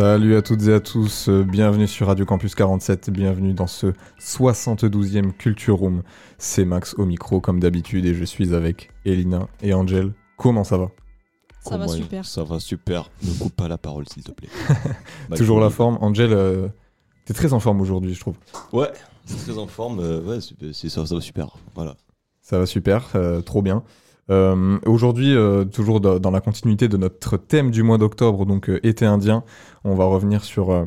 Salut 0.00 0.36
à 0.36 0.42
toutes 0.42 0.62
et 0.68 0.72
à 0.72 0.78
tous, 0.78 1.28
euh, 1.28 1.42
bienvenue 1.42 1.88
sur 1.88 2.06
Radio 2.06 2.24
Campus 2.24 2.54
47, 2.54 3.10
bienvenue 3.10 3.52
dans 3.52 3.66
ce 3.66 3.92
72e 4.20 5.32
Culture 5.32 5.74
Room. 5.76 6.04
C'est 6.38 6.64
Max 6.64 6.94
au 6.98 7.04
micro 7.04 7.40
comme 7.40 7.58
d'habitude 7.58 8.06
et 8.06 8.14
je 8.14 8.22
suis 8.24 8.54
avec 8.54 8.90
Elina 9.04 9.48
et 9.60 9.74
Angel. 9.74 10.12
Comment 10.36 10.62
ça 10.62 10.78
va? 10.78 10.92
Ça 11.62 11.76
va 11.76 11.88
super. 11.88 12.24
Ça 12.24 12.44
va 12.44 12.60
super. 12.60 13.10
Ne 13.24 13.32
coupe 13.40 13.56
pas 13.56 13.66
la 13.66 13.76
parole, 13.76 14.08
s'il 14.08 14.22
te 14.22 14.30
plaît. 14.30 14.48
Toujours 15.36 15.58
la 15.58 15.68
forme 15.68 15.98
Angel, 16.00 16.32
euh, 16.32 16.68
t'es 17.24 17.34
très 17.34 17.52
en 17.52 17.58
forme 17.58 17.80
aujourd'hui 17.80 18.14
je 18.14 18.20
trouve. 18.20 18.36
Ouais, 18.72 18.92
c'est 19.24 19.48
très 19.50 19.58
en 19.58 19.66
forme. 19.66 19.98
euh, 19.98 20.22
ouais, 20.22 20.40
c'est- 20.40 20.72
c'est- 20.74 20.90
ça, 20.90 21.04
ça 21.06 21.16
va 21.16 21.20
super. 21.20 21.56
Voilà. 21.74 21.96
Ça 22.40 22.56
va 22.60 22.66
super, 22.66 23.08
euh, 23.16 23.40
trop 23.40 23.62
bien. 23.62 23.82
Euh, 24.30 24.78
Aujourd'hui, 24.84 25.34
euh, 25.34 25.64
toujours 25.64 26.00
dans 26.00 26.30
la 26.30 26.40
continuité 26.40 26.88
de 26.88 26.96
notre 26.96 27.36
thème 27.36 27.70
du 27.70 27.82
mois 27.82 27.98
d'octobre, 27.98 28.44
donc 28.44 28.68
euh, 28.68 28.80
été 28.82 29.06
indien, 29.06 29.44
on 29.84 29.94
va 29.94 30.04
revenir 30.04 30.44
sur, 30.44 30.86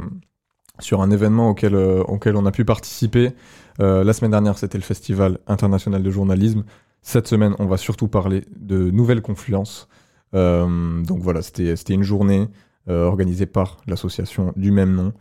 sur 0.79 1.01
un 1.01 1.11
événement 1.11 1.49
auquel, 1.49 1.75
auquel 1.75 2.35
on 2.35 2.45
a 2.45 2.51
pu 2.51 2.65
participer. 2.65 3.31
La 3.79 4.13
semaine 4.13 4.31
dernière, 4.31 4.59
c'était 4.59 4.77
le 4.77 4.83
Festival 4.83 5.39
international 5.47 6.03
de 6.03 6.11
journalisme. 6.11 6.65
Cette 7.01 7.27
semaine, 7.27 7.55
on 7.57 7.65
va 7.65 7.77
surtout 7.77 8.07
parler 8.07 8.43
de 8.55 8.91
Nouvelle 8.91 9.23
Confluence. 9.23 9.87
Euh, 10.35 11.01
donc 11.01 11.19
voilà, 11.21 11.41
c'était 11.41 11.93
une 11.93 12.03
journée 12.03 12.47
organisée 12.87 13.47
par 13.47 13.77
l'association 13.87 14.53
du 14.55 14.71
même 14.71 14.93
nom. 14.93 15.13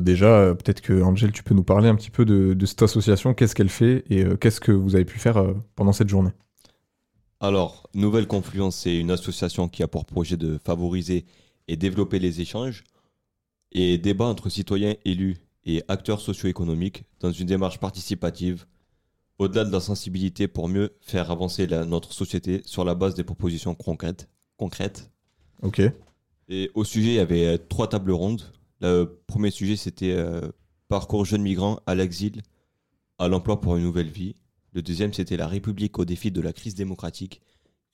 Déjà, 0.00 0.54
peut-être 0.54 0.82
que 0.82 1.02
Angel, 1.02 1.32
tu 1.32 1.42
peux 1.42 1.54
nous 1.54 1.62
parler 1.62 1.88
un 1.88 1.94
petit 1.94 2.10
peu 2.10 2.26
de, 2.26 2.66
cette 2.66 2.82
association, 2.82 3.32
qu'est-ce 3.32 3.54
qu'elle 3.54 3.70
fait 3.70 4.04
et 4.10 4.26
qu'est-ce 4.38 4.60
que 4.60 4.72
vous 4.72 4.96
avez 4.96 5.06
pu 5.06 5.18
faire 5.18 5.42
pendant 5.76 5.92
cette 5.92 6.08
journée? 6.08 6.32
Alors, 7.40 7.88
Nouvelle 7.94 8.26
Confluence, 8.26 8.76
c'est 8.76 8.96
une 8.98 9.10
association 9.10 9.68
qui 9.68 9.82
a 9.82 9.88
pour 9.88 10.04
projet 10.04 10.36
de 10.36 10.58
favoriser 10.64 11.24
et 11.68 11.76
développer 11.76 12.18
les 12.18 12.40
échanges 12.40 12.84
et 13.72 13.98
débats 13.98 14.24
entre 14.26 14.48
citoyens 14.48 14.94
élus 15.04 15.36
et 15.64 15.82
acteurs 15.88 16.20
socio-économiques 16.20 17.04
dans 17.20 17.30
une 17.30 17.46
démarche 17.46 17.78
participative, 17.78 18.66
au-delà 19.38 19.64
de 19.64 19.70
la 19.70 19.80
sensibilité 19.80 20.48
pour 20.48 20.68
mieux 20.68 20.96
faire 21.00 21.30
avancer 21.30 21.66
la- 21.66 21.84
notre 21.84 22.12
société 22.12 22.62
sur 22.64 22.84
la 22.84 22.94
base 22.94 23.14
des 23.14 23.24
propositions 23.24 23.74
concrètes. 23.74 24.28
concrètes. 24.56 25.10
Ok. 25.62 25.80
Et 26.48 26.70
au 26.74 26.82
sujet, 26.82 27.10
il 27.10 27.14
y 27.14 27.18
avait 27.20 27.46
euh, 27.46 27.58
trois 27.58 27.88
tables 27.88 28.10
rondes. 28.10 28.42
Le 28.80 29.04
premier 29.28 29.50
sujet, 29.52 29.76
c'était 29.76 30.10
euh, 30.12 30.40
parcours 30.88 31.24
jeunes 31.24 31.42
migrants 31.42 31.78
à 31.86 31.94
l'exil, 31.94 32.42
à 33.18 33.28
l'emploi 33.28 33.60
pour 33.60 33.76
une 33.76 33.84
nouvelle 33.84 34.08
vie. 34.08 34.34
Le 34.74 34.82
deuxième, 34.82 35.12
c'était 35.12 35.36
la 35.36 35.46
République 35.46 35.98
au 35.98 36.04
défi 36.04 36.30
de 36.30 36.40
la 36.40 36.52
crise 36.52 36.74
démocratique. 36.74 37.42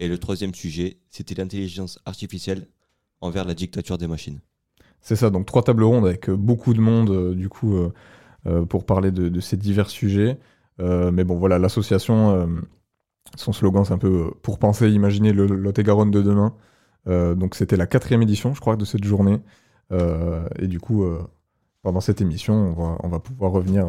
Et 0.01 0.09
le 0.09 0.19
troisième 0.19 0.55
sujet, 0.55 0.99
c'était 1.09 1.35
l'intelligence 1.35 2.01
artificielle 2.05 2.67
envers 3.21 3.45
la 3.45 3.55
dictature 3.55 3.97
des 3.97 4.09
machines. 4.09 4.41
C'est 5.01 5.17
ça, 5.17 5.31
donc 5.31 5.47
trois 5.47 5.63
tables 5.63 5.85
rondes 5.85 6.07
avec 6.07 6.31
euh, 6.31 6.37
beaucoup 6.37 6.73
de 6.73 6.81
monde, 6.81 7.11
euh, 7.11 7.35
du 7.35 7.49
coup, 7.51 7.77
euh, 7.77 8.65
pour 8.67 8.87
parler 8.87 9.11
de, 9.11 9.41
ces 9.41 9.57
divers 9.57 9.91
sujets. 9.91 10.39
Mais 10.79 11.25
bon, 11.25 11.37
voilà, 11.37 11.59
l'association, 11.59 12.49
son 13.37 13.53
slogan, 13.53 13.85
c'est 13.85 13.95
un 13.95 13.99
peu 13.99 14.33
pour 14.43 14.59
penser, 14.59 14.91
imaginer 14.91 15.33
le 15.33 15.47
Lot-et-Garonne 15.47 16.11
de 16.11 16.21
demain. 16.21 16.55
Donc 17.07 17.55
c'était 17.55 17.77
la 17.77 17.87
quatrième 17.87 18.23
édition, 18.23 18.55
je 18.55 18.61
crois, 18.61 18.77
de 18.77 18.85
cette 18.85 19.05
journée. 19.05 19.39
Et 20.59 20.67
du 20.67 20.79
coup, 20.81 21.07
pendant 21.83 22.01
cette 22.01 22.21
émission, 22.21 22.55
on 22.55 22.73
va, 22.73 22.97
on 23.03 23.09
va 23.09 23.21
pouvoir 23.21 23.53
revenir 23.53 23.87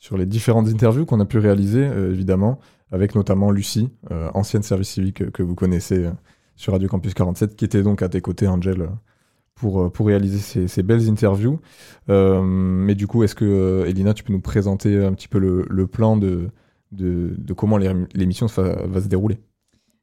sur 0.00 0.16
les 0.16 0.26
différentes 0.26 0.68
interviews 0.68 1.04
qu'on 1.06 1.20
a 1.20 1.26
pu 1.26 1.38
réaliser, 1.38 1.86
euh, 1.86 2.10
évidemment, 2.10 2.58
avec 2.90 3.14
notamment 3.14 3.50
Lucie, 3.50 3.90
euh, 4.10 4.30
ancienne 4.34 4.62
service 4.62 4.88
civique 4.88 5.30
que 5.30 5.42
vous 5.42 5.54
connaissez 5.54 6.06
euh, 6.06 6.10
sur 6.56 6.72
Radio 6.72 6.88
Campus 6.88 7.14
47, 7.14 7.54
qui 7.54 7.66
était 7.66 7.82
donc 7.82 8.02
à 8.02 8.08
tes 8.08 8.22
côtés, 8.22 8.48
Angel, 8.48 8.88
pour, 9.54 9.92
réaliser 10.00 10.68
ces, 10.68 10.82
belles 10.82 11.08
interviews. 11.08 11.60
Mais 12.08 12.94
du 12.94 13.06
coup, 13.06 13.22
est-ce 13.24 13.34
que, 13.34 13.84
Elina, 13.86 14.14
tu 14.14 14.24
peux 14.24 14.32
nous 14.32 14.40
présenter 14.40 15.04
un 15.04 15.12
petit 15.12 15.28
peu 15.28 15.38
le, 15.38 15.86
plan 15.86 16.16
de, 16.16 16.48
comment 17.56 17.76
l'é- 17.76 18.06
l'émission 18.14 18.46
va, 18.46 19.00
se 19.00 19.08
dérouler? 19.08 19.38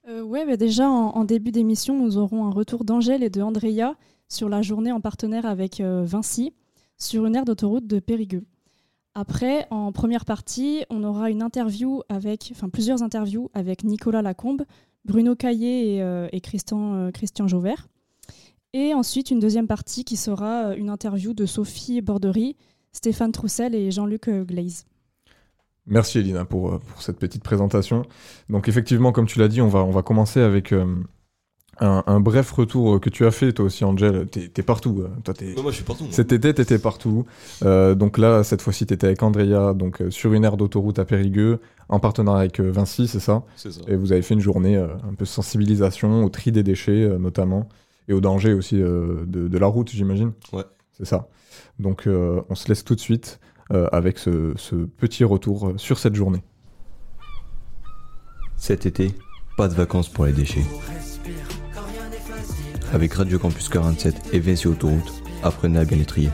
Ouais, 0.07 0.45
bah 0.45 0.57
déjà 0.57 0.87
en, 0.87 1.23
début 1.25 1.51
d'émission, 1.51 1.99
nous 1.99 2.17
aurons 2.17 2.45
un 2.45 2.51
retour 2.51 2.85
d'Angèle 2.85 3.23
et 3.23 3.31
de 3.31 3.41
Andrea 3.41 3.95
sur 4.29 4.47
la 4.47 4.61
journée 4.61 4.91
en 4.91 5.01
partenaire 5.01 5.47
avec 5.47 5.81
Vinci 5.81 6.53
sur 6.97 7.25
une 7.25 7.35
aire 7.35 7.45
d'autoroute 7.45 7.87
de 7.87 7.99
Périgueux. 7.99 8.43
Après, 9.19 9.65
en 9.71 9.91
première 9.91 10.25
partie, 10.25 10.85
on 10.91 11.03
aura 11.03 11.31
une 11.31 11.41
interview 11.41 12.03
avec, 12.07 12.51
enfin 12.51 12.69
plusieurs 12.69 13.01
interviews 13.01 13.49
avec 13.55 13.83
Nicolas 13.83 14.21
Lacombe, 14.21 14.61
Bruno 15.05 15.35
Caillé 15.35 15.95
et, 15.95 16.03
euh, 16.03 16.27
Christian, 16.43 17.09
euh, 17.09 17.47
Jauvert. 17.47 17.87
Et 18.73 18.93
ensuite, 18.93 19.31
une 19.31 19.39
deuxième 19.39 19.65
partie 19.65 20.03
qui 20.03 20.17
sera 20.17 20.67
euh, 20.67 20.75
une 20.75 20.91
interview 20.91 21.33
de 21.33 21.47
Sophie 21.47 21.99
Bordery, 22.01 22.57
Stéphane 22.91 23.31
Troussel 23.31 23.73
et 23.73 23.89
Jean-Luc 23.89 24.27
euh, 24.27 24.43
Glaise. 24.43 24.85
Merci 25.87 26.19
Elina 26.19 26.45
pour, 26.45 26.79
pour 26.79 27.01
cette 27.01 27.17
petite 27.17 27.41
présentation. 27.41 28.03
Donc 28.49 28.69
effectivement, 28.69 29.11
comme 29.11 29.25
tu 29.25 29.39
l'as 29.39 29.47
dit, 29.47 29.61
on 29.61 29.67
va, 29.67 29.83
on 29.83 29.89
va 29.89 30.03
commencer 30.03 30.41
avec 30.41 30.75
un, 31.79 32.03
un 32.07 32.19
bref 32.19 32.51
retour 32.51 32.95
euh, 32.95 32.99
que 32.99 33.09
tu 33.09 33.25
as 33.25 33.31
fait 33.31 33.53
toi 33.53 33.65
aussi, 33.65 33.83
Angel. 33.85 34.27
T'es 34.27 34.51
es 34.57 34.61
partout. 34.63 35.01
euh, 35.01 35.09
Toi, 35.23 35.33
t'es- 35.33 35.55
moi, 35.61 35.71
je 35.71 35.75
suis 35.77 35.83
partout. 35.83 36.03
moi. 36.05 36.13
Cet 36.13 36.31
été, 36.31 36.53
t'étais 36.53 36.79
partout. 36.79 37.25
Euh, 37.63 37.95
donc 37.95 38.17
là, 38.17 38.43
cette 38.43 38.61
fois-ci, 38.61 38.85
t'étais 38.85 39.07
avec 39.07 39.21
Andrea, 39.23 39.73
donc 39.73 40.01
euh, 40.01 40.09
sur 40.11 40.33
une 40.33 40.43
aire 40.45 40.57
d'autoroute 40.57 40.99
à 40.99 41.05
Périgueux, 41.05 41.59
en 41.89 41.99
partenariat 41.99 42.41
avec 42.41 42.59
euh, 42.59 42.71
Vinci, 42.71 43.07
c'est 43.07 43.19
ça? 43.19 43.43
C'est 43.55 43.71
ça. 43.71 43.81
Et 43.87 43.95
vous 43.95 44.11
avez 44.11 44.21
fait 44.21 44.33
une 44.33 44.39
journée 44.41 44.75
euh, 44.77 44.87
un 45.09 45.13
peu 45.13 45.25
sensibilisation 45.25 46.23
au 46.25 46.29
tri 46.29 46.51
des 46.51 46.63
déchets, 46.63 47.03
euh, 47.03 47.17
notamment, 47.17 47.67
et 48.07 48.13
au 48.13 48.21
danger 48.21 48.53
aussi 48.53 48.81
euh, 48.81 49.23
de, 49.25 49.47
de 49.47 49.57
la 49.57 49.67
route, 49.67 49.89
j'imagine? 49.91 50.31
Ouais. 50.53 50.63
C'est 50.97 51.05
ça. 51.05 51.27
Donc 51.79 52.07
euh, 52.07 52.41
on 52.49 52.55
se 52.55 52.67
laisse 52.69 52.83
tout 52.83 52.95
de 52.95 52.99
suite 52.99 53.39
euh, 53.71 53.87
avec 53.91 54.17
ce, 54.17 54.53
ce 54.55 54.75
petit 54.75 55.23
retour 55.23 55.73
sur 55.77 55.97
cette 55.99 56.15
journée. 56.15 56.41
Cet 58.55 58.85
été, 58.87 59.11
pas 59.57 59.67
de 59.67 59.73
vacances 59.75 60.09
pour 60.09 60.25
les 60.25 60.33
déchets. 60.33 60.63
Avec 62.93 63.13
Radio 63.13 63.37
Campus 63.37 63.67
47 63.67 64.33
et 64.33 64.39
Vinci 64.39 64.67
Autoroute, 64.67 65.21
apprenez 65.43 65.79
à 65.79 65.85
bien 65.85 65.97
les. 65.97 66.31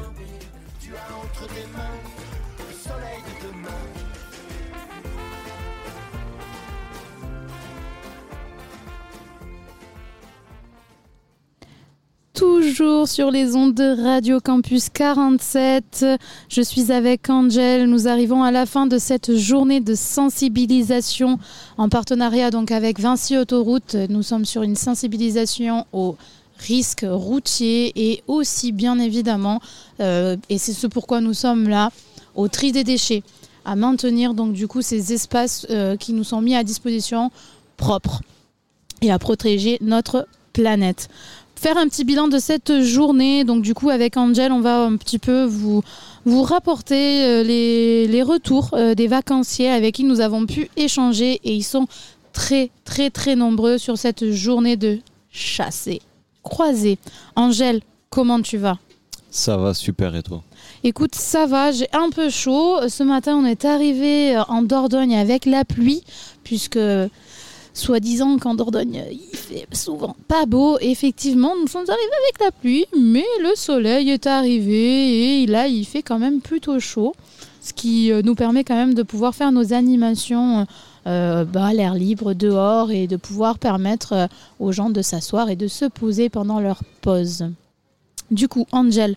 Toujours 12.34 13.08
sur 13.08 13.32
les 13.32 13.56
ondes 13.56 13.74
de 13.74 14.04
Radio 14.04 14.40
Campus 14.40 14.90
47. 14.90 16.06
Je 16.50 16.62
suis 16.62 16.92
avec 16.92 17.30
Angel. 17.30 17.90
Nous 17.90 18.08
arrivons 18.08 18.44
à 18.44 18.52
la 18.52 18.66
fin 18.66 18.86
de 18.86 19.00
cette 19.00 19.36
journée 19.36 19.80
de 19.80 19.96
sensibilisation 19.96 21.40
en 21.78 21.90
partenariat 21.90 22.52
donc 22.52 22.72
avec 22.72 23.00
Vinci 23.00 23.38
Autoroute. 23.38 23.96
Nous 24.10 24.22
sommes 24.22 24.46
sur 24.46 24.62
une 24.62 24.76
sensibilisation 24.76 25.86
aux 25.94 26.16
risques 26.64 27.06
routiers 27.08 27.92
et 27.96 28.24
aussi 28.28 28.72
bien 28.72 28.98
évidemment, 29.00 29.62
euh, 30.00 30.38
et 30.50 30.58
c'est 30.58 30.74
ce 30.74 30.88
pourquoi 30.88 31.22
nous 31.22 31.34
sommes 31.34 31.68
là, 31.68 31.92
au 32.36 32.48
tri 32.48 32.72
des 32.72 32.84
déchets, 32.84 33.24
à 33.66 33.76
maintenir 33.76 34.34
donc 34.34 34.54
du 34.54 34.68
coup 34.68 34.82
ces 34.82 35.14
espaces 35.14 35.68
euh, 35.70 35.96
qui 35.98 36.14
nous 36.14 36.24
sont 36.24 36.42
mis 36.42 36.56
à 36.56 36.64
disposition 36.64 37.32
propres 37.78 38.22
et 39.02 39.12
à 39.12 39.20
protéger 39.20 39.78
notre 39.82 40.28
planète 40.54 41.10
faire 41.56 41.78
un 41.78 41.88
petit 41.88 42.04
bilan 42.04 42.28
de 42.28 42.40
cette 42.40 42.82
journée. 42.82 43.46
Donc 43.46 43.62
du 43.62 43.74
coup 43.74 43.90
avec 43.90 44.18
Angel, 44.18 44.52
on 44.52 44.60
va 44.60 44.84
un 44.84 44.98
petit 44.98 45.18
peu 45.18 45.46
vous, 45.46 45.82
vous 46.26 46.44
rapporter 46.44 47.24
euh, 47.24 47.44
les, 47.44 48.06
les 48.06 48.22
retours 48.22 48.76
des 48.98 49.08
vacanciers 49.08 49.70
avec 49.70 49.96
qui 49.96 50.04
nous 50.04 50.20
avons 50.20 50.46
pu 50.46 50.70
échanger 50.76 51.40
et 51.46 51.54
ils 51.54 51.64
sont 51.64 51.88
très 52.34 52.70
très 52.84 53.10
très 53.12 53.38
nombreux 53.38 53.78
sur 53.78 53.98
cette 53.98 54.30
journée 54.32 54.76
de 54.76 55.00
chasse 55.32 55.88
et 56.44 56.50
croisée. 56.50 56.98
Angel, 57.36 57.82
comment 58.10 58.42
tu 58.42 58.58
vas? 58.58 58.78
Ça 59.32 59.58
va 59.58 59.74
super 59.74 60.16
et 60.16 60.22
toi? 60.22 60.44
Écoute, 60.84 61.16
ça 61.16 61.46
va, 61.46 61.72
j'ai 61.72 61.88
un 61.94 62.10
peu 62.10 62.30
chaud. 62.30 62.88
Ce 62.88 63.04
matin, 63.04 63.36
on 63.36 63.46
est 63.46 63.66
arrivé 63.66 64.38
en 64.48 64.62
Dordogne 64.62 65.16
avec 65.16 65.46
la 65.46 65.66
pluie, 65.66 66.04
puisque 66.44 66.80
soi-disant 67.74 68.38
qu'en 68.38 68.54
Dordogne, 68.54 69.04
il 69.12 69.36
fait 69.36 69.66
souvent 69.72 70.16
pas 70.28 70.46
beau. 70.46 70.78
Effectivement, 70.80 71.54
nous 71.60 71.68
sommes 71.68 71.90
arrivés 71.90 72.20
avec 72.24 72.40
la 72.42 72.52
pluie, 72.52 72.86
mais 72.96 73.26
le 73.42 73.56
soleil 73.56 74.12
est 74.12 74.28
arrivé 74.28 75.42
et 75.42 75.48
là, 75.48 75.68
il 75.68 75.86
fait 75.86 76.04
quand 76.04 76.20
même 76.20 76.40
plutôt 76.40 76.80
chaud, 76.80 77.14
ce 77.62 77.74
qui 77.74 78.12
euh, 78.12 78.22
nous 78.24 78.36
permet 78.36 78.64
quand 78.64 78.76
même 78.76 78.94
de 78.94 79.04
pouvoir 79.04 79.34
faire 79.34 79.52
nos 79.52 79.74
animations 79.74 80.68
euh, 81.08 81.46
bah, 81.46 81.74
l'air 81.74 81.94
libre 81.94 82.34
dehors 82.34 82.92
et 82.92 83.08
de 83.08 83.16
pouvoir 83.18 83.60
permettre 83.60 84.14
euh, 84.14 84.28
aux 84.60 84.72
gens 84.72 84.90
de 84.90 85.02
s'asseoir 85.02 85.50
et 85.50 85.56
de 85.56 85.68
se 85.68 85.86
poser 85.86 86.30
pendant 86.30 86.60
leur 86.60 86.82
pause. 87.02 87.46
Du 88.32 88.48
coup, 88.48 88.66
Angel, 88.72 89.16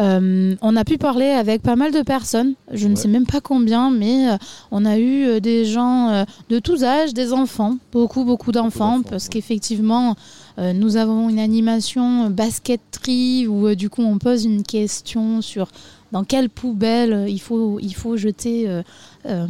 euh, 0.00 0.54
on 0.62 0.76
a 0.76 0.84
pu 0.84 0.98
parler 0.98 1.26
avec 1.26 1.62
pas 1.62 1.76
mal 1.76 1.92
de 1.92 2.02
personnes, 2.02 2.54
je 2.72 2.86
ne 2.88 2.94
Ouais. 2.94 3.00
sais 3.00 3.08
même 3.08 3.26
pas 3.26 3.40
combien, 3.40 3.90
mais 3.90 4.30
euh, 4.30 4.36
on 4.70 4.84
a 4.84 4.98
eu 4.98 5.24
euh, 5.26 5.40
des 5.40 5.64
gens 5.64 6.24
de 6.48 6.58
tous 6.58 6.82
âges, 6.82 7.14
des 7.14 7.32
enfants, 7.32 7.76
beaucoup, 7.92 8.24
beaucoup 8.24 8.52
d'enfants, 8.52 9.02
parce 9.02 9.24
ouais. 9.24 9.30
qu'effectivement, 9.30 10.16
nous 10.58 10.96
avons 10.96 11.30
une 11.30 11.38
animation 11.38 12.28
basketterie 12.28 13.46
où 13.46 13.74
du 13.74 13.88
coup 13.88 14.02
on 14.02 14.18
pose 14.18 14.44
une 14.44 14.62
question 14.62 15.40
sur 15.40 15.68
dans 16.12 16.24
quelle 16.24 16.50
poubelle 16.50 17.12
euh, 17.12 17.28
il 17.28 17.40
faut, 17.40 17.80
il 17.80 17.94
faut 17.94 18.16
jeter 18.16 18.68
euh, 18.68 18.82
euh, 19.26 19.46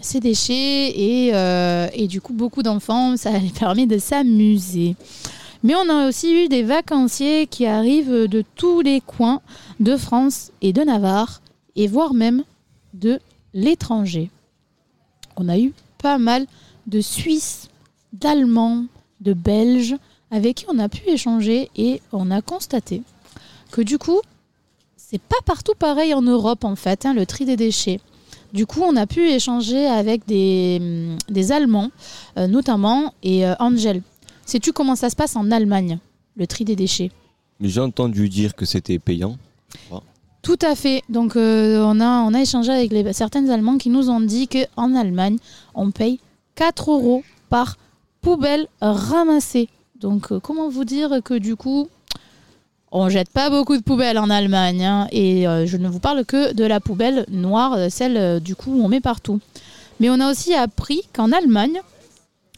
ces 0.00 0.20
déchets 0.20 0.90
et, 0.90 1.32
et 1.94 2.06
du 2.06 2.20
coup 2.20 2.34
beaucoup 2.34 2.62
d'enfants, 2.62 3.16
ça 3.16 3.36
les 3.38 3.48
permet 3.58 3.86
de 3.86 3.98
s'amuser. 3.98 4.94
Mais 5.64 5.74
on 5.74 5.88
a 5.88 6.08
aussi 6.08 6.34
eu 6.34 6.48
des 6.48 6.62
vacanciers 6.62 7.46
qui 7.46 7.66
arrivent 7.66 8.26
de 8.26 8.44
tous 8.56 8.80
les 8.80 9.00
coins 9.00 9.40
de 9.80 9.96
France 9.96 10.50
et 10.60 10.72
de 10.72 10.82
Navarre, 10.82 11.40
et 11.76 11.86
voire 11.86 12.14
même 12.14 12.42
de 12.94 13.20
l'étranger. 13.54 14.30
On 15.36 15.48
a 15.48 15.58
eu 15.58 15.72
pas 15.98 16.18
mal 16.18 16.46
de 16.88 17.00
Suisses, 17.00 17.68
d'Allemands, 18.12 18.86
de 19.20 19.34
Belges, 19.34 19.94
avec 20.32 20.56
qui 20.56 20.66
on 20.68 20.80
a 20.80 20.88
pu 20.88 21.08
échanger, 21.08 21.70
et 21.76 22.02
on 22.10 22.32
a 22.32 22.42
constaté 22.42 23.02
que 23.70 23.82
du 23.82 23.98
coup, 23.98 24.20
c'est 25.12 25.20
pas 25.20 25.36
partout 25.44 25.74
pareil 25.78 26.14
en 26.14 26.22
Europe 26.22 26.64
en 26.64 26.74
fait, 26.74 27.04
hein, 27.04 27.12
le 27.12 27.26
tri 27.26 27.44
des 27.44 27.56
déchets. 27.56 28.00
Du 28.54 28.66
coup, 28.66 28.80
on 28.82 28.96
a 28.96 29.06
pu 29.06 29.28
échanger 29.28 29.86
avec 29.86 30.26
des, 30.26 30.80
des 31.28 31.52
Allemands, 31.52 31.90
euh, 32.38 32.46
notamment, 32.46 33.12
et 33.22 33.46
euh, 33.46 33.54
Angel. 33.60 34.02
Sais-tu 34.46 34.72
comment 34.72 34.96
ça 34.96 35.10
se 35.10 35.16
passe 35.16 35.36
en 35.36 35.50
Allemagne, 35.50 35.98
le 36.36 36.46
tri 36.46 36.64
des 36.64 36.76
déchets? 36.76 37.10
Mais 37.60 37.68
j'ai 37.68 37.80
entendu 37.80 38.28
dire 38.28 38.54
que 38.54 38.64
c'était 38.64 38.98
payant. 38.98 39.36
Tout 40.42 40.58
à 40.62 40.74
fait. 40.74 41.02
Donc, 41.08 41.36
euh, 41.36 41.82
on, 41.84 42.00
a, 42.00 42.22
on 42.22 42.34
a 42.34 42.40
échangé 42.40 42.72
avec 42.72 42.90
les, 42.90 43.12
certains 43.12 43.48
Allemands 43.48 43.78
qui 43.78 43.90
nous 43.90 44.10
ont 44.10 44.20
dit 44.20 44.48
qu'en 44.48 44.94
Allemagne, 44.94 45.36
on 45.74 45.90
paye 45.90 46.20
4 46.56 46.90
euros 46.90 47.22
par 47.48 47.76
poubelle 48.20 48.66
ramassée. 48.80 49.68
Donc, 50.00 50.36
comment 50.40 50.68
vous 50.68 50.84
dire 50.84 51.20
que 51.24 51.34
du 51.34 51.54
coup, 51.54 51.88
on 52.92 53.08
jette 53.08 53.30
pas 53.30 53.48
beaucoup 53.50 53.76
de 53.76 53.82
poubelles 53.82 54.18
en 54.18 54.30
Allemagne. 54.30 54.84
hein. 54.84 55.08
et 55.10 55.48
euh, 55.48 55.66
je 55.66 55.78
ne 55.78 55.88
vous 55.88 55.98
parle 55.98 56.24
que 56.24 56.52
de 56.52 56.64
la 56.64 56.78
poubelle 56.78 57.24
noire, 57.30 57.72
euh, 57.72 57.88
celle 57.88 58.16
euh, 58.16 58.38
du 58.38 58.54
coup 58.54 58.72
où 58.74 58.84
on 58.84 58.88
met 58.88 59.00
partout. 59.00 59.40
Mais 59.98 60.10
on 60.10 60.20
a 60.20 60.30
aussi 60.30 60.54
appris 60.54 61.02
qu'en 61.14 61.32
Allemagne, 61.32 61.80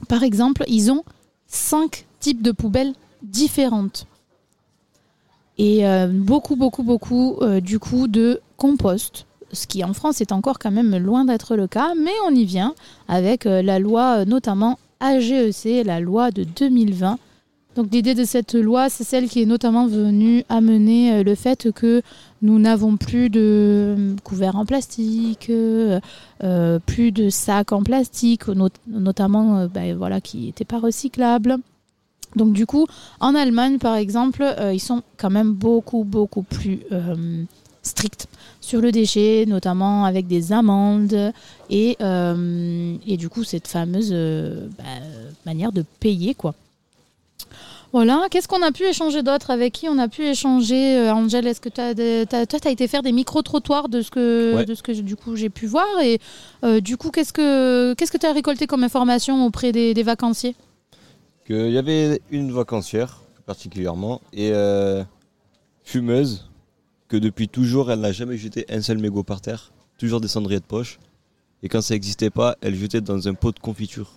par 0.09 0.25
exemple, 0.25 0.65
ils 0.67 0.91
ont 0.91 1.05
5 1.47 2.05
types 2.19 2.43
de 2.43 2.51
poubelles 2.51 2.93
différentes 3.23 4.07
et 5.57 5.85
beaucoup, 6.11 6.57
beaucoup, 6.57 6.83
beaucoup 6.83 7.39
du 7.63 7.79
coup 7.79 8.09
de 8.09 8.41
compost. 8.57 9.27
Ce 9.53 9.69
qui 9.69 9.85
en 9.85 9.93
France 9.93 10.21
est 10.21 10.33
encore 10.33 10.59
quand 10.59 10.73
même 10.73 10.97
loin 10.97 11.25
d'être 11.25 11.55
le 11.55 11.69
cas, 11.69 11.93
mais 11.97 12.11
on 12.27 12.35
y 12.35 12.45
vient 12.45 12.75
avec 13.09 13.45
la 13.45 13.79
loi 13.79 14.25
notamment 14.25 14.79
AGEC, 14.99 15.85
la 15.85 16.01
loi 16.01 16.31
de 16.33 16.45
2020. 16.45 17.19
Donc 17.75 17.89
l'idée 17.91 18.15
de 18.15 18.25
cette 18.25 18.55
loi, 18.55 18.89
c'est 18.89 19.03
celle 19.03 19.29
qui 19.29 19.43
est 19.43 19.47
notamment 19.47 19.89
venue 19.89 20.45
amener 20.49 21.13
euh, 21.13 21.23
le 21.25 21.35
fait 21.35 21.73
que 21.73 22.03
nous 22.41 22.61
n'avons 22.61 22.97
plus 22.97 23.31
de 23.31 23.41
euh, 23.99 24.17
couverts 24.23 24.55
en 24.55 24.65
plastique, 24.65 25.51
euh, 25.51 25.99
plus 26.87 27.11
de 27.11 27.31
sacs 27.31 27.73
en 27.73 27.83
plastique, 27.83 28.47
not- 28.47 28.69
notamment 28.87 29.67
ben, 29.67 29.97
voilà, 29.97 30.21
qui 30.21 30.47
n'étaient 30.47 30.65
pas 30.65 30.79
recyclables. 30.79 31.57
Donc 32.37 32.53
du 32.53 32.65
coup, 32.65 32.87
en 33.19 33.35
Allemagne, 33.35 33.79
par 33.79 33.97
exemple, 33.97 34.45
ils 34.73 34.81
sont 34.81 35.03
quand 35.17 35.31
même 35.31 35.53
beaucoup, 35.53 36.03
beaucoup 36.03 36.43
plus 36.43 36.81
stricts 37.83 38.27
sur 38.61 38.81
le 38.81 38.91
déchet, 38.91 39.45
notamment 39.47 40.05
avec 40.05 40.27
des 40.27 40.53
amendes 40.53 41.33
et, 41.71 41.97
et 42.01 43.17
du 43.17 43.29
coup, 43.29 43.45
cette 43.45 43.69
fameuse 43.69 44.11
bah, 44.77 44.85
manière 45.47 45.71
de 45.71 45.85
payer, 46.01 46.35
quoi. 46.35 46.57
Voilà, 47.95 48.27
qu'est-ce 48.29 48.49
qu'on 48.49 48.61
a 48.63 48.73
pu 48.73 48.83
échanger 48.83 49.23
d'autre 49.23 49.53
Avec 49.53 49.73
qui 49.73 49.89
on 49.89 49.99
a 49.99 50.09
pu 50.09 50.23
échanger 50.25 50.99
euh, 50.99 51.15
Angèle, 51.15 51.47
est-ce 51.47 51.61
que 51.61 51.69
des- 51.93 52.27
toi, 52.27 52.45
tu 52.45 52.67
as 52.67 52.71
été 52.73 52.89
faire 52.89 53.03
des 53.05 53.13
micro-trottoirs 53.13 53.89
de 53.89 54.03
ce 54.03 54.11
que, 54.11 54.53
Ouais. 54.57 54.65
de 54.65 54.75
ce 54.75 54.83
que 54.83 54.91
du 54.91 55.15
coup 55.15 55.37
j'ai 55.37 55.49
pu 55.49 55.67
voir? 55.69 55.87
Et 56.03 56.19
euh, 56.65 56.81
du 56.81 56.97
coup, 56.97 57.13
qu'est-ce 57.13 57.33
que 57.33 57.95
tu 58.19 58.27
as 58.27 58.33
récolté 58.33 58.67
comme 58.67 58.83
information 58.83 59.47
auprès 59.47 59.71
des, 59.71 59.95
des 59.95 60.03
vacanciers? 60.03 60.57
Qu'il 61.47 61.71
y 61.71 61.79
avait 61.79 62.21
une 62.33 62.51
vacancière, 62.51 63.21
particulièrement, 63.47 64.21
et 64.33 64.51
euh, 64.53 65.05
fumeuse, 65.85 66.51
que 67.07 67.17
depuis 67.17 67.47
toujours, 67.49 67.93
elle 67.93 68.01
n'a 68.01 68.11
jamais 68.11 68.37
jeté 68.37 68.67
un 68.71 68.83
seul 68.83 68.99
mégot 68.99 69.23
par 69.23 69.41
terre, 69.41 69.71
toujours 69.99 70.21
des 70.21 70.27
cendriers 70.27 70.59
de 70.59 70.65
poche. 70.65 70.99
Et 71.63 71.69
quand 71.69 71.81
ça 71.81 71.95
n'existait 71.95 72.31
pas, 72.31 72.57
elle 72.61 72.75
jetait 72.75 73.01
dans 73.01 73.29
un 73.29 73.35
pot 73.35 73.53
de 73.53 73.61
confiture. 73.61 74.17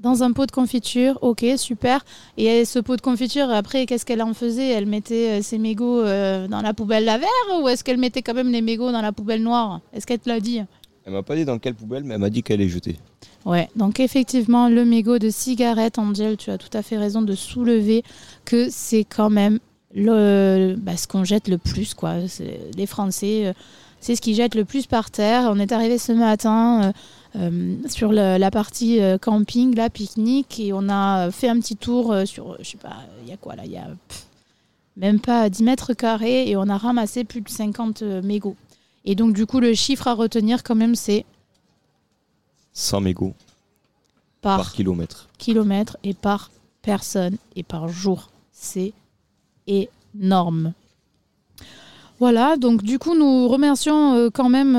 Dans 0.00 0.22
un 0.22 0.32
pot 0.32 0.46
de 0.46 0.50
confiture, 0.50 1.18
ok, 1.20 1.44
super. 1.58 2.04
Et 2.38 2.64
ce 2.64 2.78
pot 2.78 2.96
de 2.96 3.02
confiture, 3.02 3.50
après, 3.50 3.84
qu'est-ce 3.84 4.06
qu'elle 4.06 4.22
en 4.22 4.32
faisait? 4.32 4.70
Elle 4.70 4.86
mettait 4.86 5.40
euh, 5.40 5.42
ses 5.42 5.58
mégots 5.58 6.00
euh, 6.00 6.48
dans 6.48 6.62
la 6.62 6.72
poubelle 6.72 7.04
la 7.04 7.18
vert 7.18 7.28
ou 7.60 7.68
est-ce 7.68 7.84
qu'elle 7.84 7.98
mettait 7.98 8.22
quand 8.22 8.32
même 8.32 8.50
les 8.50 8.62
mégots 8.62 8.92
dans 8.92 9.02
la 9.02 9.12
poubelle 9.12 9.42
noire? 9.42 9.80
Est-ce 9.92 10.06
qu'elle 10.06 10.18
te 10.18 10.28
l'a 10.28 10.40
dit? 10.40 10.62
Elle 11.04 11.12
m'a 11.12 11.22
pas 11.22 11.36
dit 11.36 11.44
dans 11.44 11.58
quelle 11.58 11.74
poubelle, 11.74 12.04
mais 12.04 12.14
elle 12.14 12.20
m'a 12.20 12.30
dit 12.30 12.42
qu'elle 12.42 12.60
les 12.60 12.68
jetait. 12.70 12.96
Ouais, 13.44 13.68
donc 13.76 14.00
effectivement, 14.00 14.68
le 14.68 14.86
mégot 14.86 15.18
de 15.18 15.28
cigarette, 15.28 15.98
Angel, 15.98 16.38
tu 16.38 16.50
as 16.50 16.56
tout 16.56 16.74
à 16.74 16.82
fait 16.82 16.96
raison 16.96 17.20
de 17.20 17.34
soulever 17.34 18.02
que 18.46 18.68
c'est 18.70 19.04
quand 19.04 19.30
même 19.30 19.58
le, 19.94 20.76
bah, 20.78 20.96
ce 20.96 21.08
qu'on 21.08 21.24
jette 21.24 21.48
le 21.48 21.58
plus, 21.58 21.92
quoi. 21.92 22.14
Les 22.76 22.86
Français, 22.86 23.46
euh, 23.46 23.52
c'est 24.00 24.16
ce 24.16 24.20
qu'ils 24.20 24.34
jettent 24.34 24.54
le 24.54 24.64
plus 24.64 24.86
par 24.86 25.10
terre. 25.10 25.50
On 25.52 25.58
est 25.58 25.72
arrivé 25.72 25.98
ce 25.98 26.12
matin 26.12 26.84
euh, 26.84 26.92
euh, 27.36 27.76
sur 27.88 28.10
le- 28.12 28.38
la 28.38 28.50
partie 28.50 29.00
euh, 29.00 29.18
camping, 29.18 29.74
là, 29.76 29.88
pique-nique, 29.90 30.58
et 30.60 30.72
on 30.72 30.88
a 30.88 31.30
fait 31.30 31.48
un 31.48 31.58
petit 31.60 31.76
tour 31.76 32.12
euh, 32.12 32.24
sur, 32.24 32.56
je 32.62 32.70
sais 32.70 32.76
pas, 32.78 32.96
il 33.22 33.28
y 33.28 33.32
a 33.32 33.36
quoi 33.36 33.54
là 33.56 33.62
Il 33.64 33.72
y 33.72 33.76
a 33.76 33.86
pff, 34.08 34.26
même 34.96 35.20
pas 35.20 35.48
10 35.48 35.62
mètres 35.62 35.94
carrés, 35.94 36.48
et 36.48 36.56
on 36.56 36.68
a 36.68 36.76
ramassé 36.76 37.24
plus 37.24 37.40
de 37.40 37.48
50 37.48 38.02
mégots. 38.02 38.56
Et 39.04 39.14
donc, 39.14 39.32
du 39.34 39.46
coup, 39.46 39.60
le 39.60 39.72
chiffre 39.74 40.08
à 40.08 40.14
retenir, 40.14 40.62
quand 40.62 40.74
même, 40.74 40.94
c'est 40.94 41.24
100 42.72 43.00
mégots 43.00 43.34
par 44.42 44.58
par 44.58 44.72
kilomètre. 44.72 45.28
kilomètres 45.38 45.96
et 46.02 46.14
par 46.14 46.50
personne 46.82 47.36
et 47.56 47.62
par 47.62 47.88
jour. 47.88 48.30
C'est 48.52 48.92
énorme. 49.66 50.72
Voilà, 52.18 52.56
donc 52.56 52.82
du 52.82 52.98
coup, 52.98 53.14
nous 53.16 53.48
remercions 53.48 54.30
quand 54.30 54.48
même 54.50 54.76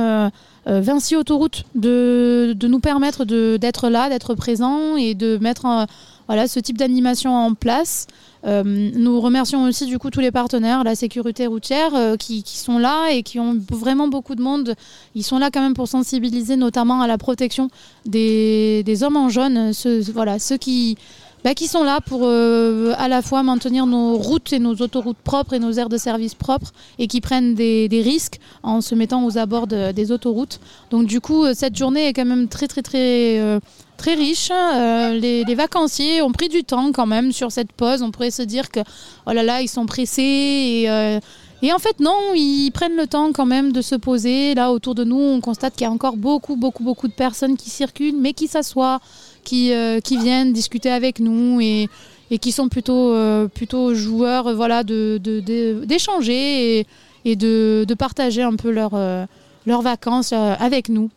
Vinci 0.65 1.15
Autoroute 1.15 1.63
de, 1.75 2.53
de 2.55 2.67
nous 2.67 2.79
permettre 2.79 3.25
d'être 3.25 3.89
là, 3.89 4.09
d'être 4.09 4.35
présents 4.35 4.95
et 4.95 5.15
de 5.15 5.37
mettre 5.37 5.65
euh, 5.65 5.85
voilà, 6.27 6.47
ce 6.47 6.59
type 6.59 6.77
d'animation 6.77 7.35
en 7.35 7.53
place. 7.53 8.07
Euh, 8.45 8.63
nous 8.63 9.19
remercions 9.19 9.63
aussi 9.65 9.85
du 9.85 9.99
coup 9.99 10.09
tous 10.09 10.19
les 10.19 10.31
partenaires, 10.31 10.83
la 10.83 10.95
sécurité 10.95 11.45
routière, 11.47 11.93
euh, 11.93 12.15
qui, 12.15 12.43
qui 12.43 12.57
sont 12.57 12.77
là 12.77 13.09
et 13.11 13.21
qui 13.23 13.39
ont 13.39 13.57
vraiment 13.69 14.07
beaucoup 14.07 14.35
de 14.35 14.41
monde. 14.41 14.75
Ils 15.15 15.23
sont 15.23 15.39
là 15.39 15.49
quand 15.51 15.61
même 15.61 15.73
pour 15.73 15.87
sensibiliser 15.87 16.57
notamment 16.57 17.01
à 17.01 17.07
la 17.07 17.17
protection 17.17 17.69
des, 18.05 18.83
des 18.83 19.03
hommes 19.03 19.17
en 19.17 19.29
jaune, 19.29 19.71
voilà, 20.13 20.39
ceux 20.39 20.57
qui, 20.57 20.97
bah, 21.43 21.53
qui 21.53 21.67
sont 21.67 21.83
là 21.83 22.01
pour 22.01 22.21
euh, 22.23 22.93
à 22.97 23.07
la 23.07 23.21
fois 23.21 23.43
maintenir 23.43 23.85
nos 23.85 24.17
routes 24.17 24.53
et 24.53 24.59
nos 24.59 24.75
autoroutes 24.75 25.17
propres 25.17 25.53
et 25.53 25.59
nos 25.59 25.71
aires 25.73 25.89
de 25.89 25.97
service 25.97 26.35
propres 26.35 26.71
et 26.99 27.07
qui 27.07 27.21
prennent 27.21 27.55
des, 27.55 27.87
risques 28.03 28.39
en 28.63 28.81
se 28.81 28.95
mettant 28.95 29.25
aux 29.25 29.37
abords 29.37 29.67
de- 29.67 29.91
des 29.91 30.11
autoroutes. 30.11 30.59
Donc 30.89 31.07
du 31.07 31.21
coup, 31.21 31.45
euh, 31.45 31.53
cette 31.55 31.75
journée 31.75 32.07
est 32.07 32.13
quand 32.13 32.25
même 32.25 32.47
très 32.47 32.67
très 32.67 32.81
très 32.81 33.39
euh, 33.39 33.59
très 33.97 34.15
riche. 34.15 34.49
Les, 34.49 35.55
vacanciers 35.55 36.21
ont 36.21 36.31
pris 36.31 36.49
du 36.49 36.63
temps 36.63 36.91
quand 36.91 37.05
même 37.05 37.31
sur 37.31 37.51
cette 37.51 37.71
pause. 37.71 38.01
On 38.01 38.11
pourrait 38.11 38.31
se 38.31 38.41
dire 38.41 38.69
que 38.69 38.79
oh 39.27 39.31
là 39.31 39.43
là, 39.43 39.61
ils 39.61 39.67
sont 39.67 39.85
pressés 39.85 40.87
et 41.63 41.71
en 41.71 41.77
fait, 41.77 41.99
non, 41.99 42.33
ils 42.33 42.71
prennent 42.71 42.95
le 42.95 43.05
temps 43.05 43.31
quand 43.33 43.45
même 43.45 43.71
de 43.71 43.81
se 43.81 43.93
poser. 43.93 44.55
Là, 44.55 44.71
autour 44.71 44.95
de 44.95 45.03
nous, 45.03 45.19
on 45.19 45.41
constate 45.41 45.73
qu'il 45.75 45.83
y 45.83 45.87
a 45.87 45.91
encore 45.91 46.17
beaucoup, 46.17 46.55
beaucoup, 46.55 46.83
beaucoup 46.83 47.07
de 47.07 47.13
personnes 47.13 47.55
qui 47.55 47.69
circulent, 47.69 48.17
mais 48.17 48.33
qui 48.33 48.47
s'assoient, 48.47 48.99
qui, 49.43 49.71
euh, 49.73 49.99
qui 49.99 50.17
viennent 50.17 50.53
discuter 50.53 50.89
avec 50.89 51.19
nous 51.19 51.59
et, 51.61 51.89
qui 52.39 52.51
sont 52.51 52.69
plutôt, 52.69 53.13
euh, 53.13 53.47
joueurs 53.93 54.47
euh, 54.47 54.53
voilà, 54.55 54.83
de, 54.83 55.19
de- 55.21 55.39
de- 55.39 55.85
d'échanger 55.85 56.85
et, 57.25 57.35
de, 57.35 57.85
partager 57.95 58.41
un 58.41 58.55
peu 58.55 58.71
leur, 58.71 58.91
euh, 58.93 59.25
leurs 59.65 59.81
vacances 59.81 60.33
avec 60.33 60.89
nous. 60.89 61.09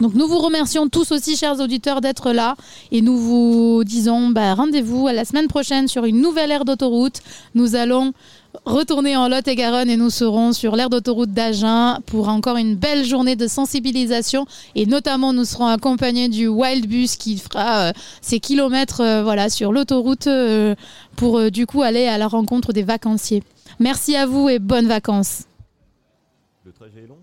Donc 0.00 0.14
nous 0.14 0.28
vous 0.28 0.38
remercions 0.38 0.88
tous 0.88 1.10
aussi, 1.10 1.36
chers 1.36 1.58
auditeurs, 1.60 2.00
d'être 2.00 2.30
là 2.32 2.54
et 2.92 3.02
nous 3.02 3.16
vous 3.16 3.82
disons 3.84 4.28
bah, 4.28 4.54
rendez-vous 4.54 5.08
à 5.08 5.12
la 5.12 5.24
semaine 5.24 5.48
prochaine 5.48 5.88
sur 5.88 6.04
une 6.04 6.20
nouvelle 6.20 6.52
aire 6.52 6.64
d'autoroute. 6.64 7.20
Nous 7.56 7.74
allons 7.74 8.12
retourner 8.64 9.16
en 9.16 9.28
Lot-et-Garonne 9.28 9.90
et 9.90 9.96
nous 9.96 10.10
serons 10.10 10.52
sur 10.52 10.76
l'aire 10.76 10.90
d'autoroute 10.90 11.32
d'Agen 11.32 12.00
pour 12.06 12.28
encore 12.28 12.56
une 12.56 12.74
belle 12.74 13.04
journée 13.04 13.36
de 13.36 13.46
sensibilisation 13.46 14.46
et 14.74 14.86
notamment 14.86 15.32
nous 15.32 15.44
serons 15.44 15.66
accompagnés 15.66 16.28
du 16.28 16.48
Wild 16.48 16.86
Bus 16.86 17.16
qui 17.16 17.38
fera 17.38 17.88
euh, 17.88 17.92
ses 18.20 18.40
kilomètres 18.40 19.00
euh, 19.00 19.22
voilà, 19.22 19.48
sur 19.48 19.72
l'autoroute 19.72 20.26
euh, 20.26 20.74
pour 21.16 21.50
du 21.50 21.66
coup 21.66 21.82
aller 21.82 22.06
à 22.06 22.18
la 22.18 22.28
rencontre 22.28 22.72
des 22.72 22.82
vacanciers. 22.82 23.42
Merci 23.80 24.16
à 24.16 24.26
vous 24.26 24.48
et 24.48 24.58
bonnes 24.58 24.88
vacances. 24.88 25.44
Le 26.64 26.72
trajet 26.72 27.04
est 27.04 27.06
long 27.06 27.18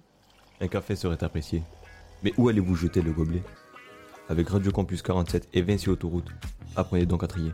Un 0.61 0.67
café 0.67 0.95
serait 0.95 1.23
apprécié. 1.23 1.63
Mais 2.23 2.33
où 2.37 2.49
allez-vous 2.49 2.75
jeter 2.75 3.01
le 3.01 3.11
gobelet? 3.11 3.43
Avec 4.27 4.49
Radio 4.49 4.71
Campus 4.71 5.01
47 5.03 5.49
et 5.53 5.61
Vinci 5.61 5.89
Autoroute, 5.89 6.25
apprenez 6.75 7.05
donc 7.05 7.23
à 7.23 7.27
trier. 7.27 7.51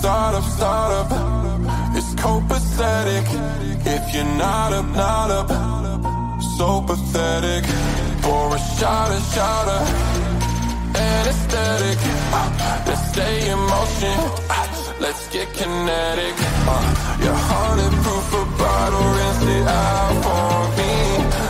Startup, 0.00 0.42
startup, 0.42 1.10
it's 1.94 2.14
copacetic. 2.14 3.26
If 3.84 4.14
you're 4.14 4.24
not 4.24 4.72
up, 4.72 4.86
not 4.96 5.30
up, 5.30 6.42
so 6.56 6.80
pathetic. 6.80 7.66
For 8.22 8.56
a 8.56 8.58
shot, 8.78 9.10
a 9.12 9.20
shot 9.34 9.68
of 9.68 9.84
anesthetic. 10.96 11.98
Let's 12.86 13.12
stay 13.12 13.50
in 13.50 13.58
motion. 13.58 14.16
Let's 15.00 15.28
get 15.28 15.52
kinetic. 15.52 16.34
Uh, 16.64 17.18
your 17.22 17.34
hundred 17.36 17.92
proof 18.02 18.34
of 18.40 18.48
bottle, 18.56 19.06
rinse 19.16 19.44
it 19.54 19.68
out 19.68 20.14
for 20.24 20.60
me. 20.78 21.49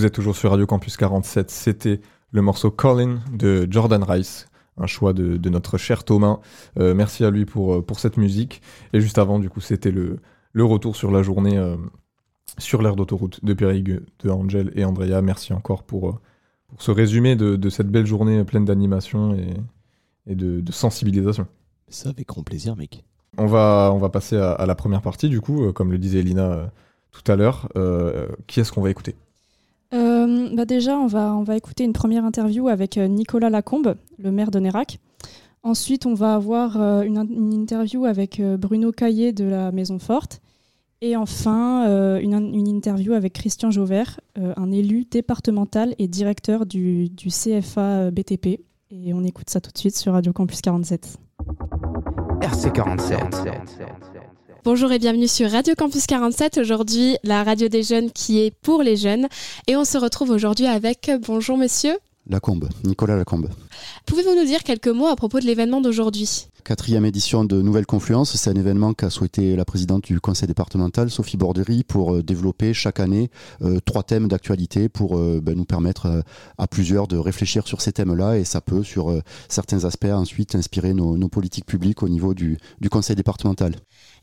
Vous 0.00 0.06
êtes 0.06 0.14
toujours 0.14 0.34
sur 0.34 0.50
Radio 0.50 0.66
Campus 0.66 0.96
47. 0.96 1.50
C'était 1.50 2.00
le 2.30 2.40
morceau 2.40 2.70
Colin 2.70 3.18
de 3.34 3.68
Jordan 3.70 4.02
Rice, 4.02 4.46
un 4.78 4.86
choix 4.86 5.12
de, 5.12 5.36
de 5.36 5.50
notre 5.50 5.76
cher 5.76 6.04
Thomas. 6.04 6.38
Euh, 6.78 6.94
merci 6.94 7.22
à 7.22 7.30
lui 7.30 7.44
pour, 7.44 7.74
euh, 7.74 7.82
pour 7.82 8.00
cette 8.00 8.16
musique. 8.16 8.62
Et 8.94 9.02
juste 9.02 9.18
avant, 9.18 9.38
du 9.38 9.50
coup, 9.50 9.60
c'était 9.60 9.90
le, 9.90 10.16
le 10.54 10.64
retour 10.64 10.96
sur 10.96 11.10
la 11.10 11.22
journée 11.22 11.58
euh, 11.58 11.76
sur 12.56 12.80
l'aire 12.80 12.96
d'autoroute 12.96 13.44
de 13.44 13.52
Périgueux, 13.52 14.06
de 14.24 14.30
Angel 14.30 14.72
et 14.74 14.86
Andrea. 14.86 15.20
Merci 15.20 15.52
encore 15.52 15.82
pour, 15.82 16.18
pour 16.68 16.80
ce 16.80 16.90
résumé 16.90 17.36
de, 17.36 17.56
de 17.56 17.68
cette 17.68 17.88
belle 17.88 18.06
journée 18.06 18.42
pleine 18.44 18.64
d'animation 18.64 19.34
et, 19.34 19.52
et 20.26 20.34
de, 20.34 20.62
de 20.62 20.72
sensibilisation. 20.72 21.46
Ça 21.88 22.08
avec 22.08 22.26
grand 22.26 22.42
plaisir, 22.42 22.74
mec. 22.74 23.04
On 23.36 23.44
va, 23.44 23.90
on 23.92 23.98
va 23.98 24.08
passer 24.08 24.38
à, 24.38 24.52
à 24.52 24.64
la 24.64 24.74
première 24.74 25.02
partie, 25.02 25.28
du 25.28 25.42
coup, 25.42 25.70
comme 25.74 25.92
le 25.92 25.98
disait 25.98 26.20
Elina 26.20 26.72
tout 27.10 27.30
à 27.30 27.36
l'heure. 27.36 27.68
Euh, 27.76 28.28
qui 28.46 28.60
est-ce 28.60 28.72
qu'on 28.72 28.80
va 28.80 28.88
écouter? 28.88 29.14
Euh, 29.92 30.48
bah 30.54 30.64
déjà, 30.64 30.96
on 30.98 31.06
va, 31.06 31.34
on 31.34 31.42
va 31.42 31.56
écouter 31.56 31.84
une 31.84 31.92
première 31.92 32.24
interview 32.24 32.68
avec 32.68 32.96
euh, 32.96 33.08
Nicolas 33.08 33.50
Lacombe, 33.50 33.96
le 34.18 34.30
maire 34.30 34.50
de 34.50 34.58
Nérac. 34.58 34.98
Ensuite, 35.62 36.06
on 36.06 36.14
va 36.14 36.34
avoir 36.34 36.80
euh, 36.80 37.02
une, 37.02 37.18
une 37.30 37.52
interview 37.52 38.04
avec 38.04 38.40
Bruno 38.40 38.92
Caillé 38.92 39.32
de 39.32 39.44
la 39.44 39.72
Maison 39.72 39.98
Forte. 39.98 40.40
Et 41.02 41.16
enfin, 41.16 42.18
une, 42.20 42.34
une 42.34 42.68
interview 42.68 43.14
avec 43.14 43.32
Christian 43.32 43.70
Jauvert, 43.70 44.20
un 44.36 44.70
élu 44.70 45.06
départemental 45.10 45.94
et 45.98 46.08
directeur 46.08 46.66
du, 46.66 47.08
du 47.08 47.28
CFA 47.28 48.10
BTP. 48.10 48.60
Et 48.90 49.14
on 49.14 49.24
écoute 49.24 49.48
ça 49.48 49.62
tout 49.62 49.72
de 49.72 49.78
suite 49.78 49.96
sur 49.96 50.12
Radio 50.12 50.34
Campus 50.34 50.60
47. 50.60 51.16
RC47. 52.42 54.19
Bonjour 54.62 54.92
et 54.92 54.98
bienvenue 54.98 55.26
sur 55.26 55.50
Radio 55.50 55.74
Campus 55.74 56.04
47. 56.06 56.58
Aujourd'hui, 56.58 57.16
la 57.24 57.44
radio 57.44 57.68
des 57.68 57.82
jeunes 57.82 58.10
qui 58.10 58.40
est 58.40 58.50
pour 58.50 58.82
les 58.82 58.94
jeunes. 58.94 59.26
Et 59.66 59.74
on 59.74 59.86
se 59.86 59.96
retrouve 59.96 60.28
aujourd'hui 60.28 60.66
avec, 60.66 61.10
bonjour 61.26 61.56
monsieur, 61.56 61.96
Lacombe, 62.28 62.68
Nicolas 62.84 63.16
Lacombe. 63.16 63.48
pouvez-vous 64.04 64.34
nous 64.34 64.44
dire 64.44 64.62
quelques 64.62 64.88
mots 64.88 65.06
à 65.06 65.16
propos 65.16 65.40
de 65.40 65.46
l'événement 65.46 65.80
d'aujourd'hui? 65.80 66.46
Quatrième 66.64 67.04
édition 67.04 67.44
de 67.44 67.62
Nouvelle 67.62 67.86
Confluence, 67.86 68.36
c'est 68.36 68.50
un 68.50 68.54
événement 68.54 68.92
qu'a 68.92 69.10
souhaité 69.10 69.56
la 69.56 69.64
présidente 69.64 70.04
du 70.04 70.20
conseil 70.20 70.46
départemental, 70.46 71.10
Sophie 71.10 71.36
Bordery, 71.36 71.84
pour 71.84 72.14
euh, 72.14 72.22
développer 72.22 72.74
chaque 72.74 73.00
année 73.00 73.30
euh, 73.62 73.78
trois 73.84 74.02
thèmes 74.02 74.28
d'actualité 74.28 74.88
pour 74.88 75.16
euh, 75.16 75.40
ben, 75.42 75.56
nous 75.56 75.64
permettre 75.64 76.22
à 76.58 76.66
plusieurs 76.66 77.06
de 77.06 77.16
réfléchir 77.16 77.66
sur 77.66 77.80
ces 77.80 77.92
thèmes-là 77.92 78.38
et 78.38 78.44
ça 78.44 78.60
peut, 78.60 78.82
sur 78.82 79.20
certains 79.48 79.84
aspects, 79.84 80.06
ensuite 80.06 80.54
inspirer 80.54 80.92
nos, 80.94 81.28
politiques 81.28 81.66
publiques 81.66 82.02
au 82.02 82.08
niveau 82.08 82.34
du, 82.34 82.58
conseil 82.90 83.16
départemental. 83.16 83.74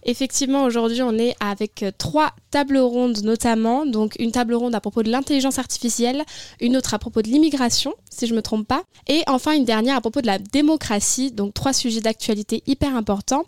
Effectivement, 0.04 0.64
aujourd'hui, 0.64 1.02
on 1.02 1.18
est 1.18 1.36
avec 1.40 1.84
trois 1.98 2.32
tables 2.52 2.78
rondes 2.78 3.24
notamment. 3.24 3.86
Donc, 3.86 4.16
une 4.20 4.32
table 4.32 4.54
ronde 4.54 4.76
à 4.76 4.80
propos 4.80 5.04
de 5.04 5.10
l'intelligence 5.10 5.58
artificielle, 5.60 6.24
une 6.62 6.78
autre 6.78 6.94
à 6.94 7.00
propos 7.00 7.22
de 7.22 7.28
l'immigration, 7.28 7.94
si 8.10 8.28
je 8.28 8.32
ne 8.32 8.38
me 8.38 8.42
trompe 8.42 8.68
pas, 8.68 8.84
et 9.08 9.24
enfin 9.28 9.54
une 9.54 9.66
dernière 9.66 9.98
à 9.98 10.02
propos 10.02 10.22
de 10.22 10.28
la 10.28 10.40
démocratie. 10.40 11.32
Donc, 11.32 11.54
trois 11.54 11.74
sujets 11.74 12.02
d'actualité 12.02 12.27
hyper 12.66 12.96
importants. 12.96 13.46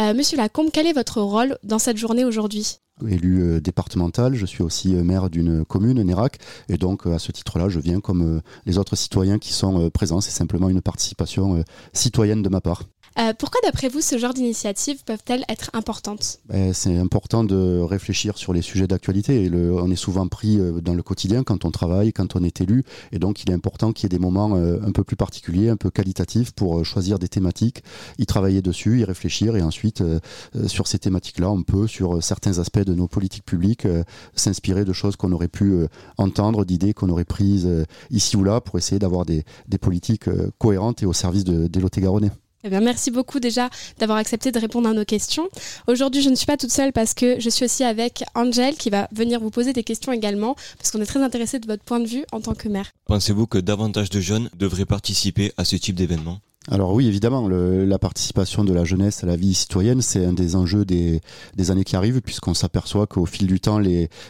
Euh, 0.00 0.14
Monsieur 0.14 0.36
Lacombe, 0.36 0.70
quel 0.72 0.86
est 0.86 0.92
votre 0.92 1.20
rôle 1.20 1.58
dans 1.62 1.78
cette 1.78 1.96
journée 1.96 2.24
aujourd'hui? 2.24 2.78
Élu 3.06 3.42
euh, 3.42 3.60
départemental, 3.60 4.34
je 4.34 4.46
suis 4.46 4.62
aussi 4.62 4.96
euh, 4.96 5.04
maire 5.04 5.28
d'une 5.28 5.64
commune, 5.66 6.02
Nérac, 6.02 6.38
et 6.68 6.78
donc 6.78 7.06
à 7.06 7.18
ce 7.18 7.30
titre-là, 7.30 7.68
je 7.68 7.78
viens 7.78 8.00
comme 8.00 8.40
les 8.64 8.78
autres 8.78 8.96
citoyens 8.96 9.38
qui 9.38 9.52
sont 9.52 9.90
présents. 9.90 10.20
C'est 10.20 10.30
simplement 10.30 10.68
une 10.68 10.80
participation 10.80 11.62
citoyenne 11.92 12.42
de 12.42 12.48
ma 12.48 12.60
part. 12.60 12.84
Euh, 13.18 13.32
pourquoi, 13.38 13.60
d'après 13.64 13.88
vous, 13.88 14.02
ce 14.02 14.18
genre 14.18 14.34
d'initiatives 14.34 15.02
peuvent-elles 15.04 15.44
être 15.48 15.70
importantes? 15.72 16.40
Ben, 16.48 16.74
c'est 16.74 16.96
important 16.98 17.44
de 17.44 17.80
réfléchir 17.80 18.36
sur 18.36 18.52
les 18.52 18.60
sujets 18.60 18.86
d'actualité. 18.86 19.50
On 19.52 19.90
est 19.90 19.96
souvent 19.96 20.28
pris 20.28 20.58
euh, 20.60 20.80
dans 20.82 20.94
le 20.94 21.02
quotidien 21.02 21.42
quand 21.42 21.64
on 21.64 21.70
travaille, 21.70 22.12
quand 22.12 22.36
on 22.36 22.44
est 22.44 22.60
élu. 22.60 22.84
Et 23.12 23.18
donc, 23.18 23.42
il 23.42 23.50
est 23.50 23.54
important 23.54 23.92
qu'il 23.92 24.04
y 24.04 24.06
ait 24.06 24.16
des 24.16 24.22
moments 24.22 24.56
euh, 24.56 24.78
un 24.86 24.92
peu 24.92 25.02
plus 25.02 25.16
particuliers, 25.16 25.70
un 25.70 25.76
peu 25.76 25.90
qualitatifs 25.90 26.52
pour 26.52 26.84
choisir 26.84 27.18
des 27.18 27.28
thématiques, 27.28 27.82
y 28.18 28.26
travailler 28.26 28.60
dessus, 28.60 29.00
y 29.00 29.04
réfléchir. 29.04 29.56
Et 29.56 29.62
ensuite, 29.62 30.02
sur 30.66 30.86
ces 30.86 30.98
thématiques-là, 30.98 31.50
on 31.50 31.62
peut, 31.62 31.86
sur 31.86 32.22
certains 32.22 32.58
aspects 32.58 32.84
de 32.84 32.94
nos 32.94 33.08
politiques 33.08 33.44
publiques, 33.44 33.86
s'inspirer 34.34 34.84
de 34.84 34.92
choses 34.92 35.16
qu'on 35.16 35.32
aurait 35.32 35.48
pu 35.48 35.86
entendre, 36.18 36.64
d'idées 36.64 36.94
qu'on 36.94 37.08
aurait 37.08 37.24
prises 37.24 37.68
ici 38.10 38.36
ou 38.36 38.44
là 38.44 38.60
pour 38.60 38.78
essayer 38.78 38.98
d'avoir 38.98 39.24
des, 39.24 39.44
politiques 39.80 40.28
cohérentes 40.58 41.02
et 41.02 41.06
au 41.06 41.12
service 41.12 41.44
de, 41.44 41.66
des 41.66 41.80
Lot-et-Garonnais. 41.80 42.30
Eh 42.66 42.68
bien, 42.68 42.80
merci 42.80 43.12
beaucoup 43.12 43.38
déjà 43.38 43.70
d'avoir 44.00 44.18
accepté 44.18 44.50
de 44.50 44.58
répondre 44.58 44.88
à 44.88 44.92
nos 44.92 45.04
questions. 45.04 45.48
Aujourd'hui, 45.86 46.20
je 46.20 46.30
ne 46.30 46.34
suis 46.34 46.46
pas 46.46 46.56
toute 46.56 46.72
seule 46.72 46.92
parce 46.92 47.14
que 47.14 47.38
je 47.38 47.48
suis 47.48 47.64
aussi 47.64 47.84
avec 47.84 48.24
Angel 48.34 48.74
qui 48.74 48.90
va 48.90 49.06
venir 49.12 49.38
vous 49.38 49.50
poser 49.50 49.72
des 49.72 49.84
questions 49.84 50.10
également 50.10 50.56
parce 50.76 50.90
qu'on 50.90 51.00
est 51.00 51.06
très 51.06 51.22
intéressé 51.22 51.60
de 51.60 51.66
votre 51.68 51.84
point 51.84 52.00
de 52.00 52.08
vue 52.08 52.24
en 52.32 52.40
tant 52.40 52.54
que 52.54 52.68
maire. 52.68 52.90
Pensez-vous 53.04 53.46
que 53.46 53.58
davantage 53.58 54.10
de 54.10 54.18
jeunes 54.18 54.50
devraient 54.58 54.84
participer 54.84 55.52
à 55.56 55.64
ce 55.64 55.76
type 55.76 55.94
d'événement? 55.94 56.40
Alors 56.68 56.92
oui, 56.94 57.06
évidemment, 57.06 57.46
le- 57.46 57.84
la 57.84 57.98
participation 57.98 58.64
de 58.64 58.72
la 58.72 58.82
jeunesse 58.84 59.22
à 59.22 59.26
la 59.28 59.36
vie 59.36 59.54
citoyenne, 59.54 60.02
c'est 60.02 60.24
un 60.24 60.32
des 60.32 60.56
enjeux 60.56 60.84
des, 60.84 61.20
des 61.54 61.70
années 61.70 61.84
qui 61.84 61.94
arrivent, 61.94 62.20
puisqu'on 62.20 62.54
s'aperçoit 62.54 63.06
qu'au 63.06 63.24
fil 63.24 63.46
du 63.46 63.60
temps, 63.60 63.78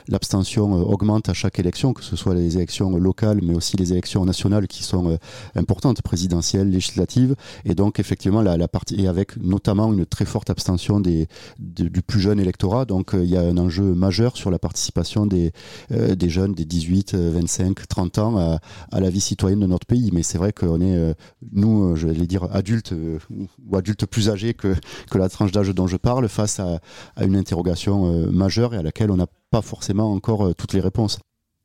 l'abstention 0.09 0.75
euh, 0.79 0.83
augmente 0.83 1.31
à 1.31 1.33
chaque 1.33 1.59
élection, 1.59 1.95
que 1.95 2.05
ce 2.05 2.15
soit 2.15 2.35
les 2.35 2.57
élections 2.59 2.95
locales, 2.99 3.41
mais 3.43 3.55
aussi 3.55 3.79
les 3.79 3.93
élections 3.93 4.27
nationales 4.27 4.67
qui 4.67 4.83
sont 4.83 5.13
euh, 5.13 5.17
importantes, 5.55 6.03
présidentielles, 6.03 6.69
législatives, 6.69 7.37
et 7.65 7.75
donc 7.75 8.01
effectivement, 8.01 8.43
la, 8.43 8.59
la 8.59 8.69
partie, 8.69 9.01
et 9.01 9.09
avec 9.09 9.39
notamment 9.39 9.91
une 9.95 10.05
très 10.05 10.27
forte 10.27 10.51
abstention 10.51 11.01
des, 11.01 11.29
de- 11.59 11.89
du 11.89 12.03
plus 12.03 12.21
jeune 12.21 12.39
électorat, 12.39 12.85
donc 12.85 13.15
euh, 13.15 13.25
il 13.25 13.31
y 13.31 13.37
a 13.39 13.41
un 13.41 13.57
enjeu 13.57 13.95
majeur 13.95 14.37
sur 14.37 14.51
la 14.51 14.59
participation 14.59 15.25
des, 15.27 15.53
des 15.91 16.29
jeunes 16.29 16.53
des 16.53 16.67
18, 16.67 17.15
euh, 17.15 17.31
25, 17.33 17.89
30 17.89 18.19
ans 18.19 18.37
à, 18.37 18.59
à 18.93 19.01
la 19.01 19.09
vie 19.09 19.21
citoyenne 19.23 19.61
de 19.61 19.67
notre 19.67 19.87
pays. 19.87 20.11
Mais 20.13 20.23
c'est 20.23 20.37
vrai 20.37 20.53
qu'on 20.53 20.83
est, 20.83 21.15
nous, 21.53 21.97
je 21.97 22.09
vais 22.27 22.39
dire 22.39 22.49
adultes 22.53 22.93
euh, 22.93 23.19
ou- 23.31 23.77
adultes 23.77 24.07
plus 24.07 24.29
âgés 24.29 24.55
que, 24.55 24.75
que 25.11 25.19
la 25.19 25.29
tranche 25.29 25.53
d'âge 25.53 25.71
dont 25.71 25.87
je 25.87 25.97
parle, 25.97 26.29
face 26.29 26.61
à, 26.61 26.81
à 27.17 27.25
une 27.25 27.37
interrogation 27.37 28.13
euh, 28.13 28.31
majeure 28.31 28.75
et 28.75 28.79
à 28.79 28.83
laquelle 28.83 29.11
on 29.11 29.17
n'a 29.17 29.27
pas 29.51 29.63
forcément 29.63 30.13
encore 30.13 30.47
euh, 30.47 30.53
toutes 30.55 30.73
les 30.73 30.81
réponses. 30.81 31.19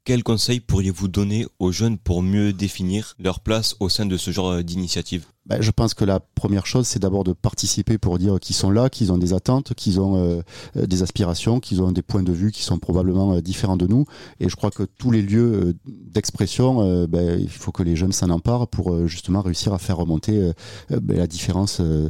Quels 0.04 0.24
conseils 0.24 0.60
pourriez-vous 0.60 1.08
donner 1.08 1.46
aux 1.60 1.72
jeunes 1.72 2.00
pour 2.00 2.24
mieux 2.24 2.54
définir 2.54 3.14
leur 3.20 3.40
place 3.40 3.76
au 3.80 3.88
sein 3.88 4.08
de 4.08 4.18
ce 4.18 4.32
genre 4.32 4.50
euh, 4.50 4.64
d'initiative? 4.64 5.28
Ben, 5.46 5.62
je 5.62 5.70
pense 5.70 5.94
que 5.94 6.04
la 6.04 6.20
première 6.20 6.66
chose, 6.66 6.88
c'est 6.88 6.98
d'abord 6.98 7.24
de 7.24 7.34
participer 7.34 8.00
pour 8.00 8.18
dire 8.18 8.40
qu'ils 8.40 8.56
sont 8.56 8.72
là, 8.72 8.90
qu'ils 8.90 9.12
ont 9.12 9.20
des 9.20 9.34
attentes, 9.34 9.76
qu'ils 9.76 10.00
ont 10.00 10.16
euh, 10.16 10.42
euh, 10.76 10.88
des 10.88 11.04
aspirations, 11.04 11.60
qu'ils 11.60 11.84
ont 11.84 11.92
des 11.92 12.02
points 12.02 12.24
de 12.24 12.32
vue 12.32 12.52
qui 12.52 12.64
sont 12.64 12.80
probablement 12.80 13.40
différents 13.42 13.78
de 13.78 13.86
nous. 13.86 14.06
Et 14.40 14.50
je 14.50 14.56
crois 14.56 14.72
que 14.72 14.82
tous 14.82 15.12
les 15.12 15.22
lieux 15.22 15.76
d'expression, 15.86 17.06
ben, 17.08 17.40
il 17.40 17.50
faut 17.50 17.72
que 17.72 17.84
les 17.84 17.96
jeunes 17.96 18.12
s'en 18.12 18.32
emparent 18.32 18.68
pour 18.68 19.08
justement 19.08 19.42
réussir 19.42 19.72
à 19.72 19.78
faire 19.78 19.98
remonter 19.98 20.52
ben, 20.90 21.18
la 21.18 21.28
différence 21.28 21.80
de 21.80 22.10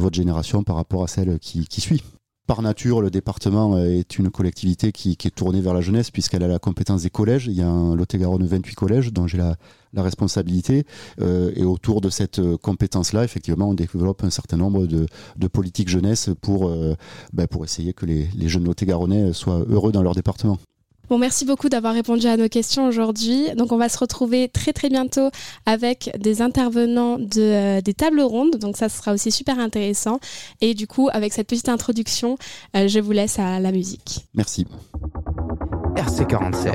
votre 0.00 0.14
génération 0.14 0.62
par 0.62 0.76
rapport 0.76 1.02
à 1.02 1.08
celle 1.08 1.38
qui 1.40 1.80
suit. 1.80 2.02
Par 2.48 2.60
nature, 2.60 3.00
le 3.00 3.10
département 3.10 3.78
est 3.78 4.18
une 4.18 4.28
collectivité 4.28 4.90
qui, 4.90 5.12
est 5.12 5.34
tournée 5.34 5.60
vers 5.60 5.74
la 5.74 5.80
jeunesse 5.80 6.10
puisqu'elle 6.10 6.42
a 6.42 6.48
la 6.48 6.58
compétence 6.58 7.02
des 7.02 7.10
collèges. 7.10 7.46
Il 7.46 7.52
y 7.52 7.62
a 7.62 7.68
un 7.68 7.94
Lot-et-Garonne 7.94 8.44
28 8.44 8.74
collèges 8.74 9.12
dont 9.12 9.28
j'ai 9.28 9.38
la, 9.38 9.56
responsabilité. 9.94 10.84
Euh, 11.20 11.52
et 11.54 11.64
autour 11.64 12.00
de 12.00 12.10
cette 12.10 12.40
euh, 12.40 12.56
compétence-là, 12.56 13.24
effectivement, 13.24 13.68
on 13.68 13.74
développe 13.74 14.24
un 14.24 14.30
certain 14.30 14.56
nombre 14.56 14.86
de, 14.86 15.06
politiques 15.48 15.88
jeunesse 15.88 16.30
pour, 16.40 16.68
euh, 16.68 16.94
ben, 17.32 17.46
pour 17.46 17.64
essayer 17.64 17.92
que 17.92 18.06
les, 18.06 18.26
les 18.34 18.48
jeunes 18.48 18.64
Lot-et-Garonnais 18.64 19.32
soient 19.32 19.64
heureux 19.68 19.92
dans 19.92 20.02
leur 20.02 20.14
département. 20.14 20.58
Bon, 21.08 21.18
merci 21.18 21.44
beaucoup 21.44 21.68
d'avoir 21.68 21.94
répondu 21.94 22.26
à 22.26 22.36
nos 22.36 22.48
questions 22.48 22.86
aujourd'hui. 22.86 23.50
Donc, 23.56 23.72
on 23.72 23.76
va 23.76 23.88
se 23.88 23.98
retrouver 23.98 24.48
très 24.48 24.72
très 24.72 24.88
bientôt 24.88 25.30
avec 25.66 26.10
des 26.18 26.40
intervenants 26.40 27.18
de, 27.18 27.40
euh, 27.40 27.80
des 27.80 27.92
tables 27.92 28.22
rondes. 28.22 28.56
Donc, 28.56 28.76
ça 28.76 28.88
sera 28.88 29.12
aussi 29.12 29.30
super 29.30 29.58
intéressant. 29.58 30.20
Et 30.60 30.74
du 30.74 30.86
coup, 30.86 31.08
avec 31.12 31.32
cette 31.32 31.48
petite 31.48 31.68
introduction, 31.68 32.38
euh, 32.76 32.88
je 32.88 33.00
vous 33.00 33.12
laisse 33.12 33.38
à 33.38 33.60
la 33.60 33.72
musique. 33.72 34.26
Merci. 34.34 34.66
RC47. 35.96 36.72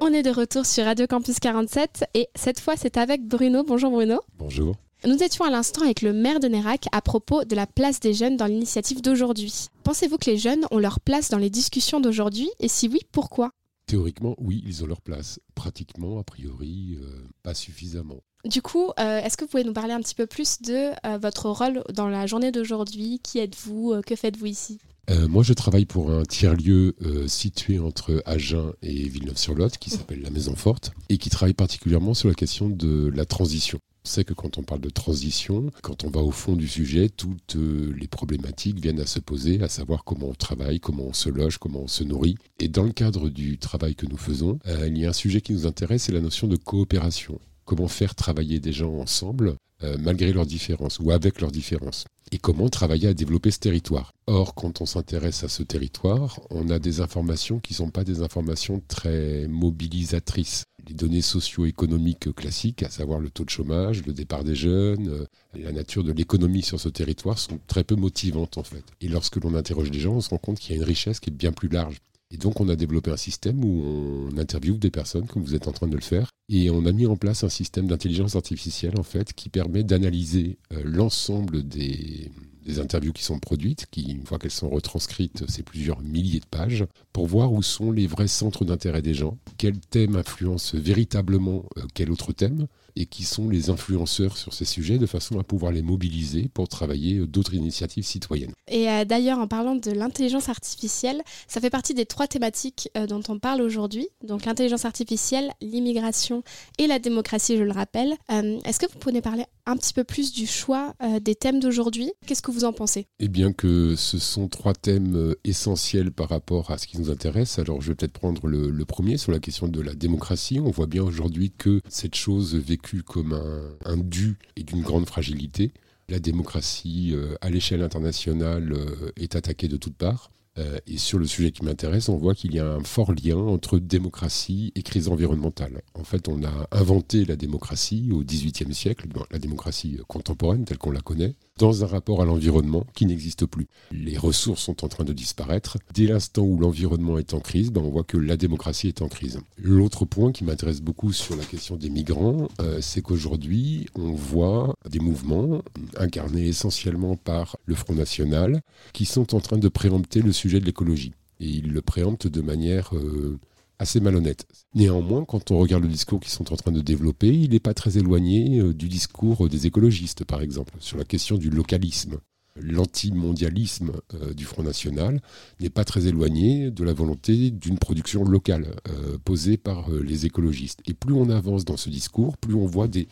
On 0.00 0.12
est 0.12 0.22
de 0.22 0.30
retour 0.30 0.66
sur 0.66 0.84
Radio 0.84 1.06
Campus 1.06 1.38
47 1.38 2.04
et 2.14 2.28
cette 2.34 2.60
fois, 2.60 2.74
c'est 2.76 2.96
avec 2.96 3.26
Bruno. 3.26 3.64
Bonjour 3.66 3.90
Bruno. 3.90 4.20
Bonjour. 4.38 4.74
Nous 5.06 5.22
étions 5.22 5.44
à 5.44 5.50
l'instant 5.50 5.82
avec 5.82 6.02
le 6.02 6.12
maire 6.12 6.40
de 6.40 6.48
Nérac 6.48 6.86
à 6.90 7.00
propos 7.00 7.44
de 7.44 7.54
la 7.54 7.68
place 7.68 8.00
des 8.00 8.12
jeunes 8.12 8.36
dans 8.36 8.46
l'initiative 8.46 9.02
d'aujourd'hui. 9.02 9.68
Pensez-vous 9.84 10.18
que 10.18 10.28
les 10.28 10.36
jeunes 10.36 10.66
ont 10.72 10.78
leur 10.78 10.98
place 10.98 11.30
dans 11.30 11.38
les 11.38 11.48
discussions 11.48 12.00
d'aujourd'hui? 12.00 12.50
Et 12.58 12.66
si 12.66 12.88
oui, 12.88 12.98
pourquoi? 13.12 13.52
Théoriquement, 13.86 14.34
oui, 14.38 14.64
ils 14.66 14.82
ont 14.82 14.88
leur 14.88 15.00
place. 15.00 15.38
Pratiquement, 15.54 16.18
a 16.18 16.24
priori, 16.24 16.98
euh, 17.00 17.06
pas 17.44 17.54
suffisamment. 17.54 18.16
Du 18.44 18.62
coup, 18.62 18.90
euh, 18.98 19.20
est-ce 19.20 19.36
que 19.36 19.44
vous 19.44 19.50
pouvez 19.50 19.62
nous 19.62 19.72
parler 19.72 19.92
un 19.92 20.00
petit 20.00 20.16
peu 20.16 20.26
plus 20.26 20.60
de 20.62 20.90
euh, 21.06 21.18
votre 21.18 21.50
rôle 21.50 21.84
dans 21.94 22.08
la 22.08 22.26
journée 22.26 22.50
d'aujourd'hui? 22.50 23.20
Qui 23.22 23.38
êtes-vous? 23.38 24.00
Que 24.04 24.16
faites-vous 24.16 24.46
ici? 24.46 24.80
Moi, 25.28 25.44
je 25.44 25.52
travaille 25.52 25.86
pour 25.86 26.10
un 26.10 26.24
tiers-lieu 26.24 26.96
situé 27.28 27.78
entre 27.78 28.24
Agen 28.26 28.72
et 28.82 29.08
Villeneuve-sur-Lot 29.08 29.78
qui 29.78 29.90
s'appelle 29.90 30.20
la 30.20 30.30
Maison 30.30 30.56
Forte 30.56 30.90
et 31.08 31.16
qui 31.16 31.30
travaille 31.30 31.54
particulièrement 31.54 32.12
sur 32.12 32.28
la 32.28 32.34
question 32.34 32.68
de 32.68 33.08
la 33.14 33.24
transition. 33.24 33.78
On 34.06 34.08
sait 34.08 34.22
que 34.22 34.34
quand 34.34 34.56
on 34.56 34.62
parle 34.62 34.82
de 34.82 34.88
transition, 34.88 35.72
quand 35.82 36.04
on 36.04 36.10
va 36.10 36.20
au 36.20 36.30
fond 36.30 36.54
du 36.54 36.68
sujet, 36.68 37.08
toutes 37.08 37.56
euh, 37.56 37.92
les 37.98 38.06
problématiques 38.06 38.78
viennent 38.78 39.00
à 39.00 39.04
se 39.04 39.18
poser, 39.18 39.60
à 39.64 39.68
savoir 39.68 40.04
comment 40.04 40.28
on 40.28 40.34
travaille, 40.34 40.78
comment 40.78 41.06
on 41.06 41.12
se 41.12 41.28
loge, 41.28 41.58
comment 41.58 41.80
on 41.80 41.88
se 41.88 42.04
nourrit. 42.04 42.36
Et 42.60 42.68
dans 42.68 42.84
le 42.84 42.92
cadre 42.92 43.28
du 43.28 43.58
travail 43.58 43.96
que 43.96 44.06
nous 44.06 44.16
faisons, 44.16 44.60
euh, 44.68 44.86
il 44.86 44.96
y 44.96 45.06
a 45.06 45.08
un 45.08 45.12
sujet 45.12 45.40
qui 45.40 45.54
nous 45.54 45.66
intéresse, 45.66 46.04
c'est 46.04 46.12
la 46.12 46.20
notion 46.20 46.46
de 46.46 46.54
coopération. 46.54 47.40
Comment 47.64 47.88
faire 47.88 48.14
travailler 48.14 48.60
des 48.60 48.72
gens 48.72 48.94
ensemble 48.94 49.56
euh, 49.82 49.96
malgré 49.98 50.32
leurs 50.32 50.46
différences 50.46 51.00
ou 51.00 51.10
avec 51.10 51.40
leurs 51.40 51.50
différences 51.50 52.04
et 52.32 52.38
comment 52.38 52.68
travailler 52.68 53.08
à 53.08 53.14
développer 53.14 53.50
ce 53.50 53.58
territoire. 53.58 54.12
Or, 54.26 54.54
quand 54.54 54.80
on 54.80 54.86
s'intéresse 54.86 55.44
à 55.44 55.48
ce 55.48 55.62
territoire, 55.62 56.40
on 56.50 56.70
a 56.70 56.78
des 56.78 57.00
informations 57.00 57.60
qui 57.60 57.72
ne 57.72 57.78
sont 57.78 57.90
pas 57.90 58.04
des 58.04 58.20
informations 58.22 58.82
très 58.88 59.46
mobilisatrices. 59.48 60.64
Les 60.88 60.94
données 60.94 61.22
socio-économiques 61.22 62.32
classiques, 62.34 62.82
à 62.82 62.90
savoir 62.90 63.18
le 63.18 63.30
taux 63.30 63.44
de 63.44 63.50
chômage, 63.50 64.06
le 64.06 64.12
départ 64.12 64.44
des 64.44 64.54
jeunes, 64.54 65.08
euh, 65.08 65.24
la 65.54 65.72
nature 65.72 66.04
de 66.04 66.12
l'économie 66.12 66.62
sur 66.62 66.78
ce 66.78 66.88
territoire 66.88 67.38
sont 67.38 67.58
très 67.66 67.82
peu 67.82 67.96
motivantes 67.96 68.56
en 68.58 68.62
fait. 68.62 68.84
Et 69.00 69.08
lorsque 69.08 69.36
l'on 69.36 69.54
interroge 69.54 69.90
les 69.90 69.98
gens, 69.98 70.14
on 70.14 70.20
se 70.20 70.30
rend 70.30 70.38
compte 70.38 70.58
qu'il 70.58 70.74
y 70.74 70.78
a 70.78 70.82
une 70.82 70.88
richesse 70.88 71.18
qui 71.18 71.30
est 71.30 71.32
bien 71.32 71.52
plus 71.52 71.68
large. 71.68 71.96
Et 72.30 72.36
donc 72.36 72.60
on 72.60 72.68
a 72.68 72.76
développé 72.76 73.10
un 73.10 73.16
système 73.16 73.64
où 73.64 74.30
on 74.32 74.38
interviewe 74.38 74.78
des 74.78 74.90
personnes, 74.90 75.26
comme 75.26 75.42
vous 75.42 75.54
êtes 75.54 75.68
en 75.68 75.72
train 75.72 75.86
de 75.86 75.94
le 75.94 76.02
faire, 76.02 76.30
et 76.48 76.70
on 76.70 76.84
a 76.86 76.92
mis 76.92 77.06
en 77.06 77.16
place 77.16 77.44
un 77.44 77.48
système 77.48 77.86
d'intelligence 77.86 78.36
artificielle 78.36 78.98
en 78.98 79.04
fait 79.04 79.32
qui 79.32 79.48
permet 79.48 79.84
d'analyser 79.84 80.58
euh, 80.72 80.82
l'ensemble 80.84 81.66
des, 81.66 82.30
des 82.66 82.80
interviews 82.80 83.12
qui 83.12 83.22
sont 83.22 83.38
produites, 83.38 83.86
qui 83.90 84.02
une 84.12 84.26
fois 84.26 84.38
qu'elles 84.38 84.50
sont 84.50 84.68
retranscrites, 84.68 85.44
c'est 85.48 85.62
plusieurs 85.62 86.00
milliers 86.02 86.40
de 86.40 86.46
pages, 86.46 86.84
pour 87.12 87.26
voir 87.26 87.52
où 87.52 87.62
sont 87.62 87.92
les 87.92 88.06
vrais 88.06 88.28
centres 88.28 88.64
d'intérêt 88.64 89.02
des 89.02 89.14
gens, 89.14 89.38
quel 89.56 89.78
thème 89.78 90.16
influence 90.16 90.74
véritablement 90.74 91.64
euh, 91.78 91.82
quel 91.94 92.10
autre 92.10 92.32
thème, 92.32 92.66
et 92.96 93.06
qui 93.06 93.24
sont 93.24 93.48
les 93.48 93.70
influenceurs 93.70 94.36
sur 94.36 94.54
ces 94.54 94.64
sujets, 94.64 94.98
de 94.98 95.06
façon 95.06 95.38
à 95.38 95.44
pouvoir 95.44 95.72
les 95.72 95.82
mobiliser 95.82 96.48
pour 96.52 96.68
travailler 96.68 97.18
euh, 97.18 97.26
d'autres 97.26 97.54
initiatives 97.54 98.04
citoyennes. 98.04 98.52
Et 98.68 98.88
euh, 98.88 99.04
d'ailleurs, 99.04 99.38
en 99.38 99.46
parlant 99.46 99.76
de 99.76 99.90
l'intelligence 99.90 100.48
artificielle, 100.48 101.22
ça 101.46 101.60
fait 101.60 101.70
partie 101.70 101.94
des 101.94 102.06
trois 102.06 102.26
thématiques 102.26 102.88
euh, 102.96 103.06
dont 103.06 103.22
on 103.28 103.38
parle 103.38 103.62
aujourd'hui. 103.62 104.08
Donc 104.26 104.44
l'intelligence 104.44 104.84
artificielle, 104.84 105.52
l'immigration 105.60 106.42
et 106.78 106.86
la 106.86 106.98
démocratie, 106.98 107.56
je 107.56 107.62
le 107.62 107.72
rappelle. 107.72 108.14
Euh, 108.32 108.58
Est-ce 108.64 108.80
que 108.80 108.90
vous 108.90 108.98
pouvez 108.98 109.20
parler 109.20 109.44
un 109.66 109.76
petit 109.76 109.92
peu 109.92 110.04
plus 110.04 110.32
du 110.32 110.46
choix 110.46 110.94
des 111.20 111.34
thèmes 111.34 111.58
d'aujourd'hui? 111.58 112.12
Qu'est-ce 112.24 112.42
que 112.42 112.52
vous 112.52 112.64
en 112.64 112.72
pensez? 112.72 113.08
Eh 113.18 113.26
bien 113.26 113.52
que 113.52 113.96
ce 113.96 114.18
sont 114.18 114.46
trois 114.46 114.74
thèmes 114.74 115.34
essentiels 115.42 116.12
par 116.12 116.28
rapport 116.28 116.70
à 116.70 116.78
ce 116.78 116.86
qui 116.86 116.98
nous 116.98 117.10
intéresse. 117.10 117.58
Alors 117.58 117.82
je 117.82 117.88
vais 117.88 117.96
peut-être 117.96 118.12
prendre 118.12 118.46
le, 118.46 118.70
le 118.70 118.84
premier 118.84 119.16
sur 119.16 119.32
la 119.32 119.40
question 119.40 119.66
de 119.66 119.80
la 119.80 119.94
démocratie. 119.94 120.60
On 120.60 120.70
voit 120.70 120.86
bien 120.86 121.02
aujourd'hui 121.02 121.50
que 121.50 121.80
cette 121.88 122.14
chose 122.14 122.54
vécue 122.54 122.85
comme 123.02 123.32
un, 123.32 123.76
un 123.84 123.96
dû 123.96 124.38
est 124.56 124.62
d'une 124.62 124.82
grande 124.82 125.06
fragilité. 125.06 125.72
La 126.08 126.18
démocratie 126.20 127.12
euh, 127.14 127.34
à 127.40 127.50
l'échelle 127.50 127.82
internationale 127.82 128.72
euh, 128.72 129.10
est 129.16 129.34
attaquée 129.34 129.68
de 129.68 129.76
toutes 129.76 129.96
parts. 129.96 130.30
Euh, 130.58 130.78
et 130.86 130.96
sur 130.96 131.18
le 131.18 131.26
sujet 131.26 131.50
qui 131.50 131.64
m'intéresse, 131.64 132.08
on 132.08 132.16
voit 132.16 132.34
qu'il 132.34 132.54
y 132.54 132.60
a 132.60 132.66
un 132.66 132.82
fort 132.82 133.12
lien 133.12 133.36
entre 133.36 133.78
démocratie 133.78 134.72
et 134.74 134.82
crise 134.82 135.08
environnementale. 135.08 135.82
En 135.94 136.04
fait, 136.04 136.28
on 136.28 136.42
a 136.44 136.68
inventé 136.70 137.24
la 137.24 137.36
démocratie 137.36 138.10
au 138.12 138.22
XVIIIe 138.22 138.72
siècle, 138.72 139.08
la 139.30 139.38
démocratie 139.38 139.98
contemporaine 140.08 140.64
telle 140.64 140.78
qu'on 140.78 140.92
la 140.92 141.00
connaît, 141.00 141.34
dans 141.58 141.84
un 141.84 141.86
rapport 141.86 142.22
à 142.22 142.24
l'environnement 142.24 142.86
qui 142.94 143.06
n'existe 143.06 143.46
plus. 143.46 143.66
Les 143.90 144.18
ressources 144.18 144.62
sont 144.62 144.84
en 144.84 144.88
train 144.88 145.04
de 145.04 145.12
disparaître. 145.12 145.78
Dès 145.94 146.06
l'instant 146.06 146.42
où 146.42 146.58
l'environnement 146.58 147.18
est 147.18 147.34
en 147.34 147.40
crise, 147.40 147.70
ben, 147.70 147.80
on 147.82 147.90
voit 147.90 148.04
que 148.04 148.18
la 148.18 148.36
démocratie 148.36 148.88
est 148.88 149.02
en 149.02 149.08
crise. 149.08 149.40
L'autre 149.58 150.04
point 150.04 150.32
qui 150.32 150.44
m'intéresse 150.44 150.80
beaucoup 150.80 151.12
sur 151.12 151.36
la 151.36 151.44
question 151.44 151.76
des 151.76 151.90
migrants, 151.90 152.48
euh, 152.60 152.78
c'est 152.80 153.02
qu'aujourd'hui, 153.02 153.86
on 153.94 154.12
voit 154.12 154.74
des 154.88 154.98
mouvements 155.00 155.62
incarnés 155.96 156.46
essentiellement 156.46 157.16
par 157.16 157.56
le 157.64 157.74
Front 157.74 157.94
National 157.94 158.60
qui 158.92 159.06
sont 159.06 159.34
en 159.34 159.40
train 159.40 159.58
de 159.58 159.68
préempter 159.68 160.20
le 160.20 160.32
sujet 160.32 160.60
de 160.60 160.66
l'écologie. 160.66 161.12
Et 161.40 161.48
ils 161.48 161.72
le 161.72 161.82
préemptent 161.82 162.26
de 162.26 162.40
manière... 162.40 162.94
Euh, 162.94 163.38
assez 163.78 164.00
malhonnête. 164.00 164.46
Néanmoins, 164.74 165.24
quand 165.24 165.50
on 165.50 165.58
regarde 165.58 165.82
le 165.82 165.88
discours 165.88 166.20
qu'ils 166.20 166.32
sont 166.32 166.52
en 166.52 166.56
train 166.56 166.72
de 166.72 166.80
développer, 166.80 167.28
il 167.28 167.50
n'est 167.50 167.60
pas 167.60 167.74
très 167.74 167.98
éloigné 167.98 168.60
euh, 168.60 168.74
du 168.74 168.88
discours 168.88 169.48
des 169.48 169.66
écologistes, 169.66 170.24
par 170.24 170.40
exemple, 170.40 170.74
sur 170.80 170.96
la 170.98 171.04
question 171.04 171.36
du 171.36 171.50
localisme. 171.50 172.18
L'antimondialisme 172.58 173.92
euh, 174.14 174.32
du 174.32 174.44
Front 174.44 174.62
National 174.62 175.20
n'est 175.60 175.68
pas 175.68 175.84
très 175.84 176.06
éloigné 176.06 176.70
de 176.70 176.84
la 176.84 176.94
volonté 176.94 177.50
d'une 177.50 177.78
production 177.78 178.24
locale 178.24 178.76
euh, 178.88 179.18
posée 179.24 179.58
par 179.58 179.90
les 179.90 180.24
écologistes. 180.24 180.80
Et 180.86 180.94
plus 180.94 181.14
on 181.14 181.28
avance 181.28 181.66
dans 181.66 181.76
ce 181.76 181.90
discours, 181.90 182.38
plus 182.38 182.54
on 182.54 182.66
voit 182.66 182.88
des, 182.88 183.08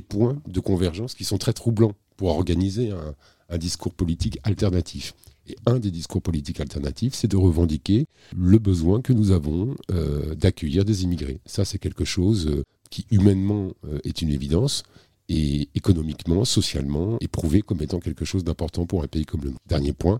points 0.00 0.36
de 0.46 0.60
convergence 0.60 1.14
qui 1.14 1.24
sont 1.24 1.38
très 1.38 1.54
troublants 1.54 1.94
pour 2.18 2.28
organiser 2.28 2.90
un 3.48 3.58
discours 3.58 3.94
politique 3.94 4.38
alternatif. 4.44 5.14
Et 5.48 5.56
un 5.66 5.78
des 5.78 5.90
discours 5.90 6.22
politiques 6.22 6.60
alternatifs, 6.60 7.14
c'est 7.14 7.28
de 7.28 7.36
revendiquer 7.36 8.06
le 8.36 8.58
besoin 8.58 9.00
que 9.00 9.12
nous 9.12 9.32
avons 9.32 9.74
euh, 9.90 10.34
d'accueillir 10.34 10.84
des 10.84 11.02
immigrés. 11.02 11.40
Ça, 11.46 11.64
c'est 11.64 11.78
quelque 11.78 12.04
chose 12.04 12.46
euh, 12.46 12.62
qui 12.90 13.06
humainement 13.10 13.72
euh, 13.84 13.98
est 14.04 14.22
une 14.22 14.30
évidence 14.30 14.84
et 15.28 15.68
économiquement, 15.74 16.44
socialement, 16.44 17.16
est 17.20 17.28
prouvé 17.28 17.62
comme 17.62 17.82
étant 17.82 18.00
quelque 18.00 18.24
chose 18.24 18.44
d'important 18.44 18.86
pour 18.86 19.02
un 19.02 19.08
pays 19.08 19.24
comme 19.24 19.40
le 19.40 19.50
nôtre. 19.50 19.62
Dernier 19.66 19.92
point, 19.92 20.18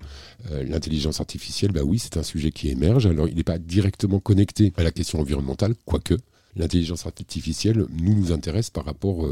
l'intelligence 0.50 1.20
artificielle, 1.20 1.72
bah 1.72 1.82
oui, 1.82 1.98
c'est 1.98 2.16
un 2.16 2.22
sujet 2.22 2.50
qui 2.50 2.68
émerge. 2.68 3.06
Alors, 3.06 3.28
il 3.28 3.34
n'est 3.34 3.42
pas 3.42 3.58
directement 3.58 4.20
connecté 4.20 4.72
à 4.76 4.84
la 4.84 4.90
question 4.90 5.20
environnementale, 5.20 5.74
quoique 5.84 6.14
l'intelligence 6.56 7.04
artificielle 7.04 7.84
nous 7.90 8.14
nous 8.14 8.32
intéresse 8.32 8.70
par 8.70 8.86
rapport 8.86 9.28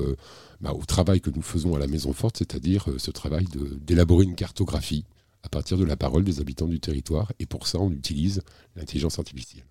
bah, 0.61 0.73
au 0.75 0.85
travail 0.85 1.21
que 1.21 1.31
nous 1.31 1.41
faisons 1.41 1.77
à 1.77 1.79
la 1.79 1.87
Maison 1.87 2.13
Forte, 2.13 2.39
c'est-à-dire 2.39 2.87
ce 2.99 3.13
travail 3.13 3.47
d'élaborer 3.87 4.25
une 4.25 4.35
cartographie 4.35 5.05
à 5.43 5.49
partir 5.49 5.79
de 5.79 5.85
la 5.85 5.97
parole 5.97 6.25
des 6.25 6.41
habitants 6.41 6.67
du 6.67 6.81
territoire. 6.81 7.33
Et 7.39 7.47
pour 7.47 7.67
ça, 7.67 7.79
on 7.79 7.91
utilise 7.91 8.43
l'intelligence 8.77 9.19
artificielle. 9.19 9.65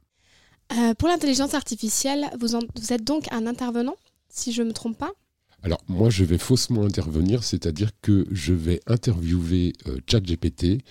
Euh, 0.77 0.93
pour 0.93 1.08
l'intelligence 1.08 1.53
artificielle, 1.53 2.29
vous, 2.39 2.60
vous, 2.75 2.93
êtes 2.93 3.03
donc 3.03 3.32
un 3.32 3.47
intervenant, 3.47 3.95
si 4.29 4.51
je 4.51 4.62
ne 4.62 4.67
me 4.67 4.73
trompe 4.73 4.97
pas? 4.97 5.12
Alors, 5.63 5.82
moi, 5.88 6.10
je 6.10 6.23
vais 6.23 6.38
faussement 6.38 6.84
intervenir, 6.84 7.43
c'est-à-dire 7.43 7.89
que 8.01 8.25
je 8.32 8.53
vais 8.53 8.79
interviewer 8.88 9.73
euh, 9.88 9.97
ChatGPT 10.10 10.84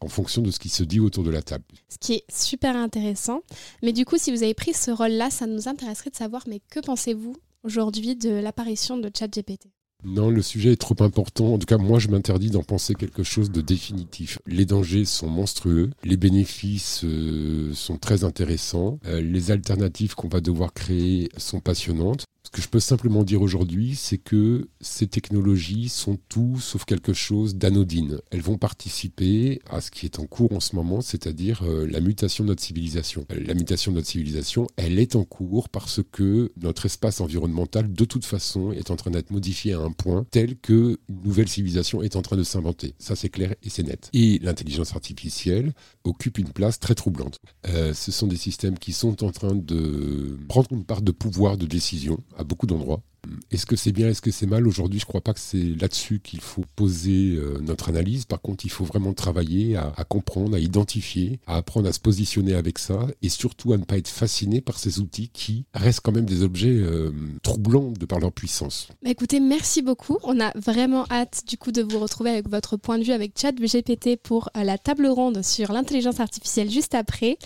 en 0.00 0.08
fonction 0.08 0.42
de 0.42 0.50
ce 0.50 0.58
qui 0.58 0.68
se 0.68 0.82
dit 0.82 1.00
autour 1.00 1.22
de 1.22 1.30
la 1.30 1.42
table. 1.42 1.64
Ce 1.88 1.98
qui 1.98 2.14
est 2.14 2.24
super 2.30 2.76
intéressant. 2.76 3.42
Mais 3.82 3.92
du 3.92 4.04
coup, 4.04 4.18
si 4.18 4.30
vous 4.30 4.42
avez 4.42 4.54
pris 4.54 4.74
ce 4.74 4.90
rôle-là, 4.90 5.30
ça 5.30 5.46
nous 5.46 5.68
intéresserait 5.68 6.10
de 6.10 6.16
savoir, 6.16 6.44
mais 6.48 6.60
que 6.70 6.80
pensez-vous 6.80 7.36
aujourd'hui 7.62 8.16
de 8.16 8.30
l'apparition 8.30 8.98
de 8.98 9.10
ChatGPT? 9.16 9.68
Non, 10.06 10.30
le 10.30 10.40
sujet 10.40 10.72
est 10.72 10.80
trop 10.80 10.94
important. 11.00 11.54
En 11.54 11.58
tout 11.58 11.66
cas, 11.66 11.78
moi, 11.78 11.98
je 11.98 12.06
m'interdis 12.06 12.50
d'en 12.50 12.62
penser 12.62 12.94
quelque 12.94 13.24
chose 13.24 13.50
de 13.50 13.60
définitif. 13.60 14.38
Les 14.46 14.64
dangers 14.64 15.04
sont 15.04 15.28
monstrueux, 15.28 15.90
les 16.04 16.16
bénéfices 16.16 17.02
euh, 17.02 17.74
sont 17.74 17.98
très 17.98 18.22
intéressants, 18.22 19.00
euh, 19.06 19.20
les 19.20 19.50
alternatives 19.50 20.14
qu'on 20.14 20.28
va 20.28 20.40
devoir 20.40 20.72
créer 20.72 21.28
sont 21.36 21.58
passionnantes. 21.58 22.24
Ce 22.46 22.50
que 22.52 22.62
je 22.62 22.68
peux 22.68 22.78
simplement 22.78 23.24
dire 23.24 23.42
aujourd'hui, 23.42 23.96
c'est 23.96 24.18
que 24.18 24.68
ces 24.80 25.08
technologies 25.08 25.88
sont 25.88 26.16
tout 26.28 26.60
sauf 26.60 26.84
quelque 26.84 27.12
chose 27.12 27.56
d'anodine. 27.56 28.20
Elles 28.30 28.40
vont 28.40 28.56
participer 28.56 29.60
à 29.68 29.80
ce 29.80 29.90
qui 29.90 30.06
est 30.06 30.20
en 30.20 30.26
cours 30.26 30.52
en 30.52 30.60
ce 30.60 30.76
moment, 30.76 31.00
c'est-à-dire 31.00 31.64
euh, 31.64 31.88
la 31.90 31.98
mutation 31.98 32.44
de 32.44 32.50
notre 32.50 32.62
civilisation. 32.62 33.26
La 33.30 33.54
mutation 33.54 33.90
de 33.90 33.96
notre 33.96 34.06
civilisation, 34.06 34.68
elle 34.76 35.00
est 35.00 35.16
en 35.16 35.24
cours 35.24 35.68
parce 35.68 36.02
que 36.12 36.52
notre 36.62 36.86
espace 36.86 37.20
environnemental, 37.20 37.92
de 37.92 38.04
toute 38.04 38.24
façon, 38.24 38.70
est 38.70 38.92
en 38.92 38.96
train 38.96 39.10
d'être 39.10 39.32
modifié 39.32 39.72
à 39.72 39.80
un 39.80 39.90
point 39.90 40.24
tel 40.30 40.56
que 40.56 41.00
une 41.08 41.22
nouvelle 41.24 41.48
civilisation 41.48 42.00
est 42.00 42.14
en 42.14 42.22
train 42.22 42.36
de 42.36 42.44
s'inventer. 42.44 42.94
Ça, 43.00 43.16
c'est 43.16 43.28
clair 43.28 43.56
et 43.64 43.70
c'est 43.70 43.82
net. 43.82 44.08
Et 44.12 44.38
l'intelligence 44.38 44.94
artificielle 44.94 45.74
occupe 46.06 46.38
une 46.38 46.52
place 46.52 46.78
très 46.78 46.94
troublante. 46.94 47.38
Euh, 47.68 47.94
ce 47.94 48.12
sont 48.12 48.26
des 48.26 48.36
systèmes 48.36 48.78
qui 48.78 48.92
sont 48.92 49.24
en 49.24 49.30
train 49.30 49.54
de 49.54 50.38
prendre 50.48 50.68
une 50.72 50.84
part 50.84 51.02
de 51.02 51.12
pouvoir 51.12 51.56
de 51.56 51.66
décision 51.66 52.18
à 52.36 52.44
beaucoup 52.44 52.66
d'endroits. 52.66 53.02
Est-ce 53.50 53.66
que 53.66 53.76
c'est 53.76 53.92
bien, 53.92 54.08
est-ce 54.08 54.22
que 54.22 54.30
c'est 54.30 54.46
mal 54.46 54.66
Aujourd'hui, 54.66 54.98
je 54.98 55.04
ne 55.04 55.08
crois 55.08 55.20
pas 55.20 55.34
que 55.34 55.40
c'est 55.40 55.74
là-dessus 55.80 56.20
qu'il 56.20 56.40
faut 56.40 56.64
poser 56.74 57.34
euh, 57.36 57.58
notre 57.60 57.88
analyse. 57.88 58.24
Par 58.24 58.40
contre, 58.40 58.64
il 58.64 58.70
faut 58.70 58.84
vraiment 58.84 59.12
travailler 59.12 59.76
à, 59.76 60.04
comprendre, 60.08 60.56
à 60.56 60.58
identifier, 60.58 61.38
à 61.46 61.56
apprendre 61.56 61.88
à 61.88 61.92
se 61.92 62.00
positionner 62.00 62.54
avec 62.54 62.78
ça 62.78 63.06
et 63.22 63.28
surtout 63.28 63.72
à 63.72 63.78
ne 63.78 63.84
pas 63.84 63.98
être 63.98 64.08
fasciné 64.08 64.60
par 64.60 64.78
ces 64.78 65.00
outils 65.00 65.28
qui 65.28 65.64
restent 65.74 66.00
quand 66.00 66.12
même 66.12 66.26
des 66.26 66.42
objets 66.42 66.74
euh, 66.74 67.12
troublants 67.42 67.92
de 67.92 68.06
par 68.06 68.20
leur 68.20 68.32
puissance. 68.32 68.88
Bah, 69.02 69.10
écoutez, 69.10 69.40
merci 69.40 69.82
beaucoup. 69.82 70.18
On 70.22 70.40
a 70.40 70.52
vraiment 70.58 71.06
hâte 71.10 71.44
du 71.46 71.56
coup 71.56 71.72
de 71.72 71.82
vous 71.82 71.98
retrouver 71.98 72.30
avec 72.30 72.48
votre 72.48 72.76
point 72.76 72.98
de 72.98 73.04
vue 73.04 73.12
avec 73.12 73.38
ChatGPT 73.38 74.16
pour 74.22 74.50
euh, 74.56 74.62
la 74.62 74.78
table 74.78 75.06
ronde 75.06 75.42
sur 75.42 75.72
l'intelligence 75.72 76.20
artificielle 76.20 76.70
juste 76.70 76.94
après. 76.94 77.38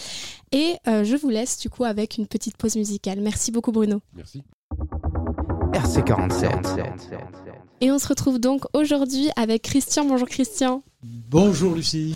Et 0.52 0.76
je 0.86 1.16
vous 1.16 1.28
laisse 1.28 1.58
du 1.58 1.70
coup 1.70 1.84
avec 1.84 2.18
une 2.18 2.26
petite 2.26 2.56
pause 2.56 2.74
musicale. 2.74 3.20
Merci 3.20 3.52
beaucoup 3.52 3.70
Bruno. 3.70 4.00
Merci. 4.14 4.42
RC47. 5.72 6.80
Et 7.80 7.90
on 7.90 7.98
se 7.98 8.08
retrouve 8.08 8.38
donc 8.38 8.64
aujourd'hui 8.74 9.30
avec 9.36 9.62
Christian. 9.62 10.04
Bonjour 10.04 10.28
Christian. 10.28 10.82
Bonjour 11.02 11.74
Lucie. 11.74 12.14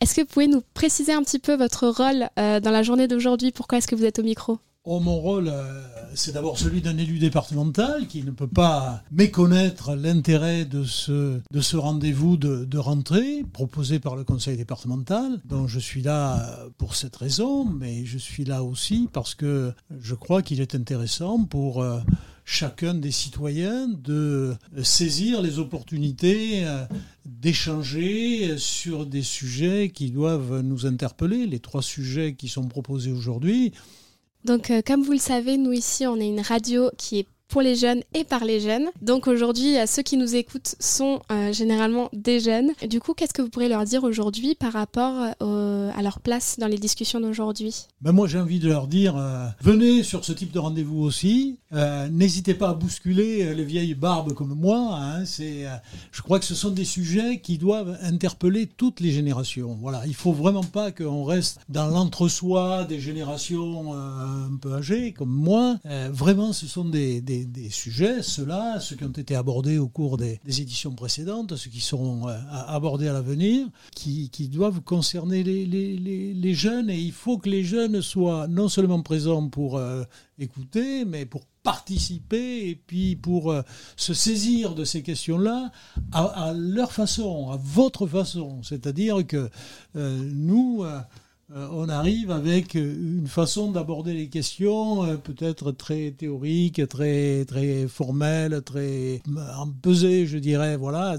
Est-ce 0.00 0.14
que 0.14 0.20
vous 0.20 0.26
pouvez 0.26 0.46
nous 0.46 0.62
préciser 0.74 1.12
un 1.12 1.22
petit 1.22 1.38
peu 1.38 1.56
votre 1.56 1.88
rôle 1.88 2.28
euh, 2.38 2.60
dans 2.60 2.70
la 2.70 2.82
journée 2.82 3.08
d'aujourd'hui? 3.08 3.52
Pourquoi 3.52 3.78
est-ce 3.78 3.88
que 3.88 3.96
vous 3.96 4.04
êtes 4.04 4.18
au 4.18 4.22
micro? 4.22 4.58
Oh, 4.84 4.98
mon 4.98 5.16
rôle, 5.16 5.48
euh, 5.48 5.80
c'est 6.14 6.32
d'abord 6.32 6.58
celui 6.58 6.80
d'un 6.80 6.96
élu 6.98 7.20
départemental 7.20 8.08
qui 8.08 8.24
ne 8.24 8.32
peut 8.32 8.48
pas 8.48 9.02
méconnaître 9.12 9.94
l'intérêt 9.94 10.64
de 10.64 10.82
ce, 10.82 11.40
de 11.52 11.60
ce 11.60 11.76
rendez-vous 11.76 12.36
de, 12.36 12.64
de, 12.64 12.78
rentrée 12.78 13.44
proposé 13.52 14.00
par 14.00 14.16
le 14.16 14.24
conseil 14.24 14.56
départemental, 14.56 15.40
dont 15.44 15.68
je 15.68 15.78
suis 15.78 16.02
là 16.02 16.66
pour 16.78 16.96
cette 16.96 17.14
raison, 17.14 17.64
mais 17.64 18.04
je 18.04 18.18
suis 18.18 18.44
là 18.44 18.64
aussi 18.64 19.08
parce 19.12 19.36
que 19.36 19.72
je 20.00 20.14
crois 20.16 20.42
qu'il 20.42 20.60
est 20.60 20.74
intéressant 20.74 21.44
pour... 21.44 21.82
Euh, 21.82 22.00
chacun 22.44 22.94
des 22.94 23.10
citoyens 23.10 23.88
de 23.88 24.54
saisir 24.82 25.42
les 25.42 25.58
opportunités 25.58 26.64
euh, 26.64 26.84
d'échanger 27.24 28.58
sur 28.58 29.06
des 29.06 29.22
sujets 29.22 29.90
qui 29.90 30.10
doivent 30.10 30.60
nous 30.60 30.86
interpeller. 30.86 31.46
Les 31.46 31.60
trois 31.60 31.82
sujets 31.82 32.34
qui 32.34 32.48
sont 32.48 32.66
proposés 32.68 33.12
aujourd'hui. 33.12 33.72
Donc, 34.44 34.70
euh, 34.70 34.82
comme 34.84 35.02
vous 35.02 35.12
le 35.12 35.18
savez, 35.18 35.56
nous 35.56 35.72
ici, 35.72 36.06
on 36.06 36.16
est 36.16 36.28
une 36.28 36.40
radio 36.40 36.90
qui 36.98 37.20
est 37.20 37.28
pour 37.52 37.60
les 37.60 37.76
jeunes 37.76 38.00
et 38.14 38.24
par 38.24 38.46
les 38.46 38.60
jeunes. 38.60 38.86
Donc 39.02 39.28
aujourd'hui, 39.28 39.76
ceux 39.86 40.02
qui 40.02 40.16
nous 40.16 40.34
écoutent 40.34 40.74
sont 40.80 41.20
euh, 41.30 41.52
généralement 41.52 42.08
des 42.14 42.40
jeunes. 42.40 42.72
Du 42.88 42.98
coup, 42.98 43.12
qu'est-ce 43.12 43.34
que 43.34 43.42
vous 43.42 43.50
pourrez 43.50 43.68
leur 43.68 43.84
dire 43.84 44.04
aujourd'hui 44.04 44.54
par 44.54 44.72
rapport 44.72 45.34
euh, 45.42 45.90
à 45.94 46.00
leur 46.00 46.20
place 46.20 46.56
dans 46.58 46.66
les 46.66 46.78
discussions 46.78 47.20
d'aujourd'hui? 47.20 47.88
Ben 48.00 48.12
Moi, 48.12 48.26
j'ai 48.26 48.40
envie 48.40 48.58
de 48.58 48.68
leur 48.68 48.86
dire, 48.86 49.18
euh, 49.18 49.48
venez 49.60 50.02
sur 50.02 50.24
ce 50.24 50.32
type 50.32 50.50
de 50.50 50.58
rendez-vous 50.58 51.02
aussi. 51.02 51.58
N'hésitez 52.10 52.52
pas 52.52 52.70
à 52.70 52.74
bousculer 52.74 53.54
les 53.54 53.64
vieilles 53.64 53.94
barbes 53.94 54.34
comme 54.34 54.54
moi. 54.54 54.90
Hein. 54.92 55.24
c'est, 55.24 55.64
je 56.10 56.20
crois 56.20 56.38
que 56.38 56.44
ce 56.44 56.54
sont 56.54 56.70
des 56.70 56.84
sujets 56.84 57.40
qui 57.40 57.56
doivent 57.56 57.96
interpeller 58.02 58.66
toutes 58.66 59.00
les 59.00 59.10
générations. 59.10 59.78
Voilà, 59.80 60.02
il 60.06 60.14
faut 60.14 60.32
vraiment 60.32 60.64
pas 60.64 60.92
qu'on 60.92 61.24
reste 61.24 61.60
dans 61.70 61.86
l'entre-soi 61.86 62.84
des 62.84 63.00
générations 63.00 63.94
un 63.94 64.54
peu 64.60 64.74
âgées 64.74 65.12
comme 65.12 65.30
moi. 65.30 65.78
vraiment, 66.10 66.52
ce 66.52 66.66
sont 66.66 66.84
des, 66.84 67.22
sujets, 67.70 68.22
ceux-là, 68.22 68.80
ceux 68.80 68.96
qui 68.96 69.04
ont 69.04 69.08
été 69.08 69.34
abordés 69.34 69.78
au 69.78 69.88
cours 69.88 70.16
des, 70.16 70.40
éditions 70.46 70.92
précédentes, 70.92 71.56
ceux 71.56 71.70
qui 71.70 71.80
seront 71.80 72.28
euh, 72.28 72.36
abordés 72.68 73.08
à 73.08 73.12
l'avenir, 73.12 73.68
qui, 73.94 74.30
doivent 74.48 74.80
concerner 74.80 75.42
les, 75.42 76.54
jeunes. 76.54 76.90
Et 76.90 76.98
il 76.98 77.12
faut 77.12 77.38
que 77.38 77.48
les 77.48 77.64
jeunes 77.64 78.02
soient 78.02 78.48
non 78.48 78.68
seulement 78.68 79.02
présents 79.02 79.48
pour 79.48 79.76
euh, 79.76 80.04
écouter, 80.38 81.04
mais 81.04 81.24
pour 81.24 81.46
participer 81.62 82.68
et 82.68 82.74
puis 82.74 83.16
pour 83.16 83.52
euh, 83.52 83.62
se 83.96 84.14
saisir 84.14 84.74
de 84.74 84.84
ces 84.84 85.02
questions-là 85.02 85.70
à, 86.12 86.52
leur 86.54 86.92
façon, 86.92 87.50
à 87.50 87.56
votre 87.56 88.06
façon. 88.06 88.62
C'est-à-dire 88.62 89.26
que 89.26 89.48
nous, 89.94 90.84
on 91.54 91.88
arrive 91.88 92.30
avec 92.30 92.74
une 92.74 93.26
façon 93.26 93.70
d'aborder 93.70 94.14
les 94.14 94.28
questions 94.28 95.04
euh, 95.04 95.16
peut-être 95.16 95.72
très 95.72 96.12
théorique, 96.12 96.86
très 96.88 97.44
très 97.44 97.86
formelle, 97.88 98.62
très 98.62 99.22
empesée, 99.56 100.26
je 100.26 100.38
dirais. 100.38 100.76
Voilà, 100.76 101.16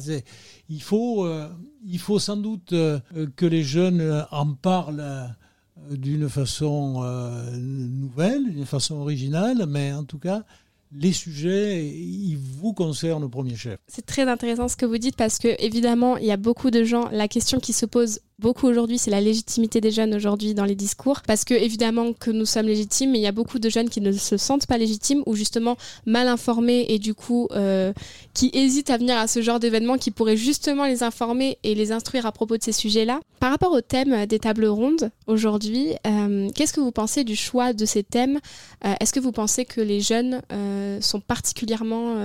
il 0.70 0.82
faut 0.82 1.26
euh, 1.26 1.48
il 1.86 2.00
faut 2.00 2.20
sans 2.20 2.38
doute 2.38 2.70
que 2.70 3.46
les 3.46 3.64
jeunes 3.64 4.26
en 4.32 4.54
parlent 4.54 5.36
d'une 5.92 6.30
façon 6.30 7.04
nouvelle, 7.54 8.54
d'une 8.54 8.66
façon 8.66 8.96
originale, 8.96 9.66
mais 9.68 9.92
en 9.94 10.06
tout 10.06 10.20
cas 10.20 10.44
les 10.96 11.12
sujets, 11.12 11.88
ils 11.88 12.38
vous 12.38 12.74
concernent 12.74 13.24
au 13.24 13.30
premier 13.30 13.56
chef. 13.56 13.78
C'est 13.88 14.06
très 14.06 14.24
intéressant 14.24 14.68
ce 14.68 14.76
que 14.76 14.86
vous 14.86 14.98
dites 14.98 15.16
parce 15.16 15.40
que 15.40 15.56
évidemment, 15.60 16.18
il 16.18 16.26
y 16.26 16.32
a 16.32 16.38
beaucoup 16.38 16.72
de 16.72 16.84
gens, 16.84 17.10
la 17.12 17.28
question 17.28 17.60
qui 17.60 17.74
se 17.74 17.86
pose 17.86 18.20
beaucoup 18.44 18.68
aujourd'hui, 18.68 18.98
c'est 18.98 19.10
la 19.10 19.22
légitimité 19.22 19.80
des 19.80 19.90
jeunes 19.90 20.14
aujourd'hui 20.14 20.54
dans 20.54 20.66
les 20.66 20.76
discours. 20.76 21.22
Parce 21.26 21.46
que 21.46 21.54
évidemment 21.54 22.12
que 22.12 22.30
nous 22.30 22.46
sommes 22.46 22.68
légitimes, 22.68 23.12
mais 23.12 23.20
il 23.20 23.22
y 23.22 23.28
a 23.28 23.32
beaucoup 23.32 23.58
de 23.58 23.70
jeunes 23.70 23.90
qui 23.90 24.02
ne 24.02 24.12
se 24.12 24.36
sentent 24.36 24.68
pas 24.68 24.78
légitimes 24.78 25.24
ou 25.26 25.34
justement 25.36 25.78
mal 26.06 26.28
informés 26.28 26.86
et 26.90 27.00
du 27.00 27.14
coup 27.14 27.48
euh, 27.52 27.94
qui 28.34 28.52
hésitent 28.54 28.90
à 28.90 28.98
venir 28.98 29.18
à 29.18 29.28
ce 29.28 29.42
genre 29.42 29.60
d'événement 29.60 29.98
qui 29.98 30.12
pourrait 30.12 30.36
justement 30.36 30.86
les 30.86 31.04
informer 31.04 31.58
et 31.64 31.74
les 31.74 31.94
instruire 31.94 32.26
à 32.26 32.34
propos 32.34 32.58
de 32.58 32.64
ces 32.64 32.74
sujets-là. 32.74 33.22
Par 33.40 33.52
rapport 33.52 33.72
au 33.72 33.82
thème 33.82 34.26
des 34.26 34.40
tables 34.40 34.66
rondes 34.66 35.10
aujourd'hui, 35.28 35.94
euh, 36.06 36.50
qu'est-ce 36.54 36.74
que 36.74 36.82
vous 36.82 36.92
pensez 36.92 37.24
du 37.24 37.38
choix 37.38 37.72
de 37.72 37.86
ces 37.86 38.04
thèmes? 38.04 38.40
Euh, 38.86 38.94
Est-ce 39.00 39.14
que 39.14 39.22
vous 39.22 39.32
pensez 39.32 39.64
que 39.64 39.80
les 39.80 40.02
jeunes 40.02 40.42
sont 41.00 41.22
particulièrement 41.22 42.16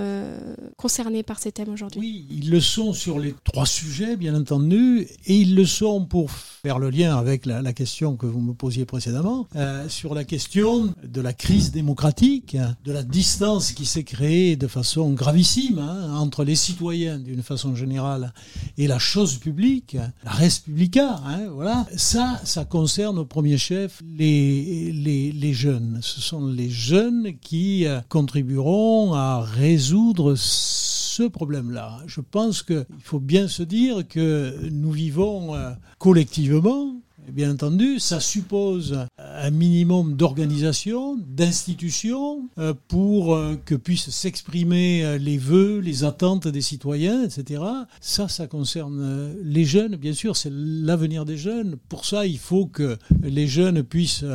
concernés 0.75 1.23
par 1.23 1.39
ces 1.39 1.53
thèmes 1.53 1.69
aujourd'hui? 1.69 1.99
Oui, 2.01 2.25
ils 2.29 2.49
le 2.49 2.59
sont 2.59 2.91
sur 2.93 3.19
les 3.19 3.33
trois 3.45 3.65
sujets, 3.65 4.17
bien 4.17 4.35
entendu, 4.35 5.07
et 5.25 5.35
ils 5.35 5.55
le 5.55 5.65
sont 5.65 6.08
pour 6.09 6.31
faire 6.31 6.79
le 6.79 6.89
lien 6.89 7.15
avec 7.15 7.45
la, 7.45 7.73
question 7.73 8.17
que 8.17 8.25
vous 8.25 8.41
me 8.41 8.53
posiez 8.53 8.85
précédemment, 8.85 9.47
euh, 9.55 9.87
sur 9.87 10.15
la 10.15 10.23
question 10.23 10.93
de 11.03 11.21
la 11.21 11.33
crise 11.33 11.71
démocratique, 11.71 12.57
de 12.83 12.91
la 12.91 13.03
distance 13.03 13.71
qui 13.71 13.85
s'est 13.85 14.03
créée 14.03 14.55
de 14.55 14.67
façon 14.67 15.11
gravissime 15.11 15.79
hein, 15.79 16.15
entre 16.15 16.43
les 16.43 16.55
citoyens 16.55 17.19
d'une 17.19 17.43
façon 17.43 17.75
générale 17.75 18.33
et 18.77 18.87
la 18.87 18.99
chose 18.99 19.35
publique, 19.35 19.97
la 20.23 20.31
res 20.31 20.49
publica, 20.65 21.21
hein, 21.25 21.47
voilà. 21.53 21.85
Ça, 21.95 22.41
ça 22.43 22.65
concerne 22.65 23.19
au 23.19 23.25
premier 23.25 23.57
chef 23.57 24.01
les, 24.17 24.91
les, 24.91 25.31
les 25.31 25.53
jeunes. 25.53 25.99
Ce 26.01 26.19
sont 26.19 26.47
les 26.47 26.69
jeunes 26.69 27.37
qui 27.39 27.85
euh, 27.85 28.01
contribueront 28.09 29.13
à 29.13 29.41
résoudre 29.41 30.35
ce 30.35 31.27
problème-là. 31.27 31.99
Je 32.07 32.21
pense 32.21 32.63
qu'il 32.63 32.85
faut 33.03 33.19
bien 33.19 33.47
se 33.47 33.63
dire 33.63 34.07
que 34.07 34.69
nous 34.71 34.91
vivons 34.91 35.53
euh, 35.55 35.71
collectivement. 35.99 37.01
Bien 37.33 37.51
entendu, 37.51 37.99
ça 37.99 38.19
suppose 38.19 39.05
un 39.17 39.51
minimum 39.51 40.15
d'organisation, 40.15 41.17
d'institutions, 41.17 42.49
euh, 42.57 42.73
pour 42.87 43.35
euh, 43.35 43.55
que 43.65 43.75
puissent 43.75 44.09
s'exprimer 44.09 45.03
euh, 45.03 45.17
les 45.17 45.37
vœux, 45.37 45.79
les 45.79 46.03
attentes 46.03 46.47
des 46.47 46.61
citoyens, 46.61 47.23
etc. 47.23 47.61
Ça, 48.01 48.27
ça 48.27 48.47
concerne 48.47 49.35
les 49.43 49.63
jeunes, 49.65 49.95
bien 49.95 50.13
sûr, 50.13 50.35
c'est 50.35 50.51
l'avenir 50.51 51.25
des 51.25 51.37
jeunes. 51.37 51.75
Pour 51.87 52.05
ça, 52.05 52.25
il 52.25 52.39
faut 52.39 52.65
que 52.65 52.97
les 53.21 53.47
jeunes 53.47 53.83
puissent 53.83 54.25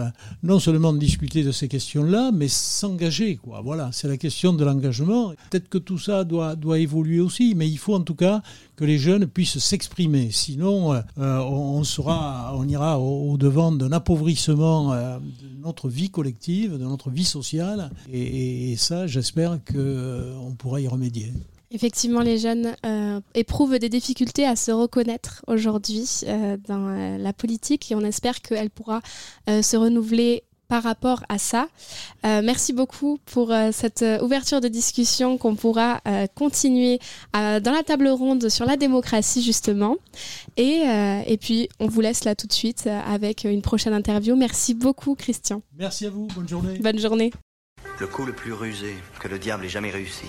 non 0.42 0.60
seulement 0.60 0.92
discuter 0.92 1.42
de 1.42 1.52
ces 1.52 1.68
questions-là, 1.68 2.30
mais 2.32 2.48
s'engager. 2.48 3.40
Voilà, 3.64 3.90
c'est 3.92 4.08
la 4.08 4.16
question 4.16 4.52
de 4.52 4.64
l'engagement. 4.64 5.30
Peut-être 5.50 5.68
que 5.68 5.78
tout 5.78 5.98
ça 5.98 6.24
doit, 6.24 6.54
doit 6.54 6.78
évoluer 6.78 7.20
aussi, 7.20 7.54
mais 7.56 7.68
il 7.68 7.78
faut 7.78 7.94
en 7.94 8.02
tout 8.02 8.14
cas 8.14 8.42
que 8.76 8.84
les 8.84 8.98
jeunes 8.98 9.26
puissent 9.26 9.58
s'exprimer. 9.58 10.30
Sinon, 10.30 11.02
on, 11.16 11.22
on 11.22 11.84
sera, 11.84 12.54
on 12.56 12.66
ira 12.68 12.83
au, 12.92 13.36
devant 13.36 13.72
d'un 13.72 13.92
appauvrissement 13.92 14.92
euh, 14.92 15.18
de 15.18 15.62
notre 15.62 15.88
vie 15.88 16.10
collective, 16.10 16.72
de 16.72 16.84
notre 16.84 17.10
vie 17.10 17.24
sociale, 17.24 17.90
et, 18.12 18.76
ça, 18.76 19.06
j'espère 19.06 19.58
que 19.64 19.74
euh, 19.76 20.50
pourra 20.58 20.80
y 20.80 20.88
remédier. 20.88 21.32
Effectivement, 21.70 22.20
les 22.20 22.38
jeunes 22.38 22.76
euh, 22.86 23.20
éprouvent 23.34 23.78
des 23.78 23.88
difficultés 23.88 24.46
à 24.46 24.54
se 24.54 24.70
reconnaître 24.70 25.42
aujourd'hui 25.48 26.22
dans 26.68 27.18
la 27.18 27.32
politique 27.32 27.90
et 27.90 27.96
on 27.96 28.00
espère 28.02 28.40
qu'elle 28.42 28.70
pourra 28.70 29.00
se 29.48 29.76
renouveler 29.76 30.44
par 30.74 30.82
rapport 30.82 31.22
à 31.28 31.38
ça. 31.38 31.68
Euh, 32.26 32.42
merci 32.42 32.72
beaucoup 32.72 33.20
pour 33.26 33.52
euh, 33.52 33.70
cette 33.72 34.02
euh, 34.02 34.18
ouverture 34.22 34.60
de 34.60 34.66
discussion 34.66 35.38
qu'on 35.38 35.54
pourra 35.54 36.00
euh, 36.08 36.26
continuer 36.34 36.98
euh, 37.36 37.60
dans 37.60 37.70
la 37.70 37.84
table 37.84 38.08
ronde 38.08 38.48
sur 38.48 38.66
la 38.66 38.76
démocratie 38.76 39.40
justement. 39.40 39.94
Et, 40.56 40.82
euh, 40.84 41.20
et 41.28 41.36
puis, 41.36 41.68
on 41.78 41.86
vous 41.86 42.00
laisse 42.00 42.24
là 42.24 42.34
tout 42.34 42.48
de 42.48 42.52
suite 42.52 42.88
avec 42.88 43.44
une 43.44 43.62
prochaine 43.62 43.92
interview. 43.92 44.34
Merci 44.34 44.74
beaucoup, 44.74 45.14
Christian. 45.14 45.62
Merci 45.78 46.06
à 46.06 46.10
vous, 46.10 46.26
bonne 46.34 46.48
journée. 46.48 46.76
Bonne 46.80 46.98
journée. 46.98 47.32
Le 48.00 48.08
coup 48.08 48.24
le 48.24 48.32
plus 48.32 48.52
rusé 48.52 48.96
que 49.20 49.28
le 49.28 49.38
diable 49.38 49.66
ait 49.66 49.68
jamais 49.68 49.92
réussi. 49.92 50.26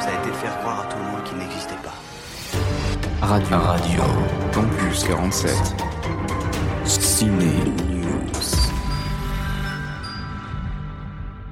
Ça 0.00 0.08
a 0.08 0.20
été 0.22 0.30
de 0.30 0.36
faire 0.36 0.58
croire 0.60 0.80
à 0.80 0.90
tout 0.90 0.96
le 0.96 1.04
monde 1.04 1.22
qu'il 1.24 1.36
n'existait 1.36 1.74
pas. 1.84 1.94
Radio. 3.20 3.58
Radio. 3.58 4.02
Campus 4.54 5.04
47. 5.04 5.50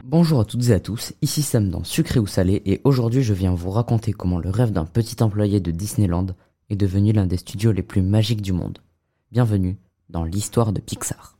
Bonjour 0.04 0.40
à 0.40 0.44
toutes 0.44 0.68
et 0.68 0.72
à 0.72 0.80
tous, 0.80 1.14
ici 1.22 1.40
Sam 1.40 1.70
dans 1.70 1.84
Sucré 1.84 2.20
ou 2.20 2.26
Salé 2.26 2.60
et 2.66 2.82
aujourd'hui 2.84 3.22
je 3.22 3.32
viens 3.32 3.54
vous 3.54 3.70
raconter 3.70 4.12
comment 4.12 4.38
le 4.38 4.50
rêve 4.50 4.72
d'un 4.72 4.84
petit 4.84 5.22
employé 5.22 5.58
de 5.58 5.70
Disneyland 5.70 6.26
est 6.68 6.76
devenu 6.76 7.12
l'un 7.12 7.26
des 7.26 7.38
studios 7.38 7.72
les 7.72 7.82
plus 7.82 8.02
magiques 8.02 8.42
du 8.42 8.52
monde. 8.52 8.78
Bienvenue 9.30 9.78
dans 10.10 10.24
l'histoire 10.24 10.72
de 10.72 10.80
Pixar. 10.80 11.38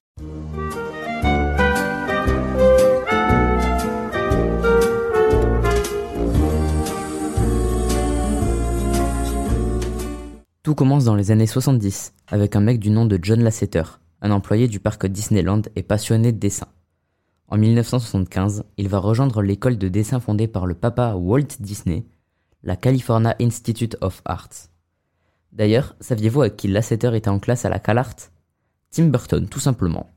Tout 10.62 10.76
commence 10.76 11.04
dans 11.04 11.16
les 11.16 11.32
années 11.32 11.48
70 11.48 12.14
avec 12.28 12.54
un 12.54 12.60
mec 12.60 12.78
du 12.78 12.90
nom 12.90 13.04
de 13.04 13.18
John 13.20 13.42
Lasseter, 13.42 13.82
un 14.20 14.30
employé 14.30 14.68
du 14.68 14.78
parc 14.78 15.06
Disneyland 15.06 15.62
et 15.74 15.82
passionné 15.82 16.30
de 16.30 16.38
dessin. 16.38 16.68
En 17.48 17.58
1975, 17.58 18.62
il 18.76 18.88
va 18.88 18.98
rejoindre 18.98 19.42
l'école 19.42 19.76
de 19.76 19.88
dessin 19.88 20.20
fondée 20.20 20.46
par 20.46 20.66
le 20.66 20.74
papa 20.74 21.14
Walt 21.16 21.48
Disney, 21.58 22.06
la 22.62 22.76
California 22.76 23.34
Institute 23.40 23.96
of 24.02 24.22
Arts. 24.24 24.68
D'ailleurs, 25.50 25.96
saviez-vous 25.98 26.42
avec 26.42 26.56
qui 26.56 26.68
Lasseter 26.68 27.10
était 27.16 27.28
en 27.28 27.40
classe 27.40 27.64
à 27.64 27.68
la 27.68 27.80
CalArt? 27.80 28.30
Tim 28.92 29.06
Burton, 29.06 29.48
tout 29.48 29.58
simplement. 29.58 30.10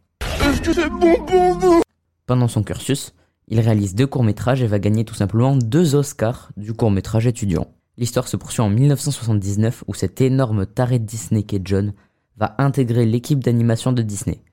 Pendant 2.27 2.47
son 2.47 2.61
cursus, 2.61 3.15
il 3.47 3.59
réalise 3.61 3.95
deux 3.95 4.05
courts-métrages 4.05 4.61
et 4.61 4.67
va 4.67 4.77
gagner 4.77 5.05
tout 5.05 5.15
simplement 5.15 5.55
deux 5.55 5.95
Oscars 5.95 6.51
du 6.55 6.73
court-métrage 6.73 7.25
étudiant. 7.25 7.65
L'histoire 7.97 8.27
se 8.27 8.37
poursuit 8.37 8.61
en 8.61 8.69
1979 8.69 9.83
où 9.87 9.93
cet 9.93 10.21
énorme 10.21 10.65
taré 10.65 10.99
de 10.99 11.05
Disney 11.05 11.43
qu'est 11.43 11.61
John 11.63 11.93
va 12.37 12.55
intégrer 12.57 13.05
l'équipe 13.05 13.43
d'animation 13.43 13.93
de 13.93 14.01
Disney. 14.01 14.43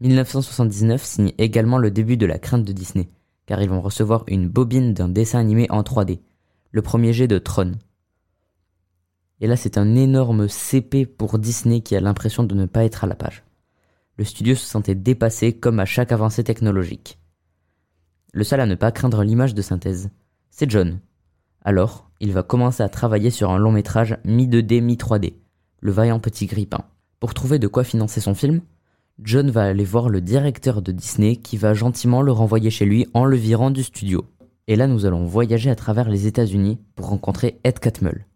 1979 0.00 1.04
signe 1.04 1.32
également 1.38 1.78
le 1.78 1.90
début 1.90 2.16
de 2.16 2.26
la 2.26 2.38
crainte 2.38 2.64
de 2.64 2.72
Disney, 2.72 3.08
car 3.46 3.60
ils 3.60 3.68
vont 3.68 3.80
recevoir 3.80 4.24
une 4.28 4.48
bobine 4.48 4.94
d'un 4.94 5.08
dessin 5.08 5.40
animé 5.40 5.66
en 5.70 5.82
3D, 5.82 6.20
le 6.70 6.82
premier 6.82 7.12
jet 7.12 7.26
de 7.26 7.38
Tron. 7.38 7.72
Et 9.40 9.48
là 9.48 9.56
c'est 9.56 9.76
un 9.76 9.96
énorme 9.96 10.48
CP 10.48 11.06
pour 11.06 11.38
Disney 11.38 11.80
qui 11.80 11.96
a 11.96 12.00
l'impression 12.00 12.44
de 12.44 12.54
ne 12.54 12.66
pas 12.66 12.84
être 12.84 13.02
à 13.02 13.08
la 13.08 13.16
page. 13.16 13.42
Le 14.16 14.24
studio 14.24 14.54
se 14.54 14.66
sentait 14.66 14.94
dépassé 14.94 15.52
comme 15.52 15.80
à 15.80 15.84
chaque 15.84 16.12
avancée 16.12 16.44
technologique. 16.44 17.18
Le 18.32 18.44
seul 18.44 18.60
à 18.60 18.66
ne 18.66 18.74
pas 18.74 18.92
craindre 18.92 19.22
l'image 19.24 19.54
de 19.54 19.62
synthèse, 19.62 20.10
c'est 20.50 20.70
John. 20.70 21.00
Alors, 21.64 22.07
il 22.20 22.32
va 22.32 22.42
commencer 22.42 22.82
à 22.82 22.88
travailler 22.88 23.30
sur 23.30 23.50
un 23.50 23.58
long 23.58 23.72
métrage 23.72 24.18
mi-2D, 24.24 24.80
mi-3D, 24.80 25.34
Le 25.80 25.92
vaillant 25.92 26.18
petit 26.18 26.46
grippin. 26.46 26.84
Pour 27.20 27.34
trouver 27.34 27.58
de 27.58 27.68
quoi 27.68 27.84
financer 27.84 28.20
son 28.20 28.34
film, 28.34 28.60
John 29.22 29.50
va 29.50 29.64
aller 29.64 29.84
voir 29.84 30.08
le 30.08 30.20
directeur 30.20 30.82
de 30.82 30.92
Disney 30.92 31.36
qui 31.36 31.56
va 31.56 31.74
gentiment 31.74 32.22
le 32.22 32.32
renvoyer 32.32 32.70
chez 32.70 32.84
lui 32.84 33.06
en 33.14 33.24
le 33.24 33.36
virant 33.36 33.70
du 33.70 33.82
studio. 33.82 34.24
Et 34.68 34.76
là, 34.76 34.86
nous 34.86 35.06
allons 35.06 35.24
voyager 35.24 35.70
à 35.70 35.74
travers 35.74 36.08
les 36.08 36.26
États-Unis 36.26 36.78
pour 36.94 37.08
rencontrer 37.08 37.58
Ed 37.64 37.78
Catmull, 37.78 38.26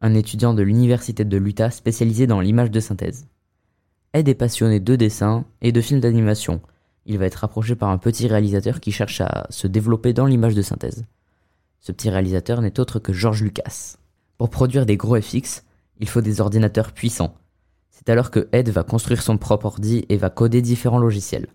un 0.00 0.14
étudiant 0.14 0.54
de 0.54 0.62
l'université 0.62 1.24
de 1.24 1.36
l'Utah 1.36 1.70
spécialisé 1.70 2.26
dans 2.26 2.40
l'image 2.40 2.70
de 2.70 2.80
synthèse. 2.80 3.26
Ed 4.12 4.28
est 4.28 4.34
passionné 4.34 4.80
de 4.80 4.96
dessin 4.96 5.44
et 5.60 5.72
de 5.72 5.80
films 5.80 6.00
d'animation. 6.00 6.60
Il 7.04 7.18
va 7.18 7.26
être 7.26 7.44
approché 7.44 7.76
par 7.76 7.90
un 7.90 7.98
petit 7.98 8.26
réalisateur 8.26 8.80
qui 8.80 8.90
cherche 8.90 9.20
à 9.20 9.46
se 9.50 9.66
développer 9.66 10.12
dans 10.12 10.26
l'image 10.26 10.54
de 10.54 10.62
synthèse. 10.62 11.04
Ce 11.80 11.92
petit 11.92 12.10
réalisateur 12.10 12.60
n'est 12.60 12.80
autre 12.80 12.98
que 12.98 13.12
George 13.12 13.42
Lucas. 13.42 13.96
Pour 14.38 14.50
produire 14.50 14.86
des 14.86 14.96
gros 14.96 15.20
FX, 15.20 15.64
il 15.98 16.08
faut 16.08 16.20
des 16.20 16.40
ordinateurs 16.40 16.92
puissants. 16.92 17.34
C'est 17.90 18.10
alors 18.10 18.30
que 18.30 18.48
Ed 18.52 18.68
va 18.68 18.82
construire 18.82 19.22
son 19.22 19.38
propre 19.38 19.66
ordi 19.66 20.04
et 20.08 20.16
va 20.16 20.30
coder 20.30 20.62
différents 20.62 20.98
logiciels. 20.98 21.48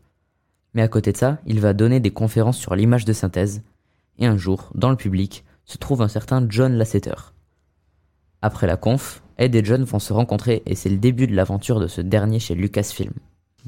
Mais 0.74 0.82
à 0.82 0.88
côté 0.88 1.12
de 1.12 1.18
ça, 1.18 1.40
il 1.46 1.60
va 1.60 1.74
donner 1.74 2.00
des 2.00 2.12
conférences 2.12 2.58
sur 2.58 2.76
l'image 2.76 3.06
de 3.06 3.14
synthèse, 3.14 3.62
et 4.18 4.26
un 4.26 4.38
jour, 4.38 4.72
dans 4.74 4.90
le 4.90 4.96
public, 4.96 5.44
se 5.66 5.78
trouve 5.78 6.02
un 6.02 6.08
certain 6.08 6.46
John 6.50 6.74
Lasseter. 6.74 7.34
Après 8.42 8.68
la 8.68 8.78
conf, 8.78 9.22
Ed 9.38 9.56
et 9.56 9.64
John 9.64 9.84
vont 9.84 10.00
se 10.00 10.14
rencontrer 10.14 10.64
et 10.66 10.76
c'est 10.76 10.90
le 10.90 10.98
début 10.98 11.28
de 11.28 11.36
l'aventure 11.36 11.80
de 11.80 11.88
ce 11.88 12.02
dernier 12.02 12.40
chez 12.40 12.56
Lucasfilm. 12.56 13.14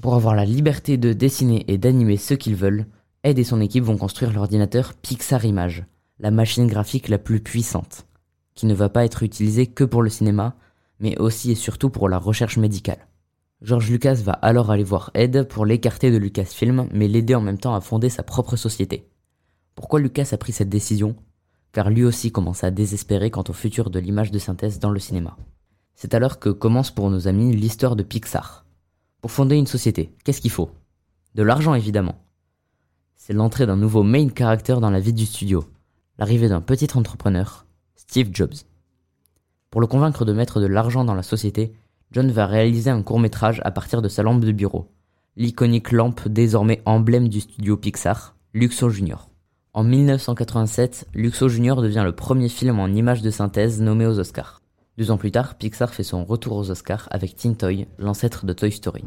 Pour 0.02 0.16
avoir 0.16 0.36
la 0.36 0.46
liberté 0.46 0.98
de 0.98 1.14
dessiner 1.14 1.66
et 1.68 1.78
d'animer 1.78 2.18
ce 2.18 2.34
qu'ils 2.34 2.56
veulent, 2.56 2.86
Ed 3.24 3.40
et 3.40 3.44
son 3.44 3.62
équipe 3.62 3.84
vont 3.84 3.98
construire 3.98 4.34
l'ordinateur 4.34 4.94
Pixar 4.96 5.46
Image, 5.46 5.86
la 6.20 6.32
machine 6.32 6.68
graphique 6.68 7.10
la 7.10 7.18
plus 7.18 7.42
puissante, 7.42 8.06
qui 8.56 8.66
ne 8.66 8.74
va 8.74 8.90
pas 8.90 9.06
être 9.06 9.24
utilisée 9.24 9.68
que 9.68 9.84
pour 9.84 10.02
le 10.02 10.10
cinéma, 10.10 10.56
mais 11.00 11.18
aussi 11.20 11.52
et 11.52 11.56
surtout 11.56 11.90
pour 11.90 12.10
la 12.10 12.18
recherche 12.18 12.58
médicale. 12.58 13.08
George 13.62 13.90
Lucas 13.90 14.16
va 14.24 14.34
alors 14.34 14.72
aller 14.72 14.84
voir 14.84 15.10
Ed 15.14 15.48
pour 15.48 15.66
l'écarter 15.66 16.12
de 16.12 16.18
Lucasfilm, 16.18 16.90
mais 16.92 17.08
l'aider 17.08 17.34
en 17.34 17.42
même 17.42 17.58
temps 17.58 17.76
à 17.76 17.82
fonder 17.82 18.10
sa 18.10 18.22
propre 18.22 18.58
société. 18.58 19.10
Pourquoi 19.74 20.00
Lucas 20.00 20.30
a 20.34 20.38
pris 20.38 20.52
cette 20.52 20.70
décision? 20.70 21.16
Car 21.72 21.90
lui 21.90 22.04
aussi 22.04 22.32
commence 22.32 22.64
à 22.64 22.72
désespérer 22.72 23.32
quant 23.32 23.44
au 23.48 23.54
futur 23.54 23.90
de 23.90 24.00
l'image 24.00 24.32
de 24.32 24.40
synthèse 24.40 24.80
dans 24.80 24.92
le 24.92 25.00
cinéma. 25.00 25.38
C'est 25.96 26.14
alors 26.14 26.40
que 26.40 26.50
commence 26.50 26.92
pour 26.92 27.10
nos 27.10 27.28
amis 27.28 27.56
l'histoire 27.56 27.96
de 27.96 28.04
Pixar. 28.04 28.66
Pour 29.22 29.32
fonder 29.32 29.56
une 29.56 29.68
société, 29.68 30.14
qu'est-ce 30.24 30.42
qu'il 30.42 30.52
faut? 30.52 30.72
De 31.34 31.44
l'argent 31.44 31.74
évidemment. 31.74 32.16
C'est 33.16 33.34
l'entrée 33.34 33.66
d'un 33.66 33.78
nouveau 33.78 34.04
main 34.04 34.28
character 34.30 34.76
dans 34.82 34.92
la 34.92 35.00
vie 35.00 35.14
du 35.14 35.26
studio, 35.26 35.64
l'arrivée 36.18 36.50
d'un 36.50 36.62
petit 36.62 36.90
entrepreneur, 36.96 37.66
Steve 37.96 38.30
Jobs. 38.32 38.54
Pour 39.70 39.82
le 39.82 39.88
convaincre 39.88 40.26
de 40.26 40.34
mettre 40.34 40.60
de 40.60 40.68
l'argent 40.68 41.04
dans 41.06 41.16
la 41.16 41.24
société, 41.24 41.74
John 42.12 42.30
va 42.30 42.46
réaliser 42.46 42.92
un 42.92 43.02
court 43.02 43.20
métrage 43.20 43.62
à 43.66 43.72
partir 43.72 44.02
de 44.02 44.08
sa 44.08 44.22
lampe 44.22 44.46
de 44.46 44.52
bureau, 44.52 44.92
l'iconique 45.36 45.92
lampe 45.92 46.28
désormais 46.28 46.82
emblème 46.86 47.28
du 47.28 47.42
studio 47.42 47.76
Pixar, 47.76 48.36
Luxo 48.54 48.90
Junior. 48.90 49.30
En 49.74 49.84
1987, 49.84 51.08
Luxo 51.16 51.50
Junior 51.50 51.82
devient 51.82 52.04
le 52.06 52.16
premier 52.16 52.50
film 52.50 52.80
en 52.80 52.88
images 52.88 53.24
de 53.24 53.32
synthèse 53.32 53.82
nommé 53.82 54.06
aux 54.06 54.20
Oscars. 54.20 54.62
Deux 55.00 55.10
ans 55.10 55.18
plus 55.18 55.32
tard, 55.32 55.56
Pixar 55.56 55.92
fait 55.92 56.04
son 56.04 56.24
retour 56.24 56.58
aux 56.58 56.70
Oscars 56.70 57.08
avec 57.10 57.36
Teen 57.36 57.58
Toy, 57.58 57.88
l'ancêtre 57.98 58.46
de 58.46 58.54
Toy 58.54 58.72
Story. 58.72 59.04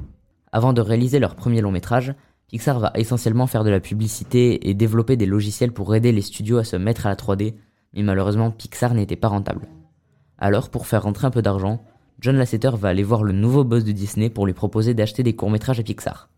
Avant 0.51 0.73
de 0.73 0.81
réaliser 0.81 1.21
leur 1.21 1.37
premier 1.37 1.61
long 1.61 1.71
métrage, 1.71 2.15
Pixar 2.49 2.79
va 2.79 2.93
essentiellement 2.95 3.47
faire 3.47 3.65
de 3.65 3.71
la 3.71 3.81
publicité 3.81 4.69
et 4.69 4.75
développer 4.75 5.17
des 5.17 5.27
logiciels 5.27 5.73
pour 5.73 5.95
aider 5.95 6.13
les 6.13 6.23
studios 6.23 6.59
à 6.59 6.65
se 6.65 6.77
mettre 6.77 7.07
à 7.07 7.09
la 7.09 7.17
3D, 7.17 7.55
mais 7.93 8.03
malheureusement 8.03 8.51
Pixar 8.51 8.95
n'était 8.95 9.17
pas 9.17 9.29
rentable. 9.29 9.69
Alors, 10.39 10.71
pour 10.71 10.87
faire 10.87 11.03
rentrer 11.03 11.27
un 11.27 11.31
peu 11.31 11.43
d'argent, 11.43 11.85
John 12.21 12.37
Lasseter 12.37 12.71
va 12.75 12.89
aller 12.89 13.03
voir 13.03 13.25
le 13.25 13.33
nouveau 13.33 13.65
boss 13.65 13.85
de 13.85 13.93
Disney 13.93 14.31
pour 14.31 14.47
lui 14.47 14.55
proposer 14.55 14.95
d'acheter 14.95 15.23
des 15.23 15.35
courts-métrages 15.35 15.81
à 15.81 15.83
Pixar. 15.83 16.31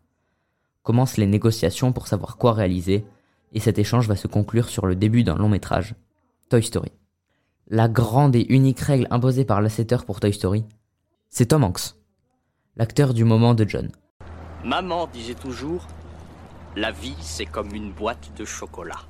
Commencent 0.82 1.18
les 1.18 1.26
négociations 1.26 1.92
pour 1.92 2.06
savoir 2.06 2.38
quoi 2.38 2.52
réaliser, 2.52 3.04
et 3.52 3.60
cet 3.60 3.78
échange 3.78 4.08
va 4.08 4.16
se 4.16 4.26
conclure 4.28 4.68
sur 4.68 4.86
le 4.86 4.96
début 4.96 5.24
d'un 5.24 5.36
long 5.36 5.48
métrage, 5.48 5.94
Toy 6.48 6.62
Story. 6.62 6.92
La 7.68 7.88
grande 7.88 8.34
et 8.34 8.46
unique 8.48 8.80
règle 8.80 9.06
imposée 9.10 9.44
par 9.44 9.60
Lasseter 9.60 9.98
pour 10.06 10.20
Toy 10.20 10.32
Story, 10.32 10.64
c'est 11.28 11.46
Tom 11.46 11.64
Hanks, 11.64 11.94
l'acteur 12.76 13.12
du 13.12 13.24
moment 13.24 13.54
de 13.54 13.68
John. 13.68 13.90
Maman 14.64 15.06
disait 15.12 15.34
toujours, 15.34 15.86
la 16.76 16.90
vie 16.90 17.16
c'est 17.20 17.46
comme 17.46 17.74
une 17.74 17.92
boîte 17.92 18.32
de 18.36 18.44
chocolat. 18.44 19.00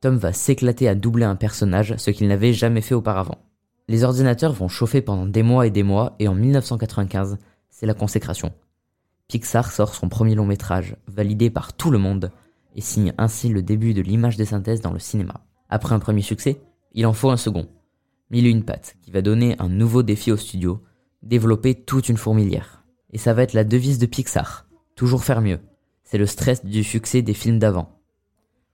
Tom 0.00 0.18
va 0.18 0.32
s'éclater 0.32 0.88
à 0.88 0.94
doubler 0.94 1.24
un 1.24 1.36
personnage, 1.36 1.94
ce 1.96 2.10
qu'il 2.10 2.28
n'avait 2.28 2.52
jamais 2.52 2.82
fait 2.82 2.94
auparavant. 2.94 3.38
Les 3.88 4.04
ordinateurs 4.04 4.52
vont 4.52 4.68
chauffer 4.68 5.00
pendant 5.00 5.26
des 5.26 5.42
mois 5.42 5.66
et 5.66 5.70
des 5.70 5.82
mois, 5.82 6.16
et 6.18 6.28
en 6.28 6.34
1995, 6.34 7.38
c'est 7.70 7.86
la 7.86 7.94
consécration. 7.94 8.52
Pixar 9.26 9.72
sort 9.72 9.94
son 9.94 10.08
premier 10.08 10.34
long 10.34 10.46
métrage, 10.46 10.96
validé 11.08 11.50
par 11.50 11.72
tout 11.72 11.90
le 11.90 11.98
monde, 11.98 12.30
et 12.74 12.82
signe 12.82 13.14
ainsi 13.16 13.48
le 13.48 13.62
début 13.62 13.94
de 13.94 14.02
l'image 14.02 14.36
de 14.36 14.44
synthèse 14.44 14.82
dans 14.82 14.92
le 14.92 14.98
cinéma. 14.98 15.40
Après 15.70 15.94
un 15.94 15.98
premier 15.98 16.22
succès, 16.22 16.60
il 16.92 17.06
en 17.06 17.14
faut 17.14 17.30
un 17.30 17.36
second. 17.36 17.68
Mille 18.30 18.46
une 18.46 18.64
pattes, 18.64 18.96
qui 19.02 19.10
va 19.10 19.22
donner 19.22 19.56
un 19.58 19.68
nouveau 19.68 20.02
défi 20.02 20.30
au 20.30 20.36
studio, 20.36 20.82
développer 21.22 21.74
toute 21.74 22.08
une 22.08 22.18
fourmilière. 22.18 22.85
Et 23.16 23.18
ça 23.18 23.32
va 23.32 23.44
être 23.44 23.54
la 23.54 23.64
devise 23.64 23.98
de 23.98 24.04
Pixar, 24.04 24.66
toujours 24.94 25.24
faire 25.24 25.40
mieux. 25.40 25.60
C'est 26.04 26.18
le 26.18 26.26
stress 26.26 26.66
du 26.66 26.84
succès 26.84 27.22
des 27.22 27.32
films 27.32 27.58
d'avant. 27.58 27.98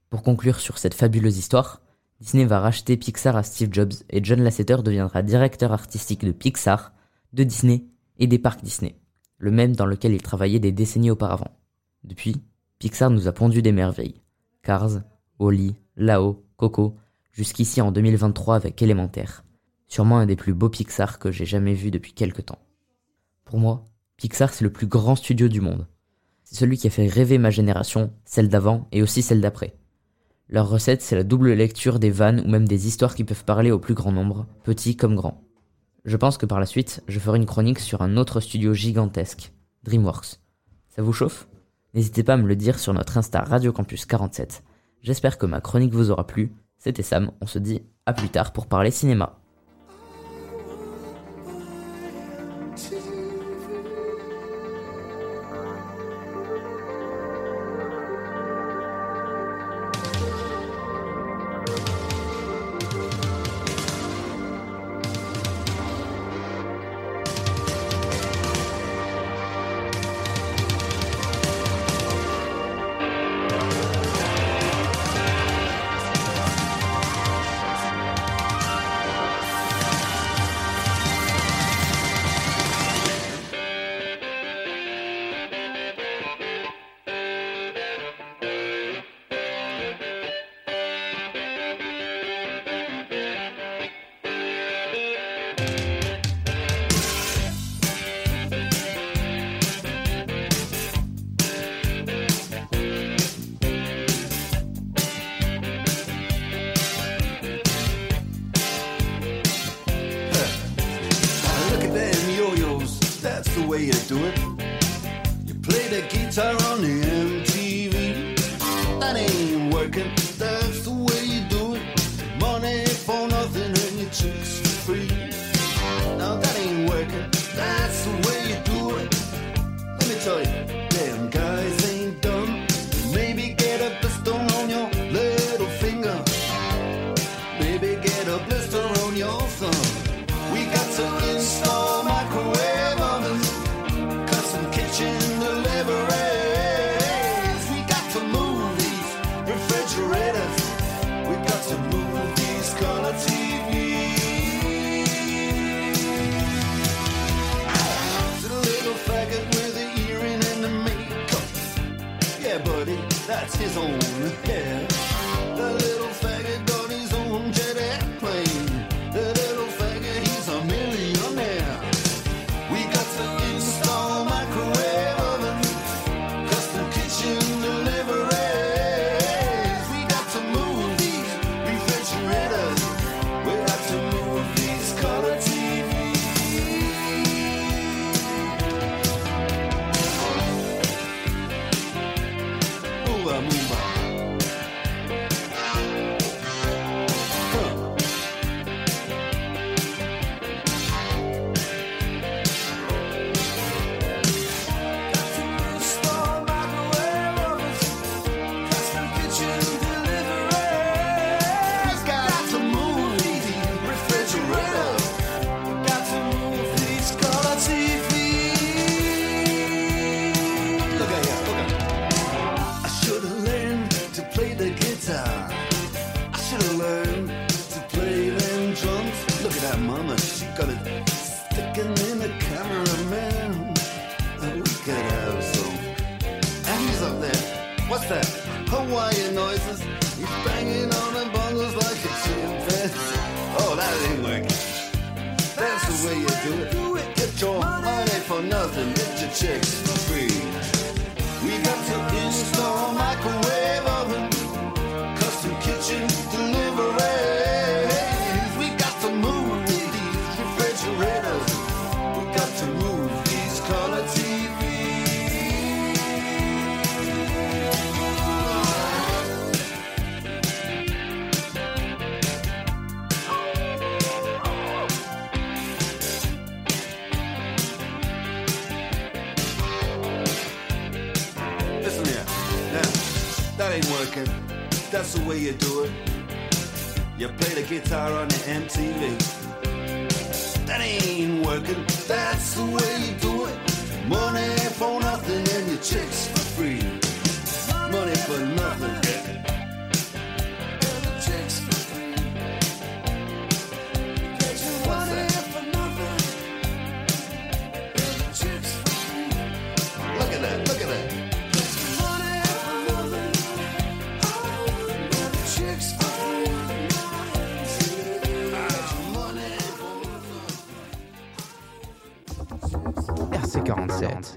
Pour 0.09 0.21
conclure 0.21 0.59
sur 0.59 0.79
cette 0.79 0.95
fabuleuse 0.95 1.37
histoire, 1.37 1.81
Disney 2.19 2.43
va 2.43 2.59
racheter 2.59 2.97
Pixar 2.97 3.37
à 3.37 3.43
Steve 3.43 3.69
Jobs 3.71 3.93
et 4.09 4.21
John 4.21 4.41
Lasseter 4.41 4.83
deviendra 4.83 5.21
directeur 5.21 5.71
artistique 5.71 6.25
de 6.25 6.33
Pixar, 6.33 6.91
de 7.31 7.45
Disney 7.45 7.85
et 8.19 8.27
des 8.27 8.37
parcs 8.37 8.61
Disney, 8.61 8.99
le 9.37 9.49
même 9.49 9.77
dans 9.77 9.85
lequel 9.85 10.11
il 10.11 10.21
travaillait 10.21 10.59
des 10.59 10.73
décennies 10.73 11.11
auparavant. 11.11 11.57
Depuis, 12.03 12.35
Pixar 12.79 13.11
nous 13.11 13.29
a 13.29 13.31
pondu 13.31 13.61
des 13.61 13.71
merveilles. 13.71 14.19
Cars, 14.61 15.03
Wally, 15.39 15.73
Lao, 15.95 16.43
Coco, 16.57 16.97
jusqu'ici 17.31 17.79
en 17.79 17.93
2023 17.93 18.57
avec 18.57 18.81
Élémentaire. 18.81 19.45
Sûrement 19.87 20.17
un 20.17 20.25
des 20.25 20.35
plus 20.35 20.53
beaux 20.53 20.67
Pixar 20.67 21.17
que 21.17 21.31
j'ai 21.31 21.45
jamais 21.45 21.75
vu 21.75 21.91
depuis 21.91 22.11
quelque 22.11 22.41
temps. 22.41 22.59
Pour 23.45 23.57
moi, 23.57 23.87
Pixar 24.17 24.53
c'est 24.53 24.63
le 24.63 24.71
plus 24.71 24.87
grand 24.87 25.15
studio 25.15 25.47
du 25.47 25.61
monde. 25.61 25.87
C'est 26.43 26.55
celui 26.55 26.77
qui 26.77 26.87
a 26.87 26.91
fait 26.91 27.07
rêver 27.07 27.37
ma 27.37 27.49
génération, 27.49 28.13
celle 28.25 28.49
d'avant 28.49 28.87
et 28.91 29.01
aussi 29.01 29.21
celle 29.21 29.41
d'après. 29.41 29.75
Leur 30.49 30.69
recette, 30.69 31.01
c'est 31.01 31.15
la 31.15 31.23
double 31.23 31.53
lecture 31.53 31.99
des 31.99 32.11
vannes 32.11 32.41
ou 32.45 32.47
même 32.49 32.67
des 32.67 32.87
histoires 32.87 33.15
qui 33.15 33.23
peuvent 33.23 33.45
parler 33.45 33.71
au 33.71 33.79
plus 33.79 33.93
grand 33.93 34.11
nombre, 34.11 34.45
petits 34.63 34.95
comme 34.95 35.15
grands. 35.15 35.41
Je 36.05 36.17
pense 36.17 36.37
que 36.37 36.45
par 36.45 36.59
la 36.59 36.65
suite, 36.65 37.01
je 37.07 37.19
ferai 37.19 37.37
une 37.37 37.45
chronique 37.45 37.79
sur 37.79 38.01
un 38.01 38.17
autre 38.17 38.39
studio 38.39 38.73
gigantesque, 38.73 39.53
DreamWorks. 39.83 40.39
Ça 40.89 41.01
vous 41.01 41.13
chauffe? 41.13 41.47
N'hésitez 41.93 42.23
pas 42.23 42.33
à 42.33 42.37
me 42.37 42.47
le 42.47 42.55
dire 42.55 42.77
sur 42.77 42.93
notre 42.93 43.17
Insta 43.17 43.41
Radio 43.41 43.71
Campus 43.71 44.05
47. 44.05 44.63
J'espère 45.01 45.37
que 45.37 45.45
ma 45.45 45.61
chronique 45.61 45.93
vous 45.93 46.11
aura 46.11 46.27
plu. 46.27 46.51
C'était 46.77 47.03
Sam, 47.03 47.31
on 47.39 47.47
se 47.47 47.59
dit 47.59 47.81
à 48.05 48.13
plus 48.13 48.29
tard 48.29 48.51
pour 48.51 48.67
parler 48.67 48.91
cinéma. 48.91 49.39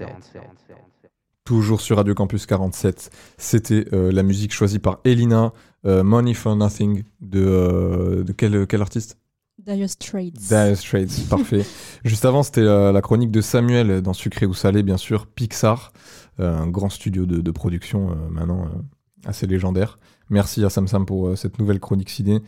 RC47. 0.05 0.77
Toujours 1.43 1.79
sur 1.79 1.97
Radio 1.97 2.13
Campus 2.13 2.45
47, 2.45 3.09
c'était 3.37 3.85
euh, 3.93 4.11
la 4.11 4.21
musique 4.21 4.53
choisie 4.53 4.79
par 4.79 4.99
Elina, 5.05 5.53
euh, 5.85 6.03
Money 6.03 6.33
for 6.33 6.55
Nothing, 6.55 7.03
de, 7.21 7.39
euh, 7.45 8.23
de 8.23 8.33
quel, 8.33 8.67
quel 8.67 8.81
artiste? 8.81 9.17
Dire 9.65 9.89
Straits. 9.89 10.33
Dire 10.33 10.77
Straits, 10.77 11.29
parfait. 11.29 11.65
Juste 12.05 12.25
avant, 12.25 12.43
c'était 12.43 12.63
la 12.63 13.01
chronique 13.01 13.31
de 13.31 13.41
Samuel 13.41 14.01
dans 14.01 14.13
Sucré 14.13 14.45
ou 14.45 14.53
Salé, 14.53 14.83
bien 14.83 14.97
sûr, 14.97 15.25
Pixar, 15.27 15.93
un 16.37 16.67
grand 16.67 16.89
studio 16.89 17.25
de, 17.25 17.41
de 17.41 17.51
production 17.51 18.15
maintenant 18.29 18.69
assez 19.25 19.47
légendaire. 19.47 19.97
Merci 20.29 20.65
à 20.65 20.69
Sam 20.69 20.87
Sam 20.87 21.05
pour 21.05 21.27
euh, 21.27 21.35
cette 21.35 21.59
nouvelle 21.59 21.79
chronique 21.79 22.09
ciné. 22.09 22.41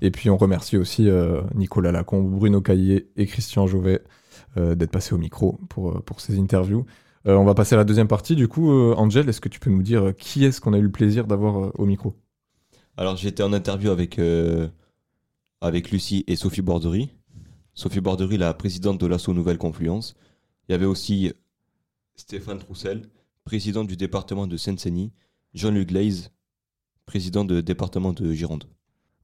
Et 0.00 0.10
puis 0.10 0.30
on 0.30 0.36
remercie 0.36 0.76
aussi 0.76 1.08
euh, 1.08 1.42
Nicolas 1.54 1.92
Lacombe, 1.92 2.30
Bruno 2.30 2.60
Caillé 2.60 3.08
et 3.16 3.26
Christian 3.26 3.66
Jovet 3.66 4.00
euh, 4.00 4.08
d'être 4.56 4.90
passés 4.90 5.14
au 5.14 5.18
micro 5.18 5.58
pour, 5.68 5.90
euh, 5.90 6.00
pour 6.00 6.20
ces 6.20 6.38
interviews. 6.38 6.86
Euh, 7.26 7.36
on 7.36 7.44
va 7.44 7.54
passer 7.54 7.74
à 7.74 7.78
la 7.78 7.84
deuxième 7.84 8.08
partie. 8.08 8.36
Du 8.36 8.48
coup, 8.48 8.70
euh, 8.70 8.94
Angel, 8.96 9.28
est-ce 9.28 9.40
que 9.40 9.48
tu 9.48 9.58
peux 9.58 9.70
nous 9.70 9.82
dire 9.82 10.08
euh, 10.08 10.12
qui 10.12 10.44
est-ce 10.44 10.60
qu'on 10.60 10.74
a 10.74 10.78
eu 10.78 10.82
le 10.82 10.90
plaisir 10.92 11.26
d'avoir 11.26 11.58
euh, 11.58 11.72
au 11.74 11.86
micro? 11.86 12.14
Alors 12.96 13.16
j'étais 13.16 13.42
en 13.42 13.52
interview 13.52 13.90
avec, 13.90 14.18
euh, 14.18 14.68
avec 15.60 15.90
Lucie 15.90 16.24
et 16.26 16.36
Sophie 16.36 16.62
Bordery. 16.62 17.10
Sophie 17.72 18.00
Bordery, 18.00 18.36
la 18.36 18.52
présidente 18.54 19.00
de 19.00 19.06
l'ASSO 19.06 19.32
Nouvelle 19.32 19.58
Confluence. 19.58 20.14
Il 20.68 20.72
y 20.72 20.74
avait 20.74 20.86
aussi 20.86 21.32
Stéphane 22.14 22.58
Troussel, 22.58 23.08
président 23.44 23.84
du 23.84 23.96
département 23.96 24.46
de 24.46 24.56
Seine-Saint-Denis. 24.56 25.12
Jean-Luc 25.54 25.88
Glaise, 25.88 26.30
président 27.06 27.44
du 27.44 27.62
département 27.62 28.12
de 28.12 28.32
Gironde. 28.32 28.64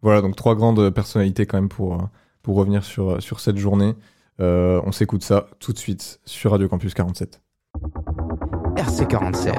Voilà, 0.02 0.22
donc 0.22 0.36
trois 0.36 0.54
grandes 0.54 0.90
personnalités 0.90 1.44
quand 1.44 1.58
même 1.58 1.68
pour, 1.68 1.94
euh, 1.94 2.06
pour 2.42 2.56
revenir 2.56 2.84
sur, 2.84 3.22
sur 3.22 3.40
cette 3.40 3.58
journée. 3.58 3.94
Euh, 4.40 4.80
on 4.84 4.92
s'écoute 4.92 5.22
ça 5.22 5.46
tout 5.58 5.72
de 5.72 5.78
suite 5.78 6.20
sur 6.24 6.52
Radio 6.52 6.68
Campus 6.68 6.94
47. 6.94 7.40
RC47. 8.76 9.54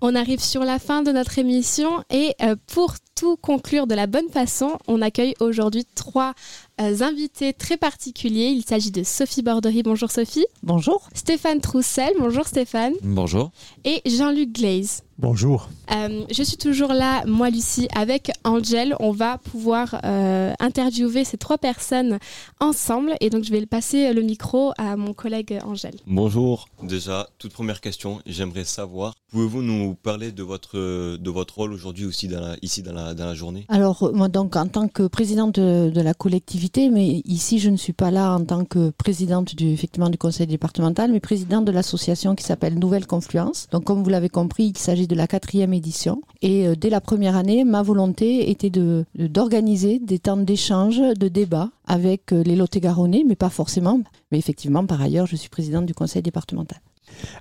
On 0.00 0.14
arrive 0.14 0.40
sur 0.40 0.62
la 0.62 0.78
fin 0.78 1.02
de 1.02 1.10
notre 1.10 1.38
émission 1.38 2.04
et 2.10 2.34
euh, 2.42 2.54
pour 2.72 2.94
tout 3.16 3.36
conclure 3.36 3.88
de 3.88 3.96
la 3.96 4.06
bonne 4.06 4.28
façon, 4.28 4.78
on 4.86 5.02
accueille 5.02 5.34
aujourd'hui 5.40 5.84
trois 5.96 6.34
euh, 6.80 7.02
invités 7.02 7.52
très 7.52 7.76
particuliers. 7.76 8.46
Il 8.46 8.62
s'agit 8.62 8.92
de 8.92 9.02
Sophie 9.02 9.42
Bordery. 9.42 9.82
Bonjour 9.82 10.10
Sophie. 10.10 10.46
Bonjour. 10.62 11.08
Stéphane 11.14 11.60
Troussel. 11.60 12.12
Bonjour 12.18 12.46
Stéphane. 12.46 12.94
Bonjour. 13.02 13.50
Et 13.84 14.02
Jean-Luc 14.06 14.52
Glaze. 14.52 15.02
Bonjour. 15.20 15.68
Euh, 15.90 16.22
je 16.30 16.42
suis 16.44 16.56
toujours 16.56 16.92
là, 16.92 17.24
moi 17.26 17.50
Lucie, 17.50 17.88
avec 17.92 18.30
Angel. 18.44 18.94
On 19.00 19.10
va 19.10 19.38
pouvoir 19.38 20.00
euh, 20.04 20.52
interviewer 20.60 21.24
ces 21.24 21.36
trois 21.36 21.58
personnes 21.58 22.18
ensemble 22.60 23.16
et 23.20 23.28
donc 23.28 23.42
je 23.42 23.50
vais 23.50 23.66
passer 23.66 24.12
le 24.12 24.22
micro 24.22 24.70
à 24.78 24.96
mon 24.96 25.14
collègue 25.14 25.58
Angel. 25.64 25.94
Bonjour. 26.06 26.68
Déjà, 26.84 27.28
toute 27.38 27.52
première 27.52 27.80
question, 27.80 28.20
j'aimerais 28.26 28.62
savoir, 28.62 29.14
pouvez-vous 29.32 29.62
nous 29.62 29.94
parler 29.94 30.30
de 30.30 30.44
votre, 30.44 30.78
de 31.16 31.30
votre 31.30 31.56
rôle 31.56 31.72
aujourd'hui 31.72 32.04
aussi 32.04 32.28
dans 32.28 32.40
la, 32.40 32.56
ici 32.62 32.82
dans 32.84 32.92
la, 32.92 33.14
dans 33.14 33.26
la 33.26 33.34
journée? 33.34 33.66
Alors, 33.68 34.04
euh, 34.04 34.12
moi, 34.12 34.28
donc, 34.28 34.54
en 34.54 34.68
tant 34.68 34.86
que 34.86 35.08
présidente 35.08 35.58
de, 35.58 35.90
de 35.90 36.00
la 36.00 36.14
collectivité, 36.14 36.90
mais 36.90 37.22
ici, 37.24 37.58
je 37.58 37.70
ne 37.70 37.76
suis 37.76 37.92
pas 37.92 38.12
là 38.12 38.32
en 38.32 38.44
tant 38.44 38.64
que 38.64 38.90
présidente 38.90 39.56
du, 39.56 39.68
effectivement, 39.70 40.10
du 40.10 40.18
conseil 40.18 40.46
départemental, 40.46 41.10
mais 41.10 41.18
présidente 41.18 41.64
de 41.64 41.72
l'association 41.72 42.36
qui 42.36 42.44
s'appelle 42.44 42.78
Nouvelle 42.78 43.06
Confluence. 43.06 43.66
Donc, 43.72 43.82
comme 43.82 44.04
vous 44.04 44.10
l'avez 44.10 44.28
compris, 44.28 44.66
il 44.66 44.78
s'agit 44.78 45.07
de 45.08 45.14
la 45.16 45.26
quatrième 45.26 45.72
édition. 45.72 46.22
Et 46.42 46.68
euh, 46.68 46.76
dès 46.76 46.90
la 46.90 47.00
première 47.00 47.36
année, 47.36 47.64
ma 47.64 47.82
volonté 47.82 48.50
était 48.50 48.70
d'organiser 48.70 49.98
des 49.98 50.18
temps 50.18 50.36
d'échange, 50.36 50.98
de 50.98 51.28
débat 51.28 51.70
avec 51.86 52.32
euh, 52.32 52.42
les 52.42 52.54
Lot-et-Garonnais, 52.54 53.24
mais 53.26 53.36
pas 53.36 53.50
forcément. 53.50 54.00
Mais 54.30 54.38
effectivement, 54.38 54.86
par 54.86 55.02
ailleurs, 55.02 55.26
je 55.26 55.36
suis 55.36 55.48
présidente 55.48 55.86
du 55.86 55.94
conseil 55.94 56.22
départemental. 56.22 56.78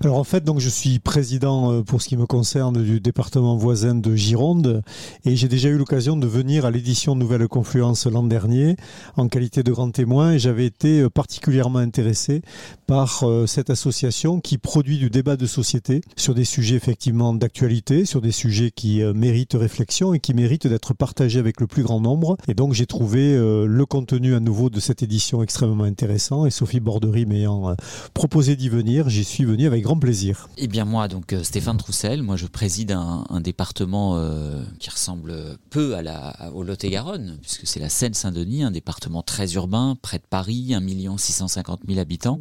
Alors 0.03 0.17
en 0.17 0.23
fait, 0.23 0.43
donc 0.43 0.59
je 0.59 0.69
suis 0.69 0.99
président 0.99 1.71
euh, 1.71 1.81
pour 1.83 2.01
ce 2.01 2.07
qui 2.07 2.17
me 2.17 2.25
concerne 2.25 2.83
du 2.83 2.99
département 2.99 3.55
voisin 3.55 3.95
de 3.95 4.15
Gironde 4.15 4.81
et 5.25 5.35
j'ai 5.35 5.47
déjà 5.47 5.69
eu 5.69 5.77
l'occasion 5.77 6.17
de 6.17 6.27
venir 6.27 6.65
à 6.65 6.71
l'édition 6.71 7.15
Nouvelle 7.15 7.47
Confluence 7.47 8.07
l'an 8.07 8.23
dernier 8.23 8.75
en 9.15 9.27
qualité 9.27 9.63
de 9.63 9.71
grand 9.71 9.91
témoin 9.91 10.33
et 10.33 10.39
j'avais 10.39 10.65
été 10.65 11.01
euh, 11.01 11.09
particulièrement 11.09 11.79
intéressé 11.79 12.41
par 12.87 13.23
euh, 13.23 13.45
cette 13.45 13.69
association 13.69 14.39
qui 14.39 14.57
produit 14.57 14.97
du 14.97 15.09
débat 15.09 15.37
de 15.37 15.45
société 15.45 16.01
sur 16.15 16.33
des 16.33 16.45
sujets 16.45 16.75
effectivement 16.75 17.33
d'actualité, 17.33 18.05
sur 18.05 18.21
des 18.21 18.31
sujets 18.31 18.71
qui 18.71 19.03
méritent 19.15 19.53
réflexion 19.53 20.13
et 20.13 20.19
qui 20.19 20.33
méritent 20.33 20.67
d'être 20.67 20.93
partagés 20.93 21.39
avec 21.39 21.59
le 21.59 21.67
plus 21.67 21.83
grand 21.83 21.99
nombre. 21.99 22.37
Et 22.47 22.53
donc 22.53 22.73
j'ai 22.73 22.85
trouvé 22.85 23.35
le 23.37 23.85
contenu 23.85 24.35
à 24.35 24.39
nouveau 24.39 24.69
de 24.69 24.79
cette 24.79 25.03
édition 25.03 25.43
extrêmement 25.43 25.83
intéressant 25.83 26.45
et 26.45 26.49
Sophie 26.49 26.79
Bordery 26.79 27.25
m'ayant 27.25 27.75
proposé 28.13 28.55
d'y 28.55 28.69
venir, 28.69 29.09
j'y 29.09 29.23
suis 29.23 29.45
venu 29.45 29.66
avec 29.67 29.83
grand 29.83 29.99
plaisir. 29.99 30.49
Eh 30.57 30.67
bien 30.67 30.85
moi, 30.85 31.07
donc 31.07 31.33
euh, 31.33 31.43
Stéphane 31.43 31.77
Troussel, 31.77 32.23
moi 32.23 32.35
je 32.35 32.47
préside 32.47 32.91
un, 32.91 33.25
un 33.29 33.41
département 33.41 34.17
euh, 34.17 34.63
qui 34.79 34.89
ressemble 34.89 35.57
peu 35.69 35.95
à 35.95 36.01
la, 36.01 36.27
à- 36.29 36.51
au 36.51 36.63
Lot-et-Garonne, 36.63 37.37
puisque 37.41 37.67
c'est 37.67 37.79
la 37.79 37.89
Seine-Saint-Denis, 37.89 38.63
un 38.63 38.71
département 38.71 39.21
très 39.21 39.53
urbain, 39.53 39.97
près 40.01 40.17
de 40.17 40.23
Paris, 40.29 40.73
1 40.73 41.17
650 41.17 41.81
000 41.87 41.99
habitants. 41.99 42.39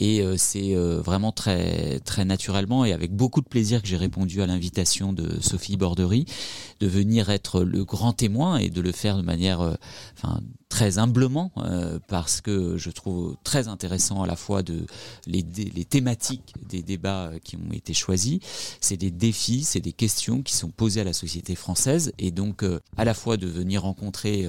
Et 0.00 0.22
euh, 0.22 0.36
c'est 0.36 0.76
euh, 0.76 1.00
vraiment 1.00 1.32
très, 1.32 1.98
très 2.00 2.24
naturellement 2.24 2.84
et 2.84 2.92
avec 2.92 3.12
beaucoup 3.12 3.40
de 3.40 3.48
plaisir 3.48 3.82
que 3.82 3.88
j'ai 3.88 3.96
répondu 3.96 4.40
à 4.40 4.46
l'invitation 4.46 5.12
de 5.12 5.40
Sophie 5.40 5.76
Bordery 5.76 6.24
de 6.78 6.86
venir 6.86 7.30
être 7.30 7.64
le 7.64 7.84
grand 7.84 8.12
témoin 8.12 8.58
et 8.58 8.70
de 8.70 8.80
le 8.80 8.92
faire 8.92 9.16
de 9.16 9.22
manière 9.22 9.60
euh, 9.60 9.74
très 10.68 10.98
humblement 10.98 11.50
parce 12.08 12.42
que 12.42 12.76
je 12.76 12.90
trouve 12.90 13.36
très 13.42 13.68
intéressant 13.68 14.22
à 14.22 14.26
la 14.26 14.36
fois 14.36 14.62
de 14.62 14.84
les, 15.26 15.42
thématiques 15.84 16.54
des 16.68 16.82
débats 16.82 17.32
qui 17.42 17.56
ont 17.56 17.72
été 17.72 17.94
choisis. 17.94 18.38
C'est 18.80 18.98
des 18.98 19.10
défis, 19.10 19.64
c'est 19.64 19.80
des 19.80 19.94
questions 19.94 20.42
qui 20.42 20.54
sont 20.54 20.68
posées 20.68 21.00
à 21.00 21.04
la 21.04 21.14
société 21.14 21.54
française 21.54 22.12
et 22.18 22.30
donc 22.30 22.64
à 22.98 23.04
la 23.06 23.14
fois 23.14 23.38
de 23.38 23.46
venir 23.46 23.82
rencontrer 23.82 24.46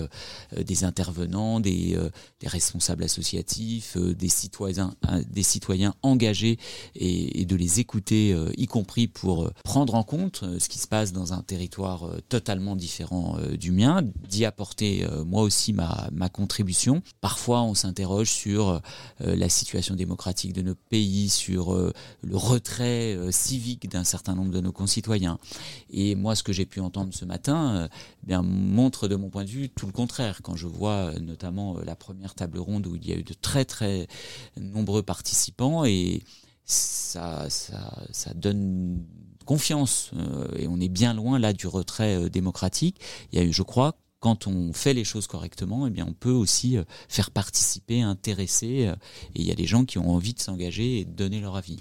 des 0.57 0.83
intervenants, 0.83 1.61
des, 1.61 1.97
responsables 2.45 3.05
associatifs, 3.05 3.97
des 3.97 4.29
citoyens, 4.29 4.93
des 5.39 5.43
citoyens 5.43 5.95
engagés 6.01 6.59
et, 6.95 7.45
de 7.45 7.55
les 7.55 7.79
écouter, 7.79 8.33
euh, 8.33 8.51
y 8.57 8.67
compris 8.67 9.07
pour 9.07 9.45
euh, 9.45 9.53
prendre 9.63 9.95
en 9.95 10.03
compte 10.03 10.41
euh, 10.43 10.59
ce 10.59 10.67
qui 10.67 10.79
se 10.79 10.87
passe 10.87 11.13
dans 11.13 11.31
un 11.31 11.41
territoire 11.41 12.11
totalement 12.27 12.75
différent 12.75 13.37
du 13.57 13.71
mien, 13.71 14.01
d'y 14.27 14.43
apporter 14.43 15.05
moi 15.25 15.43
aussi 15.43 15.71
ma, 15.73 16.29
contribution. 16.33 17.01
Parfois, 17.21 17.61
on 17.61 17.73
s'interroge 17.73 18.29
sur 18.29 18.81
la 19.19 19.49
situation 19.49 19.95
démocratique 19.95 20.53
de 20.53 20.61
notre 20.61 20.81
pays, 20.89 21.29
sur 21.29 21.73
le 21.73 22.35
retrait 22.35 23.17
civique 23.31 23.89
d'un 23.89 24.03
certain 24.03 24.35
nombre 24.35 24.51
de 24.51 24.61
nos 24.61 24.71
concitoyens. 24.71 25.39
Et 25.91 26.15
moi, 26.15 26.35
ce 26.35 26.43
que 26.43 26.53
j'ai 26.53 26.65
pu 26.65 26.79
entendre 26.79 27.13
ce 27.13 27.25
matin 27.25 27.89
bien, 28.23 28.41
montre 28.41 29.07
de 29.07 29.15
mon 29.15 29.29
point 29.29 29.43
de 29.43 29.49
vue 29.49 29.69
tout 29.69 29.85
le 29.85 29.91
contraire. 29.91 30.41
Quand 30.43 30.55
je 30.55 30.67
vois 30.67 31.11
notamment 31.19 31.77
la 31.83 31.95
première 31.95 32.35
table 32.35 32.59
ronde 32.59 32.87
où 32.87 32.95
il 32.95 33.07
y 33.07 33.13
a 33.13 33.15
eu 33.15 33.23
de 33.23 33.33
très 33.33 33.65
très 33.65 34.07
nombreux 34.57 35.03
participants 35.29 35.85
et 35.85 36.23
ça, 36.65 37.45
ça, 37.49 38.03
ça 38.11 38.33
donne 38.33 39.03
confiance 39.45 40.11
euh, 40.15 40.47
et 40.57 40.67
on 40.67 40.79
est 40.79 40.89
bien 40.89 41.13
loin 41.13 41.39
là 41.39 41.53
du 41.53 41.67
retrait 41.67 42.15
euh, 42.15 42.29
démocratique. 42.29 42.99
Il 43.31 43.39
y 43.39 43.41
a 43.41 43.45
eu, 43.45 43.53
je 43.53 43.63
crois, 43.63 43.95
quand 44.19 44.47
on 44.47 44.73
fait 44.73 44.93
les 44.93 45.03
choses 45.03 45.27
correctement, 45.27 45.87
eh 45.87 45.91
bien, 45.91 46.05
on 46.07 46.13
peut 46.13 46.31
aussi 46.31 46.77
euh, 46.77 46.83
faire 47.07 47.31
participer, 47.31 48.01
intéresser, 48.01 48.87
euh, 48.87 48.93
et 49.35 49.41
il 49.41 49.45
y 49.45 49.51
a 49.51 49.55
des 49.55 49.65
gens 49.65 49.85
qui 49.85 49.97
ont 49.99 50.09
envie 50.09 50.33
de 50.33 50.39
s'engager 50.39 50.99
et 50.99 51.05
de 51.05 51.11
donner 51.11 51.41
leur 51.41 51.55
avis. 51.55 51.77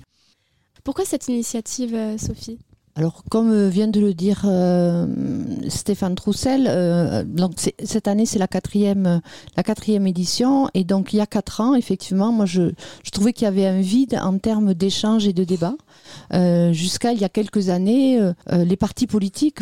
Pourquoi 0.84 1.05
cette 1.05 1.28
initiative, 1.28 1.96
Sophie? 2.18 2.59
Alors, 2.94 3.22
comme 3.30 3.68
vient 3.68 3.88
de 3.88 4.01
le 4.01 4.12
dire 4.12 4.42
euh, 4.44 5.07
Stéphane 5.69 6.14
Troussel, 6.14 6.66
euh, 6.69 7.25
donc 7.25 7.53
cette 7.83 8.09
année 8.09 8.27
c'est 8.27 8.39
la 8.39 8.49
quatrième, 8.49 9.07
euh, 9.07 9.19
la 9.57 9.62
quatrième 9.62 10.07
édition, 10.07 10.69
et 10.75 10.85
donc 10.85 11.12
il 11.12 11.16
y 11.16 11.21
a 11.21 11.27
quatre 11.27 11.61
ans, 11.61 11.75
effectivement, 11.75 12.33
moi 12.33 12.47
je, 12.47 12.73
je 13.05 13.11
trouvais 13.11 13.33
qu'il 13.33 13.45
y 13.45 13.49
avait 13.49 13.66
un 13.66 13.81
vide 13.81 14.19
en 14.23 14.39
termes 14.39 14.75
d'échange 14.75 15.27
et 15.27 15.33
de 15.33 15.45
débat. 15.45 15.75
Euh, 16.33 16.73
Jusqu'à 16.73 17.12
il 17.12 17.21
y 17.21 17.25
a 17.25 17.29
quelques 17.29 17.69
années, 17.69 18.21
les 18.51 18.77
partis 18.77 19.07
politiques 19.07 19.61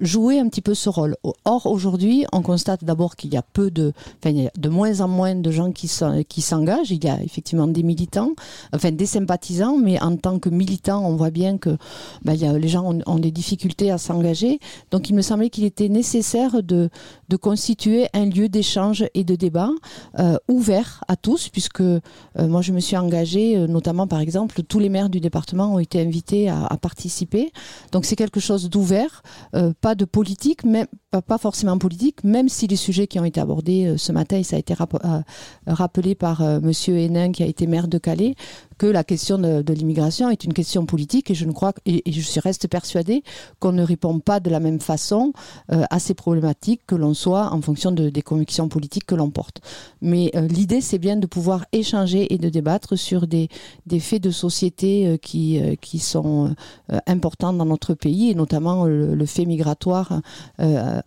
jouer 0.00 0.38
un 0.38 0.48
petit 0.48 0.60
peu 0.60 0.74
ce 0.74 0.88
rôle. 0.88 1.16
Or 1.44 1.66
aujourd'hui, 1.66 2.24
on 2.32 2.42
constate 2.42 2.84
d'abord 2.84 3.16
qu'il 3.16 3.32
y 3.32 3.36
a 3.36 3.42
peu 3.42 3.70
de, 3.70 3.92
enfin 4.22 4.48
de 4.56 4.68
moins 4.68 5.00
en 5.00 5.08
moins 5.08 5.34
de 5.34 5.50
gens 5.50 5.72
qui 5.72 5.88
s'engagent. 5.88 6.90
Il 6.90 7.04
y 7.04 7.08
a 7.08 7.22
effectivement 7.22 7.66
des 7.66 7.82
militants, 7.82 8.32
enfin 8.72 8.90
des 8.92 9.06
sympathisants, 9.06 9.76
mais 9.76 10.00
en 10.00 10.16
tant 10.16 10.38
que 10.38 10.48
militants, 10.48 11.04
on 11.04 11.16
voit 11.16 11.30
bien 11.30 11.58
que 11.58 11.76
ben, 12.24 12.34
il 12.34 12.40
y 12.40 12.46
a, 12.46 12.56
les 12.58 12.68
gens 12.68 12.84
ont, 12.84 13.00
ont 13.06 13.18
des 13.18 13.30
difficultés 13.30 13.90
à 13.90 13.98
s'engager. 13.98 14.60
Donc 14.90 15.10
il 15.10 15.14
me 15.14 15.22
semblait 15.22 15.47
qu'il 15.50 15.64
était 15.64 15.88
nécessaire 15.88 16.62
de, 16.62 16.90
de 17.28 17.36
constituer 17.36 18.08
un 18.14 18.26
lieu 18.26 18.48
d'échange 18.48 19.04
et 19.14 19.24
de 19.24 19.34
débat 19.34 19.70
euh, 20.18 20.36
ouvert 20.48 21.04
à 21.08 21.16
tous, 21.16 21.48
puisque 21.48 21.80
euh, 21.80 22.00
moi 22.36 22.62
je 22.62 22.72
me 22.72 22.80
suis 22.80 22.96
engagée, 22.96 23.56
euh, 23.56 23.66
notamment 23.66 24.06
par 24.06 24.20
exemple, 24.20 24.62
tous 24.62 24.78
les 24.78 24.88
maires 24.88 25.10
du 25.10 25.20
département 25.20 25.74
ont 25.74 25.78
été 25.78 26.00
invités 26.00 26.48
à, 26.48 26.76
participer. 26.80 27.52
Donc 27.92 28.04
c'est 28.04 28.16
quelque 28.16 28.40
chose 28.40 28.70
d'ouvert, 28.70 29.22
pas 29.80 29.94
de 29.94 30.04
politique, 30.04 30.64
même 30.64 30.86
pas, 31.26 31.38
forcément 31.38 31.76
politique, 31.78 32.22
même 32.22 32.48
si 32.48 32.66
les 32.66 32.76
sujets 32.76 33.06
qui 33.06 33.18
ont 33.18 33.24
été 33.24 33.40
abordés 33.40 33.94
ce 33.96 34.12
matin, 34.12 34.36
et 34.38 34.42
ça 34.42 34.56
a 34.56 34.58
été 34.58 34.74
rap- 34.74 35.02
rappelé 35.66 36.14
par 36.14 36.42
Monsieur 36.60 36.96
Hénin 36.96 37.32
qui 37.32 37.42
a 37.42 37.46
été 37.46 37.66
maire 37.66 37.88
de 37.88 37.98
Calais, 37.98 38.36
que 38.78 38.86
la 38.86 39.02
question 39.02 39.38
de, 39.38 39.72
l'immigration 39.72 40.30
est 40.30 40.44
une 40.44 40.52
question 40.52 40.86
politique 40.86 41.30
et 41.30 41.34
je 41.34 41.44
ne 41.46 41.52
crois 41.52 41.72
et, 41.84 42.02
je 42.10 42.40
reste 42.40 42.68
persuadée 42.68 43.22
qu'on 43.58 43.72
ne 43.72 43.82
répond 43.82 44.20
pas 44.20 44.38
de 44.38 44.50
la 44.50 44.60
même 44.60 44.80
façon 44.80 45.32
à 45.68 45.98
ces 45.98 46.14
problématiques 46.14 46.82
que 46.86 46.94
l'on 46.94 47.14
soit 47.24 47.46
en 47.56 47.60
fonction 47.68 47.90
de- 47.98 48.10
des 48.16 48.22
convictions 48.30 48.68
politiques 48.68 49.06
que 49.10 49.16
l'on 49.20 49.30
porte. 49.40 49.58
Mais 50.10 50.24
euh, 50.34 50.46
l'idée 50.58 50.80
c'est 50.88 50.98
bien 51.08 51.16
de 51.24 51.26
pouvoir 51.36 51.60
échanger 51.72 52.22
et 52.32 52.38
de 52.44 52.48
débattre 52.58 52.96
sur 53.08 53.20
des, 53.34 53.46
des 53.92 54.00
faits 54.08 54.22
de 54.28 54.30
société 54.44 54.90
euh, 55.06 55.16
qui, 55.28 55.44
euh, 55.60 55.74
qui 55.86 55.98
sont 55.98 56.54
importants 57.16 57.52
dans 57.60 57.68
notre 57.74 57.94
pays 57.94 58.24
et 58.30 58.34
notamment 58.34 58.84
le, 58.86 59.26
fait 59.26 59.44
migratoire 59.54 60.08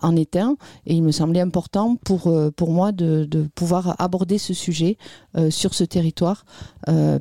en 0.10 0.16
est 0.16 0.36
un. 0.36 0.52
Et 0.86 0.94
il 0.96 1.04
me 1.04 1.12
semblait 1.12 1.42
important 1.50 1.96
pour, 2.08 2.22
pour 2.56 2.72
moi 2.72 2.92
de, 2.92 3.26
de 3.26 3.42
pouvoir 3.56 3.96
aborder 4.00 4.38
ce 4.38 4.54
sujet 4.54 4.98
sur 5.50 5.74
ce 5.74 5.84
territoire 5.84 6.46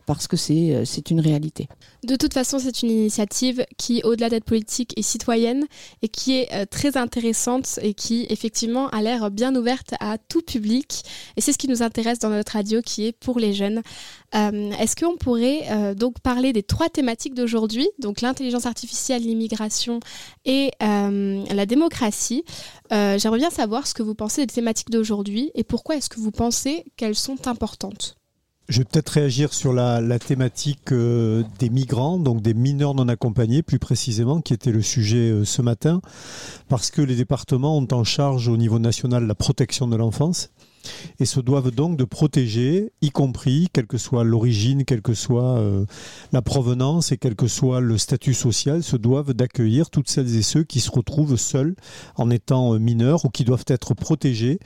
parce 0.07 0.27
que 0.29 0.37
c'est 0.37 1.11
une 1.11 1.21
réalité. 1.21 1.69
De 2.07 2.17
toute 2.17 2.35
façon, 2.35 2.59
c'est 2.59 2.83
une 2.83 2.91
initiative 2.91 3.65
qui, 3.77 4.03
au-delà 4.05 4.29
d'être 4.31 4.45
politique, 4.45 4.93
est 4.99 5.03
citoyenne 5.15 5.65
et 6.03 6.09
qui 6.09 6.31
est 6.39 6.67
très 6.67 6.97
intéressante 6.97 7.79
et 7.83 7.95
qui, 7.95 8.27
effectivement, 8.31 8.80
a 8.89 9.03
l'air 9.03 9.31
bien 9.31 9.55
ouverte 9.55 9.95
à 10.01 10.19
tout 10.19 10.43
public. 10.43 11.05
Et 11.37 11.41
c'est 11.41 11.53
ce 11.53 11.59
qui 11.59 11.69
nous 11.69 11.83
intéresse 11.83 12.19
dans 12.19 12.31
notre 12.31 12.53
radio, 12.53 12.81
qui 12.83 13.07
est 13.07 13.13
pour 13.13 13.39
les 13.39 13.53
jeunes. 13.53 13.83
Euh, 14.35 14.71
Est-ce 14.73 14.97
qu'on 14.97 15.17
pourrait 15.17 15.63
euh, 15.71 15.95
donc 15.95 16.21
parler 16.21 16.53
des 16.53 16.63
trois 16.63 16.89
thématiques 16.89 17.35
d'aujourd'hui, 17.35 17.89
donc 17.99 18.21
l'intelligence 18.21 18.67
artificielle, 18.67 19.23
l'immigration 19.23 20.01
et 20.45 20.71
euh, 20.83 21.45
la 21.53 21.67
démocratie? 21.67 22.45
J'aimerais 22.91 23.39
bien 23.39 23.51
savoir 23.51 23.87
ce 23.87 23.95
que 23.95 24.03
vous 24.03 24.15
pensez 24.15 24.47
des 24.47 24.53
thématiques 24.53 24.91
d'aujourd'hui 24.91 25.53
et 25.55 25.63
pourquoi 25.63 25.97
est-ce 25.97 26.09
que 26.09 26.19
vous 26.19 26.33
pensez 26.33 26.85
qu'elles 26.97 27.15
sont 27.15 27.47
importantes? 27.47 28.20
Je 28.71 28.79
vais 28.79 28.85
peut-être 28.85 29.09
réagir 29.09 29.53
sur 29.53 29.73
la, 29.73 30.19
thématique 30.21 30.93
euh, 30.93 31.43
des 31.59 31.71
migrants, 31.71 32.19
donc 32.19 32.41
des 32.41 32.55
mineurs 32.55 32.95
non 32.95 33.09
accompagnés 33.09 33.63
plus 33.63 33.81
précisément, 33.81 34.41
qui 34.41 34.55
était 34.55 34.71
le 34.71 34.81
sujet 34.81 35.31
euh, 35.31 35.45
ce 35.45 35.61
matin, 35.61 36.01
parce 36.69 36.93
que 36.93 37.03
les 37.03 37.17
départements 37.17 37.77
ont 37.77 37.89
en 37.91 38.05
charge 38.05 38.47
au 38.47 38.57
niveau 38.57 38.79
national 38.79 39.27
la 39.27 39.35
protection 39.35 39.89
de 39.89 39.97
l'enfance 39.97 40.51
et 41.19 41.27
se 41.27 41.41
doivent 41.41 41.71
donc 41.71 41.97
de 41.97 42.05
protéger, 42.05 42.93
y 43.03 43.11
compris, 43.11 43.69
quelle 43.73 43.87
que 43.87 43.99
soit 43.99 44.25
l'origine, 44.25 44.85
quelle 44.85 45.03
que 45.03 45.15
soit 45.15 45.59
euh, 45.59 45.85
la 46.33 46.43
provenance 46.43 47.13
et 47.13 47.17
quel 47.17 47.37
que 47.37 47.49
soit 47.49 47.81
le 47.81 47.99
statut 47.99 48.35
social, 48.35 48.83
se 48.83 48.97
doivent 48.97 49.35
d'accueillir 49.35 49.91
toutes 49.91 50.09
celles 50.09 50.35
et 50.37 50.43
ceux 50.43 50.65
qui 50.65 50.81
se 50.81 50.91
retrouvent 50.91 51.37
seuls 51.37 51.75
en 52.17 52.31
étant 52.31 52.75
euh, 52.75 52.79
mineurs 52.79 53.25
ou 53.25 53.29
qui 53.29 53.45
doivent 53.45 53.65
être 53.67 53.95
protégés 53.95 54.59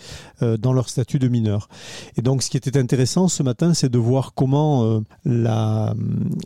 euh, 0.42 0.56
dans 0.56 0.72
leur 0.72 0.88
statut 0.88 1.18
de 1.18 1.28
mineur. 1.28 1.68
Et 2.16 2.22
donc 2.22 2.42
ce 2.42 2.50
qui 2.50 2.56
était 2.56 2.78
intéressant 2.78 3.28
ce 3.28 3.42
matin, 3.42 3.74
c'est 3.74 3.88
de 3.88 3.98
voir 3.98 4.34
comment 4.34 5.02
la, 5.24 5.94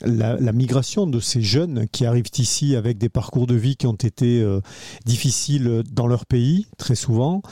la, 0.03 0.53
migration 0.53 1.07
de 1.07 1.21
ces 1.21 1.43
jeunes 1.43 1.87
qui 1.91 2.07
arrivent 2.07 2.31
ici 2.39 2.77
avec 2.77 2.99
des 2.99 3.09
parcours 3.09 3.47
de 3.47 3.55
vie 3.55 3.77
qui 3.77 3.87
ont 3.87 3.93
été 3.93 4.45
difficiles 5.05 5.83
dans 5.93 6.07
leur 6.07 6.27
pays, 6.27 6.67
très 6.79 6.95
souvent, 6.95 7.43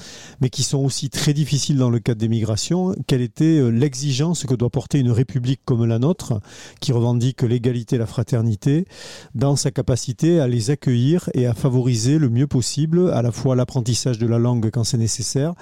mais 0.40 0.50
qui 0.50 0.62
sont 0.62 0.78
aussi 0.78 1.10
très 1.10 1.34
difficiles 1.34 1.76
dans 1.76 1.90
le 1.90 2.00
cadre 2.06 2.20
des 2.20 2.28
migrations, 2.28 2.94
quelle 3.08 3.20
était 3.20 3.58
euh, 3.58 3.68
l'exigence 3.68 4.44
que 4.44 4.54
doit 4.54 4.70
porter 4.70 5.00
une 5.00 5.10
république 5.10 5.60
comme 5.64 5.84
la 5.84 5.98
nôtre, 5.98 6.40
qui 6.80 6.92
revendique 6.92 7.42
l'égalité 7.42 7.96
et 7.96 7.98
la 7.98 8.06
fraternité, 8.06 8.86
dans 9.34 9.56
sa 9.56 9.72
capacité 9.72 10.38
à 10.38 10.46
les 10.46 10.70
accueillir 10.70 11.28
et 11.34 11.46
à 11.46 11.54
favoriser 11.54 12.18
le 12.18 12.28
mieux 12.28 12.46
possible 12.46 13.10
à 13.10 13.22
la 13.22 13.32
fois 13.32 13.56
l'apprentissage 13.56 14.18
de 14.18 14.26
la 14.28 14.38
langue 14.38 14.70
quand 14.70 14.84
c'est 14.84 14.98
nécessaire, 14.98 15.54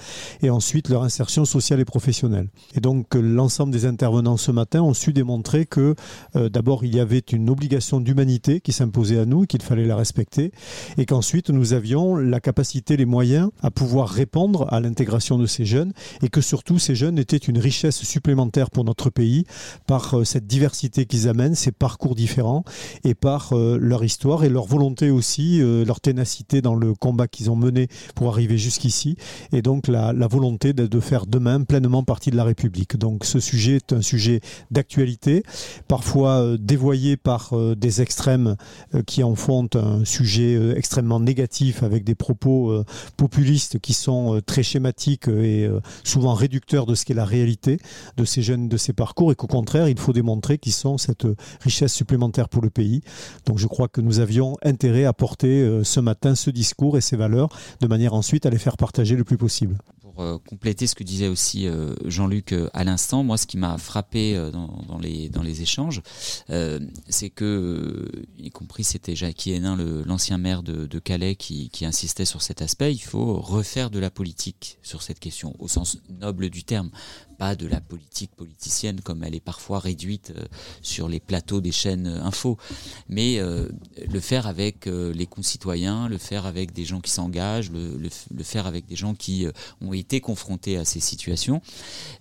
et 0.42 0.50
ensuite 0.50 0.90
leur 0.90 1.02
insertion 1.02 1.46
sociale 1.46 1.80
et 1.80 1.86
professionnelle. 1.86 2.50
Et 2.74 2.80
donc 2.80 3.16
euh, 3.16 3.22
l'ensemble 3.22 3.72
des 3.72 3.86
intervenants 3.86 4.36
ce 4.36 4.50
matin 4.50 4.82
ont 4.82 4.92
su 4.92 5.14
démontrer 5.14 5.64
que 5.64 5.94
euh, 6.36 6.50
d'abord 6.50 6.84
il 6.84 6.94
y 6.94 7.00
avait 7.00 7.24
une 7.32 7.48
obligation 7.48 8.00
d'humanité 8.00 8.60
qui 8.60 8.72
s'imposait 8.72 9.18
à 9.18 9.24
nous, 9.24 9.46
qu'il 9.46 9.62
fallait 9.62 9.86
la 9.86 9.96
respecter, 9.96 10.52
et 10.98 11.06
qu'ensuite 11.06 11.48
nous 11.48 11.72
avions 11.72 12.16
la 12.16 12.40
capacité, 12.40 12.98
les 12.98 13.06
moyens 13.06 13.48
à 13.62 13.70
pouvoir 13.70 14.10
répondre 14.10 14.66
à 14.70 14.80
l'intégration 14.80 15.38
de 15.38 15.46
ces 15.46 15.64
jeunes, 15.64 15.94
et 16.22 16.28
que 16.34 16.40
surtout 16.40 16.80
ces 16.80 16.96
jeunes 16.96 17.20
étaient 17.20 17.36
une 17.36 17.58
richesse 17.58 18.02
supplémentaire 18.02 18.72
pour 18.72 18.82
notre 18.82 19.08
pays 19.08 19.44
par 19.86 20.18
euh, 20.18 20.24
cette 20.24 20.48
diversité 20.48 21.06
qu'ils 21.06 21.28
amènent, 21.28 21.54
ces 21.54 21.70
parcours 21.70 22.16
différents, 22.16 22.64
et 23.04 23.14
par 23.14 23.52
euh, 23.52 23.78
leur 23.80 24.02
histoire 24.02 24.42
et 24.42 24.48
leur 24.48 24.66
volonté 24.66 25.10
aussi, 25.10 25.62
euh, 25.62 25.84
leur 25.84 26.00
ténacité 26.00 26.60
dans 26.60 26.74
le 26.74 26.92
combat 26.92 27.28
qu'ils 27.28 27.52
ont 27.52 27.56
mené 27.56 27.86
pour 28.16 28.30
arriver 28.30 28.58
jusqu'ici, 28.58 29.16
et 29.52 29.62
donc 29.62 29.86
la, 29.86 30.12
volonté 30.26 30.72
de, 30.72 30.88
de 30.88 31.00
faire 31.00 31.26
demain 31.26 31.62
pleinement 31.62 32.02
partie 32.02 32.32
de 32.32 32.36
la 32.36 32.42
République. 32.42 32.96
Donc 32.96 33.24
ce 33.24 33.38
sujet 33.38 33.76
est 33.76 33.92
un 33.92 34.02
sujet 34.02 34.40
d'actualité, 34.72 35.44
parfois 35.86 36.56
dévoyé 36.58 37.16
par 37.16 37.52
des 37.76 38.02
extrêmes 38.02 38.56
qui 39.06 39.22
en 39.22 39.36
font 39.36 39.68
un 39.74 40.04
sujet 40.04 40.58
extrêmement 40.76 41.20
négatif 41.20 41.84
avec 41.84 42.02
des 42.02 42.16
propos 42.16 42.82
populistes 43.16 43.78
qui 43.78 43.92
sont 43.92 44.40
très 44.44 44.64
schématiques 44.64 45.28
et 45.28 45.66
euh, 45.66 45.80
souvent 46.24 46.32
réducteurs 46.32 46.86
de 46.86 46.94
ce 46.94 47.04
qu'est 47.04 47.12
la 47.12 47.26
réalité 47.26 47.78
de 48.16 48.24
ces 48.24 48.40
jeunes, 48.40 48.66
de 48.66 48.78
ces 48.78 48.94
parcours, 48.94 49.30
et 49.30 49.34
qu'au 49.34 49.46
contraire, 49.46 49.90
il 49.90 49.98
faut 49.98 50.14
démontrer 50.14 50.56
qu'ils 50.56 50.72
sont 50.72 50.96
cette 50.96 51.26
euh, 51.26 51.36
richesse 51.60 51.92
supplémentaire 51.92 52.48
pour 52.48 52.62
le 52.62 52.70
pays. 52.70 53.02
Donc 53.44 53.58
je 53.58 53.66
crois 53.66 53.88
que 53.88 54.00
nous 54.00 54.20
avions 54.20 54.56
intérêt 54.62 55.04
à 55.04 55.12
porter 55.12 55.60
euh, 55.60 55.84
ce 55.84 56.00
matin 56.00 56.34
ce 56.34 56.48
discours 56.48 56.96
et 56.96 57.02
ces 57.02 57.16
valeurs, 57.16 57.50
de 57.80 57.86
manière 57.86 58.14
ensuite 58.14 58.46
à 58.46 58.50
les 58.50 58.56
faire 58.56 58.78
partager 58.78 59.16
le 59.16 59.24
plus 59.24 59.36
possible. 59.36 59.76
Pour 60.14 60.22
euh, 60.22 60.38
compléter 60.38 60.86
ce 60.86 60.94
que 60.94 61.02
disait 61.02 61.26
aussi 61.26 61.66
euh, 61.66 61.94
Jean-Luc 62.04 62.52
euh, 62.52 62.68
à 62.72 62.84
l'instant, 62.84 63.24
moi 63.24 63.36
ce 63.36 63.46
qui 63.46 63.56
m'a 63.56 63.78
frappé 63.78 64.34
dans, 64.52 64.98
les, 64.98 65.62
échanges, 65.62 66.02
c'est 67.08 67.30
que, 67.30 68.10
y 68.38 68.50
compris 68.50 68.84
c'était 68.84 69.16
Jackie 69.16 69.52
Hénin, 69.52 69.76
l'ancien 70.06 70.38
maire 70.38 70.62
de, 70.62 70.98
Calais, 70.98 71.34
qui 71.34 71.70
insistait 71.82 72.24
sur 72.24 72.42
cet 72.42 72.62
aspect, 72.62 72.92
il 72.92 73.02
faut 73.02 73.40
refaire 73.40 73.90
de 73.90 73.98
la 73.98 74.10
politique 74.10 74.78
sur 74.82 75.02
cette 75.02 75.20
question, 75.20 75.54
au 75.58 75.68
sens 75.68 75.98
noble 76.08 76.50
du 76.50 76.64
terme. 76.64 76.90
De 77.44 77.66
la 77.66 77.80
politique 77.80 78.34
politicienne 78.34 79.00
comme 79.02 79.22
elle 79.22 79.34
est 79.34 79.40
parfois 79.44 79.78
réduite 79.78 80.32
euh, 80.34 80.44
sur 80.80 81.08
les 81.10 81.20
plateaux 81.20 81.60
des 81.60 81.72
chaînes 81.72 82.06
euh, 82.06 82.22
info, 82.24 82.56
mais 83.08 83.38
euh, 83.38 83.68
le 84.10 84.18
faire 84.20 84.46
avec 84.46 84.86
les 84.86 85.26
concitoyens, 85.26 86.08
le 86.08 86.16
faire 86.16 86.46
avec 86.46 86.72
des 86.72 86.86
gens 86.86 87.02
qui 87.02 87.10
s'engagent, 87.10 87.70
le, 87.70 88.08
faire 88.42 88.66
avec 88.66 88.86
des 88.86 88.96
gens 88.96 89.14
qui 89.14 89.46
ont 89.82 89.92
été 89.92 90.20
confrontés 90.22 90.78
à 90.78 90.84
ces 90.86 91.00
situations, 91.00 91.60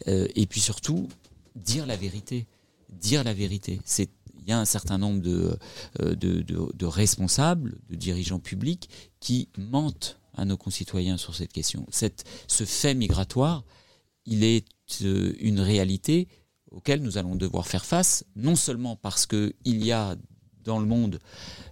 et 0.07 0.45
puis 0.45 0.59
surtout 0.59 1.07
dire 1.55 1.86
la 1.86 1.95
vérité, 1.95 2.45
dire 2.89 3.24
la 3.24 3.34
vérité. 3.34 3.80
C'est 3.86 4.09
il 4.45 4.49
y 4.49 4.51
a 4.51 4.59
un 4.59 4.65
certain 4.65 4.97
nombre 4.97 5.21
de, 5.21 5.57
de, 6.01 6.41
de- 6.41 6.71
de 6.74 6.86
responsables, 6.86 7.78
de 7.89 7.95
dirigeants 7.95 8.39
publics 8.39 8.89
qui 9.21 9.47
mentent 9.57 10.19
à 10.36 10.43
nos 10.45 10.57
concitoyens 10.57 11.17
sur 11.17 11.34
cette 11.36 11.53
question. 11.53 11.86
Cette, 11.91 12.26
ce 12.47 12.65
fait 12.65 12.93
migratoire, 12.93 13.63
il 14.26 14.43
est 14.43 14.65
une 15.02 15.60
réalité 15.60 16.28
auquel 16.72 17.02
nous 17.02 17.18
allons 17.18 17.36
devoir 17.36 17.68
faire 17.68 17.86
face, 17.86 18.26
non 18.36 18.56
seulement 18.56 18.96
parce 18.96 19.26
qu'il 19.26 19.54
y 19.66 19.92
a 19.92 20.16
dans 20.64 20.80
le 20.80 20.86
monde 20.86 21.20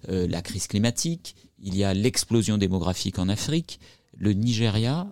euh, 0.09 0.28
la 0.28 0.41
crise 0.41 0.68
climatique, 0.68 1.36
il 1.59 1.76
y 1.76 1.84
a 1.84 1.93
l'explosion 1.93 2.57
démographique 2.57 3.20
en 3.20 3.30
Afrique, 3.30 3.80
le 4.18 4.34
Nigeria, 4.34 5.07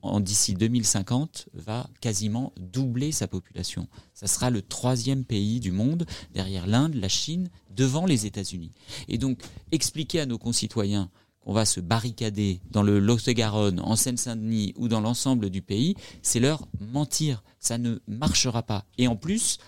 en 0.00 0.18
d'ici 0.18 0.54
2050, 0.54 1.48
va 1.54 1.88
quasiment 2.00 2.52
doubler 2.58 3.12
sa 3.12 3.28
population. 3.28 3.86
Ça 4.14 4.26
sera 4.26 4.50
le 4.50 4.62
troisième 4.62 5.24
pays 5.24 5.60
du 5.60 5.70
monde, 5.70 6.06
derrière 6.32 6.66
l'Inde, 6.66 6.94
la 6.94 7.08
Chine, 7.08 7.50
devant 7.70 8.06
les 8.06 8.26
États-Unis. 8.26 8.72
Et 9.08 9.18
donc, 9.18 9.40
expliquer 9.70 10.20
à 10.20 10.26
nos 10.26 10.38
concitoyens 10.38 11.08
qu'on 11.42 11.52
va 11.52 11.64
se 11.64 11.80
barricader 11.80 12.60
dans 12.70 12.82
le 12.82 12.98
Lot-et-Garonne, 12.98 13.80
en 13.80 13.96
Seine-Saint-Denis 13.96 14.74
ou 14.76 14.88
dans 14.88 15.00
l'ensemble 15.00 15.50
du 15.50 15.62
pays, 15.62 15.94
c'est 16.22 16.40
leur 16.40 16.66
mentir. 16.80 17.42
Ça 17.58 17.78
ne 17.78 17.98
marchera 18.06 18.62
pas. 18.62 18.84
Et 18.98 19.08
en 19.08 19.16
plus, 19.16 19.58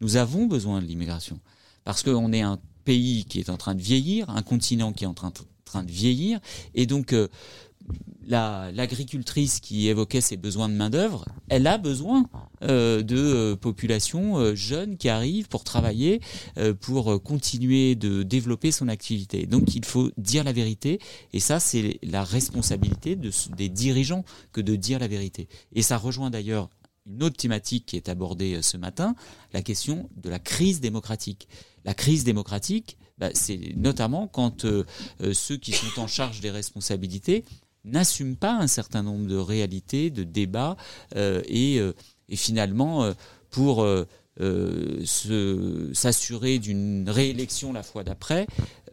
nous 0.00 0.16
avons 0.16 0.46
besoin 0.46 0.80
de 0.80 0.86
l'immigration. 0.86 1.40
Parce 1.84 2.02
qu'on 2.02 2.32
est 2.32 2.42
un 2.42 2.58
pays 2.84 3.24
qui 3.24 3.40
est 3.40 3.50
en 3.50 3.56
train 3.56 3.74
de 3.74 3.82
vieillir, 3.82 4.30
un 4.30 4.42
continent 4.42 4.92
qui 4.92 5.04
est 5.04 5.06
en 5.06 5.14
train, 5.14 5.30
de 5.30 5.90
vieillir. 5.90 6.40
Et 6.74 6.86
donc, 6.86 7.12
euh, 7.12 7.28
la- 8.26 8.70
l'agricultrice 8.72 9.60
qui 9.60 9.88
évoquait 9.88 10.20
ses 10.20 10.36
besoins 10.36 10.68
de 10.68 10.74
main-d'œuvre, 10.74 11.24
elle 11.48 11.66
a 11.66 11.78
besoin 11.78 12.28
euh, 12.62 13.02
de 13.02 13.16
euh, 13.16 13.56
populations 13.56 14.36
euh, 14.36 14.54
jeunes 14.54 14.96
qui 14.96 15.08
arrivent 15.08 15.48
pour 15.48 15.64
travailler, 15.64 16.20
pour 16.80 17.22
continuer 17.22 17.94
de 17.94 18.22
développer 18.22 18.72
son 18.72 18.88
activité. 18.88 19.46
Donc 19.46 19.74
il 19.74 19.84
faut 19.84 20.10
dire 20.18 20.44
la 20.44 20.52
vérité, 20.52 21.00
et 21.32 21.40
ça 21.40 21.60
c'est 21.60 21.98
la 22.02 22.24
responsabilité 22.24 23.16
des 23.16 23.68
dirigeants 23.68 24.24
que 24.52 24.60
de 24.60 24.76
dire 24.76 24.98
la 24.98 25.08
vérité. 25.08 25.48
Et 25.72 25.82
ça 25.82 25.96
rejoint 25.96 26.30
d'ailleurs 26.30 26.68
une 27.06 27.22
autre 27.22 27.36
thématique 27.36 27.86
qui 27.86 27.96
est 27.96 28.08
abordée 28.10 28.60
ce 28.60 28.76
matin, 28.76 29.14
la 29.52 29.62
question 29.62 30.10
de 30.16 30.28
la 30.28 30.38
crise 30.38 30.80
démocratique. 30.80 31.48
La 31.84 31.94
crise 31.94 32.24
démocratique, 32.24 32.98
bah, 33.16 33.30
c'est 33.32 33.72
notamment 33.76 34.26
quand 34.26 34.66
ceux 35.32 35.56
qui 35.56 35.72
sont 35.72 36.00
en 36.00 36.06
charge 36.06 36.40
des 36.40 36.50
responsabilités 36.50 37.44
n'assument 37.84 38.36
pas 38.36 38.52
un 38.52 38.66
certain 38.66 39.02
nombre 39.02 39.26
de 39.26 39.36
réalités, 39.36 40.10
de 40.10 40.24
débats, 40.24 40.76
euh, 41.16 41.42
et, 41.46 41.78
euh, 41.78 41.92
et 42.28 42.36
finalement, 42.36 43.04
euh, 43.04 43.12
pour 43.50 43.86
s'assurer 45.94 46.58
d'une 46.58 47.08
réélection 47.08 47.72
la 47.72 47.82
fois 47.82 48.04
d'après, 48.04 48.46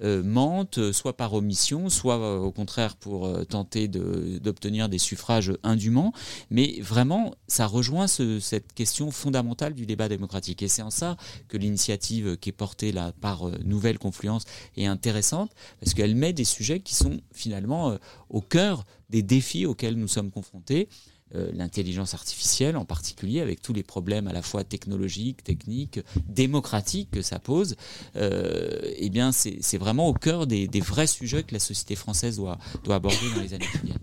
euh, 0.04 0.24
mentent, 0.24 0.78
euh, 0.80 0.92
soit 0.94 1.16
par 1.16 1.34
omission, 1.34 1.90
soit 1.90 2.18
euh, 2.20 2.38
au 2.40 2.52
contraire 2.52 2.96
pour 2.98 3.26
euh, 3.28 3.44
tenter 3.46 3.88
d'obtenir 3.88 4.90
des 4.90 4.98
suffrages 4.98 5.54
indûment. 5.64 6.12
Mais 6.50 6.80
vraiment, 6.82 7.34
ça 7.48 7.66
rejoint 7.68 8.08
ce- 8.08 8.40
cette 8.40 8.74
question 8.74 9.12
fondamentale 9.12 9.74
du 9.74 9.86
débat 9.86 10.10
démocratique. 10.10 10.62
Et 10.64 10.68
c'est 10.68 10.82
en 10.82 10.90
ça 10.90 11.16
que 11.48 11.58
l'initiative 11.58 12.38
qui 12.38 12.50
est 12.50 12.52
portée 12.52 12.94
par 13.22 13.48
euh, 13.48 13.58
Nouvelle 13.64 13.98
Confluence 14.00 14.44
est 14.76 14.86
intéressante, 14.86 15.52
parce 15.80 15.94
qu'elle 15.94 16.16
met 16.16 16.34
des 16.34 16.46
sujets 16.46 16.80
qui 16.82 16.96
sont 16.96 17.22
finalement 17.32 17.92
euh, 17.92 17.98
au 18.30 18.42
cœur 18.42 18.84
des 19.10 19.22
défis 19.22 19.66
auxquels 19.66 19.96
nous 19.96 20.08
sommes 20.08 20.32
confrontés. 20.32 20.90
Euh, 21.36 21.52
l'intelligence 21.54 22.14
artificielle 22.14 22.78
en 22.78 22.86
particulier, 22.86 23.42
avec 23.42 23.62
tous 23.62 23.74
les 23.74 23.84
problèmes 23.84 24.28
à 24.28 24.34
la 24.34 24.42
fois 24.42 24.64
technologiques, 24.64 25.44
techniques, 25.44 26.00
démocratiques 26.28 27.12
que 27.12 27.22
ça 27.22 27.40
pose, 27.40 27.76
euh, 28.16 28.80
eh 28.98 29.12
c'est 29.32 29.78
vraiment 29.78 30.08
au 30.08 30.14
cœur 30.14 30.48
des, 30.48 30.68
des 30.68 30.80
vrais 30.80 31.08
sujets 31.08 31.44
que 31.44 31.54
la 31.54 31.60
société 31.60 31.96
française 31.96 32.38
doit, 32.38 32.58
doit 32.84 32.96
aborder 32.96 33.30
dans 33.36 33.42
les 33.42 33.54
années 33.54 33.68
qui 33.72 33.88
viennent. 33.88 33.98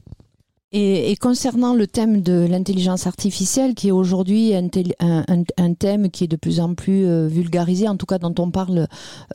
Et, 0.75 1.11
et 1.11 1.16
concernant 1.16 1.75
le 1.75 1.87
thème 1.87 2.23
de 2.23 2.47
l'intelligence 2.49 3.07
artificielle, 3.07 3.75
qui 3.75 3.89
est 3.89 3.93
aujourd'hui 3.93 4.55
un, 4.55 4.68
un- 5.01 5.45
un- 5.59 5.75
thème 5.75 6.09
qui 6.11 6.25
est 6.25 6.29
de 6.29 6.37
plus 6.37 6.61
en 6.61 6.73
plus 6.75 7.05
euh, 7.05 7.27
vulgarisé, 7.27 7.89
en 7.89 7.97
tout 7.99 8.07
cas 8.07 8.16
dont 8.18 8.35
on 8.39 8.51
parle 8.51 8.87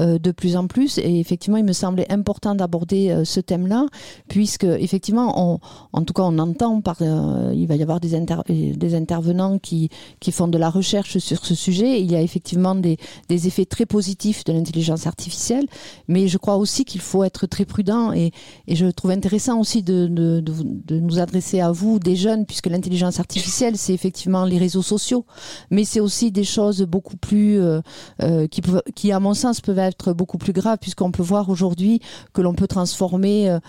euh, 0.01 0.17
de 0.17 0.31
plus 0.31 0.55
en 0.55 0.65
plus, 0.65 0.97
et 0.97 1.19
effectivement, 1.19 1.57
il 1.57 1.63
me 1.63 1.73
semblait 1.73 2.11
important 2.11 2.55
d'aborder 2.55 3.11
euh, 3.11 3.23
ce 3.23 3.39
thème-là, 3.39 3.85
puisque 4.27 4.63
effectivement, 4.63 5.33
on, 5.53 5.59
en 5.93 6.01
tout 6.03 6.13
cas, 6.13 6.23
on 6.23 6.39
entend 6.39 6.81
par, 6.81 6.97
euh, 7.01 7.53
il 7.55 7.67
va 7.67 7.75
y 7.75 7.83
avoir 7.83 7.99
des, 7.99 8.15
inter- 8.15 8.41
des 8.47 8.95
intervenants 8.95 9.59
qui, 9.59 9.89
qui 10.19 10.31
font 10.31 10.47
de 10.47 10.57
la 10.57 10.71
recherche 10.71 11.19
sur 11.19 11.45
ce 11.45 11.53
sujet. 11.53 12.01
Il 12.01 12.11
y 12.11 12.15
a 12.15 12.21
effectivement 12.23 12.73
des, 12.73 12.97
des 13.29 13.45
effets 13.45 13.65
très 13.65 13.85
positifs 13.85 14.43
de 14.43 14.53
l'intelligence 14.53 15.05
artificielle, 15.05 15.67
mais 16.07 16.27
je 16.27 16.39
crois 16.39 16.57
aussi 16.57 16.83
qu'il 16.83 17.01
faut 17.01 17.23
être 17.23 17.45
très 17.45 17.65
prudent 17.65 18.11
et, 18.11 18.31
et 18.67 18.75
je 18.75 18.87
trouve 18.87 19.11
intéressant 19.11 19.59
aussi 19.59 19.83
de, 19.83 20.07
de, 20.07 20.39
de 20.41 20.99
nous 20.99 21.19
adresser 21.27 21.59
à 21.59 21.71
vous, 21.71 21.99
des 21.99 22.15
jeunes, 22.15 22.45
puisque 22.45 22.67
l'intelligence 22.67 23.19
artificielle, 23.19 23.77
c'est 23.77 23.93
effectivement 23.93 24.45
les 24.45 24.57
réseaux 24.57 24.81
sociaux, 24.81 25.25
mais 25.69 25.83
c'est 25.83 25.99
aussi 25.99 26.31
des 26.31 26.45
choses 26.45 26.81
beaucoup 26.83 27.17
plus, 27.17 27.59
euh, 27.59 27.81
euh, 28.23 28.47
qui, 28.47 28.61
qui, 28.95 29.11
à 29.11 29.19
mon 29.19 29.33
sens, 29.33 29.59
peuvent 29.59 29.79
être 29.79 30.13
beaucoup 30.13 30.37
plus 30.37 30.53
graves, 30.53 30.77
puisqu'on 30.79 31.11
peut 31.11 31.23
voir 31.23 31.49
aujourd'hui 31.49 31.99
que 32.33 32.41
l'on 32.41 32.53
peut 32.53 32.67
transformer, 32.67 33.49
euh, 33.49 33.59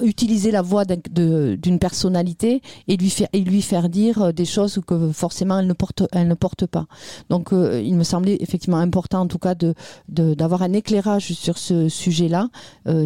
utiliser 0.00 0.50
la 0.52 0.62
voix 0.62 0.84
d'une 0.84 1.78
personnalité 1.78 2.62
et 2.86 2.96
lui, 2.96 3.10
faire, 3.10 3.28
et 3.32 3.40
lui 3.40 3.62
faire 3.62 3.88
dire 3.88 4.32
des 4.32 4.44
choses 4.44 4.80
que 4.86 5.10
forcément 5.10 5.58
elle 5.58 5.66
ne 5.66 5.72
porte, 5.72 6.04
elle 6.12 6.28
ne 6.28 6.34
porte 6.34 6.66
pas. 6.66 6.86
Donc, 7.30 7.48
il 7.52 7.94
me 7.96 8.04
semblait 8.04 8.36
effectivement 8.40 8.78
important, 8.78 9.20
en 9.22 9.26
tout 9.26 9.38
cas, 9.38 9.54
de 9.54 9.74
d'avoir 10.08 10.62
un 10.62 10.72
éclairage 10.72 11.32
sur 11.32 11.58
ce 11.58 11.88
sujet-là. 11.88 12.48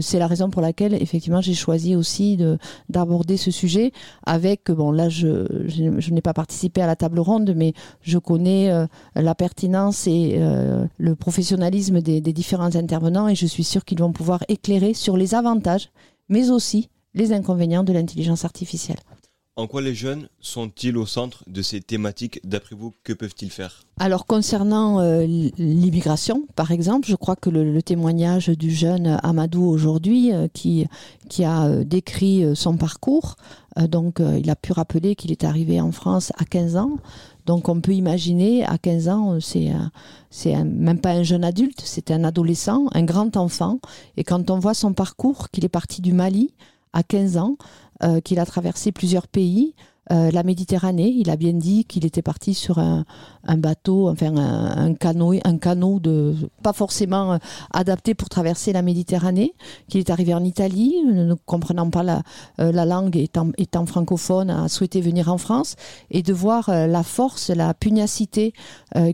C'est 0.01 0.19
la 0.19 0.27
raison 0.27 0.51
pour 0.51 0.63
laquelle, 0.63 0.95
effectivement, 0.95 1.41
j'ai 1.41 1.55
choisi 1.55 1.97
aussi 1.97 2.37
de- 2.37 2.59
d'aborder 2.89 3.37
ce 3.37 3.51
sujet 3.51 3.93
avec, 4.25 4.71
bon, 4.71 4.91
là, 4.91 5.09
je, 5.09 6.11
n'ai 6.11 6.23
pas 6.23 6.35
participé 6.35 6.83
à 6.83 6.87
la 6.87 6.97
table 6.97 7.21
ronde, 7.21 7.53
mais 7.57 7.73
je 8.03 8.19
connais 8.19 8.71
euh, 8.71 8.87
la 9.15 9.35
pertinence 9.35 10.07
et 10.07 10.37
euh, 10.37 10.87
le 10.99 11.15
professionnalisme 11.15 12.01
des, 12.01 12.21
des 12.21 12.33
différents 12.33 12.77
intervenants 12.77 13.29
et 13.29 13.35
je 13.35 13.47
suis 13.47 13.65
sûre 13.65 13.85
qu'ils 13.85 14.01
vont 14.01 14.13
pouvoir 14.13 14.45
éclairer 14.49 14.95
sur 14.95 15.17
les 15.17 15.35
avantages, 15.35 15.91
mais 16.29 16.51
aussi 16.51 16.89
les 17.15 17.33
inconvénients 17.33 17.85
de 17.85 17.93
l'intelligence 17.93 18.45
artificielle. 18.45 18.99
En 19.55 19.67
quoi 19.67 19.83
les 19.83 19.95
jeunes 19.95 20.29
sont-ils 20.41 20.97
au 20.97 21.05
centre 21.05 21.45
de 21.47 21.61
ces 21.61 21.83
thématiques 21.83 22.41
D'après 22.43 22.75
vous, 22.75 22.95
que 23.05 23.13
peuvent-ils 23.13 23.51
faire? 23.51 23.83
Alors 24.01 24.25
concernant 24.25 25.01
euh, 25.01 25.27
l'immigration, 25.59 26.47
par 26.57 26.71
exemple, 26.71 27.07
je 27.07 27.15
crois 27.17 27.37
que 27.37 27.51
le, 27.51 27.83
témoignage 27.83 28.49
du 28.49 28.71
jeune 28.71 29.19
Amadou 29.23 29.63
aujourd'hui, 29.65 30.33
euh, 30.33 30.49
qui, 30.55 30.87
qui 31.29 31.45
a 31.45 31.67
euh, 31.67 31.85
décrit 31.85 32.57
son 32.57 32.79
parcours, 32.79 33.37
donc 33.77 34.21
il 34.21 34.51
a 34.51 34.57
pu 34.57 34.73
rappeler 34.73 35.17
qu'il 35.17 35.33
est 35.33 35.45
arrivé 35.45 35.81
en 35.81 35.93
France 35.93 36.31
à 36.39 36.45
15 36.45 36.77
ans. 36.77 36.99
Donc 37.47 37.69
on 37.69 37.81
peut 37.81 37.93
imaginer, 37.93 38.65
à 38.65 38.77
15 38.79 39.09
ans, 39.09 39.41
c'est 39.41 39.71
c'est 40.29 40.55
même 40.63 40.99
pas 40.99 41.13
un 41.13 41.23
jeune 41.23 41.43
adulte, 41.43 41.81
c'est 41.83 42.11
un 42.11 42.25
adolescent, 42.25 42.87
un 42.93 43.05
grand 43.05 43.35
enfant. 43.39 43.81
Et 44.19 44.25
quand 44.25 44.51
on 44.51 44.59
voit 44.59 44.75
son 44.75 44.93
parcours, 44.93 45.49
qu'il 45.51 45.65
est 45.65 45.71
parti 45.71 46.03
du 46.03 46.13
Mali 46.13 46.53
à 46.93 47.03
15 47.03 47.37
ans, 47.37 47.57
euh, 48.03 48.21
qu'il 48.21 48.39
a 48.39 48.47
traversé 48.47 48.93
plusieurs 48.93 49.29
pays, 49.29 49.75
euh, 50.11 50.33
la 50.33 50.43
Méditerranée, 50.43 51.15
il 51.17 51.31
a 51.31 51.37
bien 51.37 51.53
dit 51.53 51.85
qu'il 51.85 52.05
était 52.05 52.23
parti 52.23 52.55
sur 52.55 52.79
un, 52.79 53.05
bateau, 53.57 54.09
enfin 54.09 54.37
un, 54.37 54.87
un 54.87 54.95
canot, 54.95 55.35
un 55.45 55.59
canot 55.59 56.01
de 56.01 56.35
pas 56.63 56.73
forcément 56.73 57.35
euh, 57.35 57.39
adapté 57.73 58.15
pour 58.15 58.29
traverser 58.29 58.73
la 58.73 58.83
Méditerranée, 58.83 59.55
qu'il 59.89 60.01
est 60.01 60.11
arrivé 60.11 60.35
en 60.35 60.43
Italie, 60.43 60.97
ne 61.05 61.35
comprenant 61.47 61.89
pas 61.89 62.03
la, 62.03 62.23
euh, 62.61 62.73
la 62.73 62.85
langue, 62.85 63.17
étant, 63.17 63.87
francophone, 63.87 64.51
a 64.51 64.69
souhaité 64.69 65.01
venir 65.01 65.33
en 65.33 65.39
France, 65.39 65.77
et 66.11 66.23
de 66.23 66.33
voir 66.33 66.71
la 66.71 67.03
force, 67.03 67.51
la 67.51 67.75
pugnacité 67.75 68.53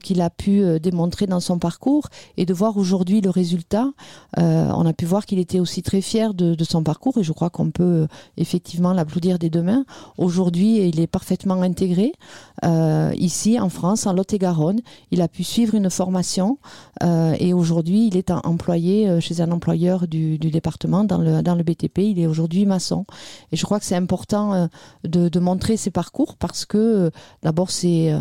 qu'il 0.03 0.21
a 0.21 0.31
pu 0.31 0.79
démontrer 0.81 1.27
dans 1.27 1.41
son 1.41 1.59
parcours, 1.59 2.09
et 2.37 2.45
de 2.45 2.53
voir 2.53 2.77
aujourd'hui 2.77 3.21
le 3.21 3.31
résultat. 3.31 3.89
On 4.37 4.87
a 4.87 4.93
pu 4.93 5.05
voir 5.05 5.25
qu'il 5.27 5.39
était 5.39 5.61
aussi 5.61 5.83
très 5.83 6.01
fier 6.01 6.35
de, 6.35 6.65
son 6.65 6.83
parcours, 6.83 7.19
et 7.19 7.23
je 7.23 7.33
crois 7.33 7.51
qu'on 7.51 7.71
peut 7.71 8.07
effectivement 8.37 8.93
l'applaudir 8.93 9.39
des 9.39 9.49
deux 9.49 9.63
mains. 9.63 9.85
Aujourd'hui, 10.19 10.78
il 10.87 11.01
est 11.01 11.07
parfaitement 11.07 11.61
intégré 11.63 12.13
euh, 12.65 13.13
ici 13.17 13.59
en 13.59 13.69
France, 13.69 14.07
en 14.07 14.13
Lot-et-Garonne. 14.13 14.81
Il 15.11 15.23
a 15.23 15.29
pu 15.29 15.45
suivre 15.45 15.75
une 15.75 15.91
formation 15.91 16.59
euh, 17.03 17.35
et 17.39 17.53
aujourd'hui, 17.53 18.09
il 18.09 18.17
est 18.17 18.31
employé 18.31 19.09
euh, 19.09 19.21
chez 19.21 19.41
un 19.41 19.51
employeur 19.51 20.07
du, 20.07 20.39
département 20.39 21.05
dans 21.05 21.19
le, 21.19 21.43
dans 21.43 21.55
le 21.55 21.63
BTP. 21.63 21.99
Il 21.99 22.21
est 22.21 22.27
aujourd'hui 22.27 22.67
maçon. 22.67 23.05
Et 23.53 23.57
je 23.57 23.65
crois 23.65 23.79
que 23.79 23.85
c'est 23.85 23.97
important 23.97 24.69
de, 25.05 25.39
montrer 25.39 25.77
ses 25.77 25.91
parcours 25.91 26.37
parce 26.37 26.65
que 26.65 27.11
d'abord, 27.43 27.71
c'est 27.71 28.13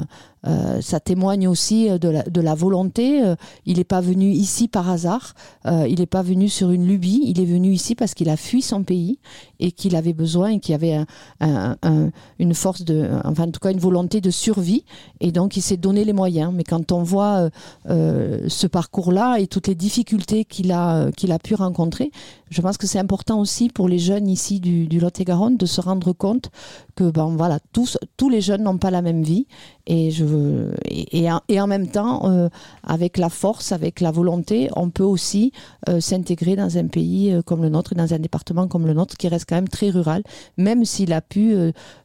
euh, 0.47 0.77
euh, 0.77 0.81
ça 0.81 0.99
témoigne 0.99 1.47
aussi 1.47 1.89
de 1.89 2.09
la, 2.09 2.23
de 2.23 2.41
la 2.41 2.55
volonté. 2.55 3.23
Euh, 3.23 3.35
il 3.65 3.77
n'est 3.77 3.83
pas 3.83 4.01
venu 4.01 4.31
ici 4.31 4.67
par 4.67 4.89
hasard, 4.89 5.33
euh, 5.65 5.85
il 5.87 5.99
n'est 5.99 6.05
pas 6.05 6.21
venu 6.21 6.49
sur 6.49 6.71
une 6.71 6.87
lubie, 6.87 7.21
il 7.25 7.39
est 7.39 7.45
venu 7.45 7.71
ici 7.71 7.95
parce 7.95 8.13
qu'il 8.13 8.29
a 8.29 8.37
fui 8.37 8.61
son 8.61 8.83
pays 8.83 9.19
et 9.59 9.71
qu'il 9.71 9.95
avait 9.95 10.13
besoin 10.13 10.49
et 10.51 10.59
qu'il 10.59 10.75
avait 10.75 10.93
un- 10.93 11.05
un- 11.41 11.75
un- 11.83 12.09
une 12.39 12.53
force 12.53 12.83
de, 12.83 13.09
enfin 13.23 13.43
en 13.43 13.51
tout 13.51 13.59
cas 13.59 13.71
une 13.71 13.79
volonté 13.79 14.21
de 14.21 14.29
survie 14.29 14.83
et 15.19 15.31
donc 15.31 15.57
il 15.57 15.61
s'est 15.61 15.77
donné 15.77 16.05
les 16.05 16.13
moyens. 16.13 16.51
Mais 16.53 16.63
quand 16.63 16.91
on 16.91 17.03
voit 17.03 17.35
euh, 17.37 17.49
euh, 17.89 18.45
ce 18.47 18.67
parcours-là 18.67 19.37
et 19.39 19.47
toutes 19.47 19.67
les 19.67 19.75
difficultés 19.75 20.45
qu'il 20.45 20.71
a, 20.71 20.95
euh, 20.97 21.11
qu'il 21.11 21.31
a 21.31 21.39
pu 21.39 21.55
rencontrer, 21.55 22.11
je 22.49 22.61
pense 22.61 22.77
que 22.77 22.87
c'est 22.87 22.99
important 22.99 23.39
aussi 23.39 23.69
pour 23.69 23.89
les 23.89 23.99
jeunes 23.99 24.27
ici 24.27 24.59
du, 24.59 24.87
du 24.87 24.99
Lot-et-Garonne 24.99 25.57
de 25.57 25.65
se 25.65 25.81
rendre 25.81 26.13
compte 26.13 26.49
que 26.97 27.09
ben, 27.11 27.35
voilà, 27.37 27.59
tous, 27.71 27.97
tous 28.17 28.29
les 28.29 28.41
jeunes 28.41 28.63
n'ont 28.63 28.79
pas 28.79 28.89
la 28.91 29.03
même 29.03 29.21
vie 29.21 29.45
et, 29.85 30.09
je, 30.11 30.25
veux- 30.25 30.73
et, 30.89 31.29
en, 31.29 31.67
même 31.67 31.87
temps, 31.87 32.29
euh, 32.29 32.49
avec 32.83 33.17
la 33.17 33.29
force, 33.29 33.71
avec 33.71 34.01
la 34.01 34.11
volonté, 34.11 34.69
on 34.75 34.89
peut 34.89 35.03
aussi 35.03 35.51
euh, 35.87 35.99
s'intégrer 36.01 36.55
dans 36.55 36.77
un 36.77 36.87
pays 36.87 37.31
euh, 37.31 37.43
comme 37.43 37.61
le 37.61 37.69
nôtre 37.69 37.93
et 37.93 37.95
dans 37.95 38.13
un 38.15 38.19
département 38.19 38.67
comme 38.67 38.87
le 38.87 38.93
nôtre 38.93 39.15
qui 39.15 39.27
reste 39.27 39.45
quand 39.47 39.55
même 39.55 39.69
très 39.69 39.91
rural, 39.91 40.23
même 40.57 40.85
s'il 40.85 41.13
a 41.13 41.21
pu 41.21 41.55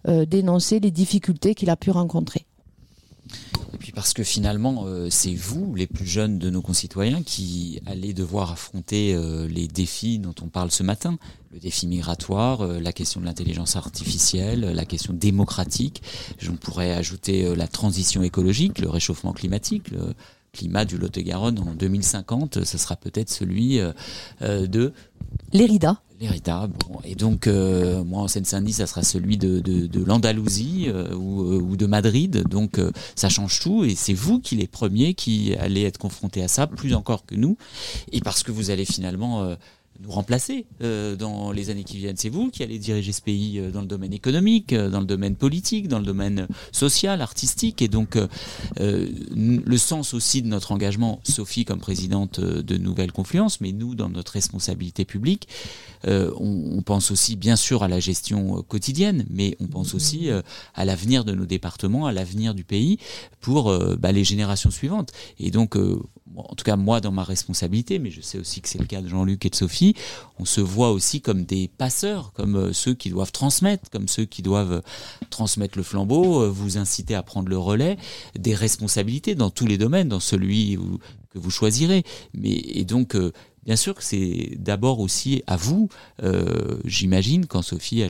dénoncer 0.06 0.78
les 0.78 0.90
difficultés 0.90 1.54
qu'il 1.54 1.70
a 1.70 1.76
pu 1.76 1.90
rencontrer. 1.90 2.44
Et 3.74 3.78
puis 3.78 3.92
parce 3.92 4.12
que 4.12 4.22
finalement, 4.22 4.84
euh, 4.86 5.08
c'est 5.10 5.34
vous, 5.34 5.74
les 5.74 5.86
plus 5.86 6.06
jeunes 6.06 6.38
de 6.38 6.50
nos 6.50 6.62
concitoyens, 6.62 7.22
qui 7.22 7.80
allez 7.86 8.12
devoir 8.12 8.52
affronter 8.52 9.14
euh, 9.14 9.48
les 9.48 9.66
défis 9.66 10.18
dont 10.18 10.34
on 10.42 10.48
parle 10.48 10.70
ce 10.70 10.82
matin. 10.82 11.18
Le 11.52 11.58
défi 11.58 11.86
migratoire, 11.86 12.62
euh, 12.62 12.80
la 12.80 12.92
question 12.92 13.20
de 13.20 13.26
l'intelligence 13.26 13.76
artificielle, 13.76 14.60
la 14.60 14.84
question 14.84 15.12
démocratique. 15.12 16.02
J'en 16.38 16.56
pourrais 16.56 16.92
ajouter 16.92 17.54
la 17.56 17.68
transition 17.68 18.22
écologique, 18.22 18.78
le 18.78 18.88
réchauffement 18.88 19.32
climatique. 19.32 19.90
Le 19.90 20.14
climat 20.52 20.84
du 20.84 20.98
Lot-et-Garonne 20.98 21.58
en 21.58 21.74
2050, 21.74 22.58
euh, 22.58 22.64
ce 22.64 22.76
sera 22.76 22.96
peut-être 22.96 23.30
celui 23.30 23.80
de 24.40 24.92
L'Érida. 25.52 26.00
Et 27.04 27.14
donc, 27.14 27.46
euh, 27.46 28.04
moi, 28.04 28.22
en 28.22 28.28
Seine-Saint-Denis, 28.28 28.74
ça 28.74 28.86
sera 28.86 29.02
celui 29.02 29.36
de, 29.36 29.60
de, 29.60 30.04
l'Andalousie 30.04 30.86
euh, 30.88 31.14
ou, 31.14 31.42
euh, 31.42 31.60
ou 31.60 31.76
de 31.76 31.86
Madrid. 31.86 32.44
Donc, 32.48 32.80
ça 33.16 33.28
change 33.28 33.60
tout. 33.60 33.84
Et 33.84 33.94
c'est 33.94 34.14
vous 34.14 34.40
qui 34.40 34.56
les 34.56 34.66
premiers 34.66 35.14
qui 35.14 35.54
allez 35.56 35.82
être 35.82 35.98
confrontés 35.98 36.42
à 36.42 36.48
ça, 36.48 36.66
plus 36.66 36.94
encore 36.94 37.26
que 37.26 37.34
nous. 37.34 37.56
Et 38.12 38.20
parce 38.20 38.42
que 38.42 38.52
vous 38.52 38.70
allez 38.70 38.84
finalement 38.84 39.56
nous 40.02 40.10
remplacer 40.10 40.66
euh, 40.82 41.16
dans 41.16 41.52
les 41.52 41.70
années 41.70 41.84
qui 41.84 41.96
viennent. 41.98 42.16
C'est 42.16 42.28
vous 42.28 42.50
qui 42.50 42.62
allez 42.62 42.78
diriger 42.78 43.12
ce 43.12 43.22
pays 43.22 43.58
euh, 43.58 43.70
dans 43.70 43.80
le 43.80 43.86
domaine 43.86 44.12
économique, 44.12 44.72
euh, 44.72 44.90
dans 44.90 45.00
le 45.00 45.06
domaine 45.06 45.36
politique, 45.36 45.88
dans 45.88 45.98
le 45.98 46.04
domaine 46.04 46.48
social, 46.72 47.20
artistique. 47.22 47.82
Et 47.82 47.88
donc, 47.88 48.18
le 48.78 49.76
sens 49.76 50.14
aussi 50.14 50.42
de 50.42 50.48
notre 50.48 50.72
engagement, 50.72 51.20
Sophie 51.24 51.64
comme 51.64 51.78
présidente 51.78 52.40
de 52.40 52.76
Nouvelle 52.76 53.12
Confluence, 53.12 53.60
mais 53.60 53.72
nous, 53.72 53.94
dans 53.94 54.08
notre 54.08 54.32
responsabilité 54.32 55.04
publique, 55.04 55.48
on, 56.04 56.82
pense 56.84 57.10
aussi 57.10 57.36
bien 57.36 57.56
sûr 57.56 57.82
à 57.82 57.88
la 57.88 58.00
gestion 58.00 58.62
quotidienne, 58.62 59.24
mais 59.30 59.56
on 59.60 59.66
pense 59.66 59.94
aussi 59.94 60.30
à 60.74 60.84
l'avenir 60.84 61.24
de 61.24 61.32
nos 61.32 61.46
départements, 61.46 62.06
à 62.06 62.12
l'avenir 62.12 62.54
du 62.54 62.64
pays 62.64 62.98
pour 63.40 63.72
bah, 63.98 64.12
les 64.12 64.24
générations 64.24 64.70
suivantes. 64.70 65.12
Et 65.38 65.50
donc, 65.50 65.76
en 66.36 66.54
tout 66.54 66.64
cas 66.64 66.76
moi 66.76 67.00
dans 67.00 67.12
ma 67.12 67.24
responsabilité, 67.24 67.98
mais 67.98 68.10
je 68.10 68.20
sais 68.20 68.38
aussi 68.38 68.60
que 68.60 68.68
c'est 68.68 68.78
le 68.78 68.86
cas 68.86 69.00
de 69.00 69.08
Jean-Luc 69.08 69.44
et 69.46 69.50
de 69.50 69.54
Sophie, 69.54 69.94
on 70.38 70.44
se 70.44 70.60
voit 70.60 70.90
aussi 70.90 71.20
comme 71.20 71.44
des 71.44 71.68
passeurs, 71.68 72.32
comme 72.32 72.56
euh, 72.56 72.72
ceux 72.72 72.94
qui 72.94 73.10
doivent 73.10 73.32
transmettre, 73.32 73.90
comme 73.90 74.08
ceux 74.08 74.24
qui 74.24 74.42
doivent 74.42 74.72
euh, 74.72 74.80
transmettre 75.30 75.76
le 75.76 75.84
flambeau, 75.84 76.42
euh, 76.42 76.48
vous 76.48 76.78
inciter 76.78 77.14
à 77.14 77.22
prendre 77.22 77.48
le 77.48 77.58
relais, 77.58 77.96
des 78.38 78.54
responsabilités 78.54 79.34
dans 79.34 79.50
tous 79.50 79.66
les 79.66 79.78
domaines, 79.78 80.08
dans 80.08 80.20
celui 80.20 80.78
que 81.30 81.38
vous 81.38 81.50
choisirez. 81.50 82.04
Et 82.42 82.84
donc 82.84 83.16
Bien 83.64 83.76
sûr 83.76 83.94
que 83.94 84.02
c'est 84.02 84.56
d'abord 84.58 84.98
aussi 84.98 85.44
à 85.46 85.56
vous, 85.56 85.88
j'imagine, 86.84 87.46
quand 87.46 87.62
Sophie 87.62 88.02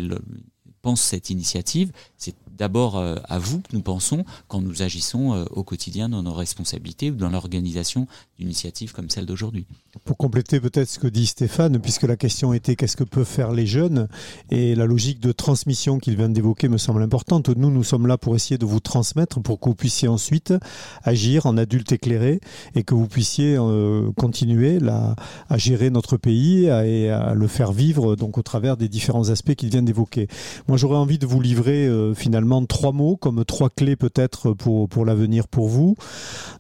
pense 0.81 1.01
cette 1.01 1.31
initiative, 1.31 1.93
c'est 2.17 2.35
d'abord 2.63 2.97
euh, 2.97 3.17
à 3.29 3.41
vous 3.41 3.59
que 3.59 3.75
nous 3.75 3.83
pensons 3.83 4.25
quand 4.47 4.61
nous 4.61 4.83
agissons 4.83 5.35
euh, 5.35 5.45
au 5.51 5.65
quotidien 5.65 6.09
dans 6.09 6.23
nos 6.23 6.33
responsabilités 6.33 7.11
ou 7.11 7.17
dans 7.17 7.29
l'organisation 7.29 8.07
d'initiatives 8.39 8.93
comme 8.93 9.11
celle 9.11 9.27
d'aujourd'hui. 9.27 9.67
Pour 10.05 10.17
compléter 10.17 10.61
peut-être 10.61 10.89
ce 10.89 11.01
que 11.01 11.09
dit 11.09 11.27
Stéphane, 11.27 11.81
puisque 11.81 12.05
la 12.05 12.15
question 12.15 12.53
était 12.53 12.77
qu'est-ce 12.77 12.97
que 12.97 13.03
peuvent 13.03 13.27
faire 13.27 13.51
les 13.51 13.67
jeunes, 13.67 14.07
et 14.51 14.77
la 14.77 14.87
logique 14.87 15.19
de 15.19 15.33
transmission 15.33 15.99
qu'il 15.99 16.17
vient 16.17 16.29
d'évoquer 16.29 16.69
me 16.69 16.79
semble 16.79 17.03
importante. 17.03 17.49
Nous, 17.49 17.71
nous 17.71 17.83
sommes 17.83 18.07
là 18.07 18.17
pour 18.17 18.37
essayer 18.37 18.59
de 18.59 18.65
vous 18.65 18.79
transmettre, 18.79 19.43
pour 19.43 19.59
que 19.59 19.69
vous 19.69 19.75
puissiez 19.75 20.07
ensuite 20.07 20.55
agir 21.03 21.47
en 21.47 21.57
adulte 21.57 21.91
éclairé, 21.91 22.41
et 22.77 22.85
que 22.85 22.95
vous 22.95 23.09
puissiez 23.09 23.57
euh, 23.59 24.13
continuer 24.13 24.79
à 24.87 25.59
gérer 25.59 25.91
notre 25.91 26.17
pays 26.17 26.67
et 26.67 27.11
à 27.11 27.35
le 27.35 27.49
faire 27.49 27.73
vivre 27.73 28.15
donc 28.15 28.39
au 28.39 28.43
travers 28.43 28.77
des 28.77 28.89
différents 28.89 29.31
aspects 29.31 29.55
qu'il 29.55 29.71
vient 29.71 29.83
d'évoquer. 29.83 30.29
Moi, 30.69 30.79
j'aurais 30.79 30.97
envie 30.97 31.19
de 31.19 31.27
vous 31.27 31.41
livrer 31.41 31.91
finalement 32.15 32.52
trois 32.69 32.93
mots, 32.93 33.17
comme 33.17 33.45
trois 33.45 33.71
clés 33.71 33.97
peut-être 33.97 34.53
pour, 34.53 34.89
pour 34.89 35.05
l'avenir 35.05 35.49
pour 35.49 35.69
vous. 35.69 35.97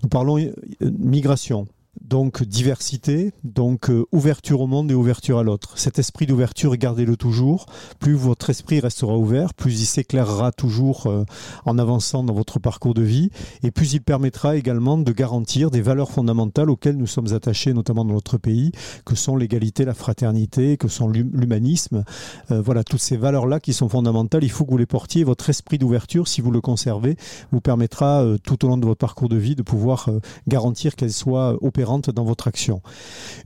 Nous 0.03 0.09
parlons 0.09 0.38
euh, 0.38 0.53
migration. 0.80 1.66
Donc 2.01 2.43
diversité, 2.43 3.32
donc 3.45 3.90
euh, 3.90 4.07
ouverture 4.12 4.62
au 4.62 4.66
monde 4.66 4.90
et 4.90 4.95
ouverture 4.95 5.38
à 5.38 5.43
l'autre. 5.43 5.76
Cet 5.76 5.99
esprit 5.99 6.24
d'ouverture, 6.26 6.74
gardez-le 6.76 7.16
toujours. 7.16 7.66
Plus 7.99 8.14
votre 8.14 8.49
esprit 8.49 8.80
restera 8.80 9.16
ouvert, 9.18 9.53
plus 9.53 9.78
il 9.82 9.84
s'éclairera 9.84 10.53
toujours 10.53 11.07
euh, 11.07 11.24
en 11.66 11.78
avançant 11.78 12.24
dans 12.24 12.32
votre 12.32 12.59
parcours 12.59 12.95
de 12.95 13.03
vie, 13.03 13.30
et 13.62 13.70
plus 13.70 13.93
il 13.93 14.01
permettra 14.01 14.57
également 14.57 14.97
de 14.97 15.12
garantir 15.12 15.70
des 15.70 15.82
valeurs 15.82 16.11
fondamentales 16.11 16.70
auxquelles 16.70 16.97
nous 16.97 17.07
sommes 17.07 17.34
attachés, 17.34 17.74
notamment 17.74 18.07
dans 18.07 18.14
notre 18.14 18.38
pays, 18.38 18.72
que 19.05 19.14
sont 19.14 19.36
l'égalité, 19.36 19.84
la 19.84 19.95
fraternité, 19.95 20.78
que 20.78 20.88
sont 20.88 21.09
l'hum- 21.09 21.30
l'humanisme. 21.34 22.05
Euh, 22.51 22.62
voilà, 22.62 22.84
toutes 22.84 23.01
ces 23.01 23.18
valeurs-là 23.18 23.61
qui 23.61 23.74
sont 23.74 23.90
fondamentales, 23.90 24.45
il 24.45 24.51
faut 24.51 24.64
que 24.64 24.70
vous 24.70 24.78
les 24.78 24.86
portiez. 24.86 25.24
Votre 25.24 25.51
esprit 25.51 25.76
d'ouverture, 25.76 26.26
si 26.26 26.40
vous 26.40 26.51
le 26.51 26.62
conservez, 26.62 27.16
vous 27.53 27.61
permettra 27.61 28.24
tout 28.43 28.64
au 28.64 28.68
long 28.68 28.78
de 28.78 28.86
votre 28.86 28.99
parcours 28.99 29.28
de 29.28 29.36
vie 29.36 29.57
de 29.57 29.62
pouvoir 29.62 30.09
garantir 30.49 30.97
qu'elles 30.97 31.12
soient 31.12 31.59
dans 31.85 32.24
votre 32.24 32.49
action. 32.49 32.80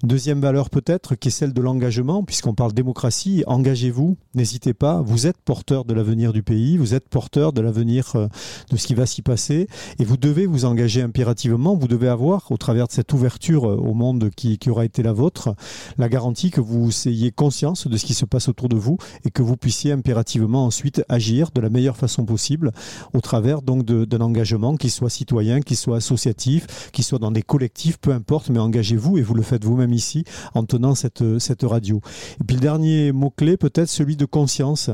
Une 0.02 0.08
deuxième 0.08 0.40
valeur 0.40 0.70
peut-être 0.70 1.14
qui 1.14 1.28
est 1.28 1.30
celle 1.30 1.52
de 1.52 1.60
l'engagement, 1.60 2.22
puisqu'on 2.22 2.54
parle 2.54 2.72
démocratie, 2.72 3.42
engagez-vous, 3.46 4.16
n'hésitez 4.34 4.74
pas, 4.74 5.00
vous 5.00 5.26
êtes 5.26 5.38
porteur 5.38 5.84
de 5.84 5.94
l'avenir 5.94 6.32
du 6.32 6.42
pays, 6.42 6.76
vous 6.76 6.94
êtes 6.94 7.08
porteur 7.08 7.52
de 7.52 7.60
l'avenir 7.60 8.12
euh, 8.14 8.28
de 8.70 8.76
ce 8.76 8.86
qui 8.86 8.94
va 8.94 9.06
s'y 9.06 9.22
passer, 9.22 9.68
et 9.98 10.04
vous 10.04 10.16
devez 10.16 10.46
vous 10.46 10.64
engager 10.64 11.02
impérativement, 11.02 11.74
vous 11.74 11.88
devez 11.88 12.08
avoir, 12.08 12.50
au 12.50 12.56
travers 12.56 12.86
de 12.86 12.92
cette 12.92 13.12
ouverture 13.12 13.68
euh, 13.68 13.76
au 13.76 13.94
monde 13.94 14.30
qui, 14.36 14.58
qui 14.58 14.70
aura 14.70 14.84
été 14.84 15.02
la 15.02 15.12
vôtre, 15.12 15.54
la 15.98 16.08
garantie 16.08 16.50
que 16.50 16.60
vous 16.60 16.90
ayez 17.06 17.30
conscience 17.32 17.86
de 17.86 17.96
ce 17.96 18.04
qui 18.04 18.14
se 18.14 18.24
passe 18.24 18.48
autour 18.48 18.68
de 18.68 18.76
vous 18.76 18.98
et 19.24 19.30
que 19.30 19.42
vous 19.42 19.56
puissiez 19.56 19.92
impérativement 19.92 20.66
ensuite 20.66 21.02
agir 21.08 21.50
de 21.54 21.60
la 21.60 21.70
meilleure 21.70 21.96
façon 21.96 22.24
possible 22.24 22.72
au 23.12 23.20
travers 23.20 23.62
donc 23.62 23.84
d'un 23.84 24.20
engagement 24.20 24.76
qui 24.76 24.90
soit 24.90 25.10
citoyen, 25.10 25.60
qui 25.60 25.76
soit 25.76 25.96
associatif, 25.96 26.90
qui 26.92 27.02
soit 27.02 27.18
dans 27.18 27.30
des 27.30 27.42
collectifs, 27.42 27.98
peu 27.98 28.12
importe, 28.12 28.25
mais 28.50 28.58
engagez-vous 28.58 29.18
et 29.18 29.22
vous 29.22 29.34
le 29.34 29.42
faites 29.42 29.64
vous-même 29.64 29.92
ici 29.92 30.24
en 30.54 30.64
tenant 30.64 30.94
cette, 30.94 31.38
cette 31.38 31.62
radio. 31.62 32.00
Et 32.40 32.44
puis 32.44 32.56
le 32.56 32.62
dernier 32.62 33.12
mot-clé, 33.12 33.56
peut-être 33.56 33.88
celui 33.88 34.16
de 34.16 34.24
conscience. 34.24 34.90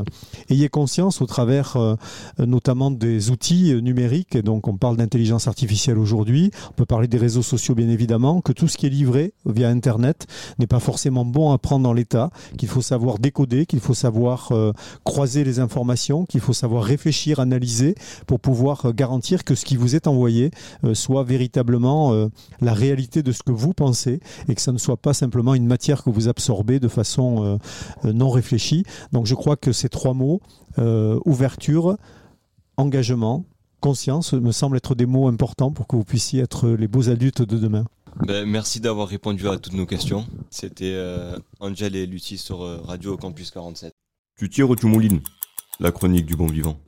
Ayez 0.51 0.69
conscience 0.69 1.21
au 1.23 1.27
travers 1.27 1.77
euh, 1.77 1.97
notamment 2.39 2.91
des 2.91 3.31
outils 3.31 3.73
euh, 3.73 3.81
numériques, 3.81 4.37
et 4.37 4.43
donc 4.43 4.69
on 4.69 4.77
parle 4.77 4.97
d'intelligence 4.97 5.49
artificielle 5.49 5.99
aujourd'hui, 5.99 6.51
on 6.71 6.73
peut 6.73 6.87
parler 6.87 7.09
des 7.09 7.19
réseaux 7.19 7.43
sociaux 7.43 7.75
bien 7.75 7.89
évidemment, 7.89 8.41
que 8.41 8.53
tout 8.53 8.69
ce 8.69 8.77
qui 8.77 8.87
est 8.87 8.91
livré 8.91 9.33
via 9.47 9.69
Internet 9.69 10.27
n'est 10.59 10.67
pas 10.67 10.81
forcément 10.81 11.25
bon 11.25 11.53
à 11.53 11.59
prendre 11.59 11.85
dans 11.85 11.93
l'état, 11.93 12.31
qu'il 12.59 12.69
faut 12.69 12.83
savoir 12.83 13.19
décoder, 13.19 13.67
qu'il 13.67 13.81
faut 13.81 13.95
savoir 13.95 14.53
euh, 14.53 14.73
croiser 15.05 15.45
les 15.45 15.59
informations, 15.59 16.27
qu'il 16.27 16.41
faut 16.41 16.53
savoir 16.53 16.85
réfléchir, 16.85 17.41
analyser 17.41 17.95
pour 18.27 18.41
pouvoir 18.41 18.93
garantir 18.93 19.45
que 19.45 19.55
ce 19.55 19.65
qui 19.65 19.77
vous 19.77 19.95
est 19.97 20.07
envoyé 20.07 20.51
soit 20.93 21.25
véritablement 21.25 22.29
la 22.61 22.75
réalité 22.75 23.22
de 23.23 23.33
ce 23.33 23.43
que 23.43 23.53
vous 23.53 23.73
pensez 23.73 24.21
et 24.49 24.55
que 24.55 24.61
ça 24.61 24.73
ne 24.73 24.79
soit 24.79 24.97
pas 24.97 25.15
simplement 25.15 25.55
une 25.55 25.67
matière 25.67 26.03
que 26.03 26.11
vous 26.11 26.29
absorbez 26.29 26.81
de 26.81 26.89
façon 26.89 27.45
euh, 27.45 27.57
euh, 28.05 28.13
non 28.13 28.31
réfléchie. 28.31 28.85
Donc 29.13 29.27
je 29.27 29.35
crois 29.35 29.57
que 29.57 29.73
ces 29.73 29.89
trois 29.89 30.15
mots, 30.15 30.41
euh, 30.79 31.19
ouverture, 31.25 31.97
engagement, 32.77 33.45
conscience, 33.81 34.33
me 34.33 34.53
semblent 34.53 34.77
être 34.77 34.95
des 34.95 35.07
mots 35.07 35.29
importants 35.29 35.73
pour 35.73 35.87
que 35.87 35.97
vous 35.97 36.05
puissiez 36.05 36.43
être 36.43 36.69
les 36.69 36.89
beaux 36.89 37.09
adultes 37.09 37.43
de 37.43 37.59
demain. 37.59 37.85
Ben, 38.17 38.45
merci 38.47 38.81
d'avoir 38.81 39.09
répondu 39.09 39.49
à 39.49 39.59
toutes 39.59 39.73
nos 39.73 39.87
questions. 39.87 40.27
C'était 40.51 40.93
euh, 40.95 41.37
Angel 41.61 41.97
et 41.97 42.07
Lucie 42.07 42.39
sur 42.39 42.63
euh, 42.63 42.81
Radio 42.83 43.17
Campus 43.17 43.51
47. 43.51 43.93
Tu 44.39 44.49
tires 44.49 44.69
ou 44.69 44.77
tu 44.77 44.87
moulines? 44.87 45.21
La 45.81 45.93
chronique 45.93 46.27
du 46.27 46.37
bon 46.37 46.47
vivant. 46.47 46.79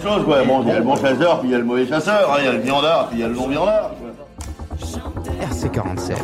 Des 0.00 0.06
il 0.06 0.68
y 0.68 0.70
a 0.70 0.78
le 0.78 0.84
bon 0.84 0.96
chasseur, 0.96 1.40
puis 1.40 1.50
il 1.50 1.52
y 1.52 1.54
a 1.54 1.58
le 1.58 1.64
mauvais 1.64 1.86
chasseur, 1.86 2.32
hein, 2.32 2.36
il 2.38 2.44
y 2.46 2.48
a 2.48 2.52
le 2.52 2.60
viandard, 2.60 3.08
puis 3.08 3.18
il 3.18 3.20
y 3.20 3.24
a 3.24 3.28
le 3.28 3.34
non-viandard. 3.34 3.90
RC47. 4.80 6.16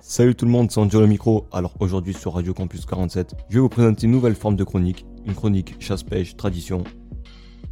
Salut 0.00 0.34
tout 0.34 0.44
le 0.44 0.50
monde, 0.50 0.68
c'est 0.72 0.80
Angel 0.80 1.02
au 1.02 1.06
micro. 1.06 1.46
Alors 1.52 1.72
aujourd'hui 1.78 2.14
sur 2.14 2.34
Radio 2.34 2.52
Campus 2.52 2.84
47, 2.84 3.36
je 3.48 3.54
vais 3.54 3.60
vous 3.60 3.68
présenter 3.68 4.06
une 4.06 4.12
nouvelle 4.12 4.34
forme 4.34 4.56
de 4.56 4.64
chronique 4.64 5.06
une 5.24 5.34
chronique 5.34 5.76
chasse-pêche, 5.78 6.36
tradition. 6.36 6.82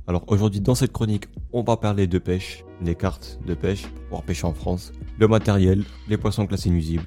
Alors 0.07 0.23
aujourd'hui 0.29 0.61
dans 0.61 0.77
cette 0.77 0.93
chronique, 0.93 1.25
on 1.53 1.65
va 1.65 1.77
parler 1.77 2.07
de 2.07 2.19
pêche, 2.19 2.65
les 2.81 2.95
cartes 2.95 3.41
de 3.45 3.55
pêche 3.55 3.83
pour 3.83 4.03
pouvoir 4.05 4.23
pêcher 4.23 4.47
en 4.47 4.55
France, 4.55 4.93
le 5.19 5.27
matériel, 5.27 5.83
les 6.09 6.17
poissons 6.17 6.47
classés 6.47 6.71
nuisibles. 6.71 7.07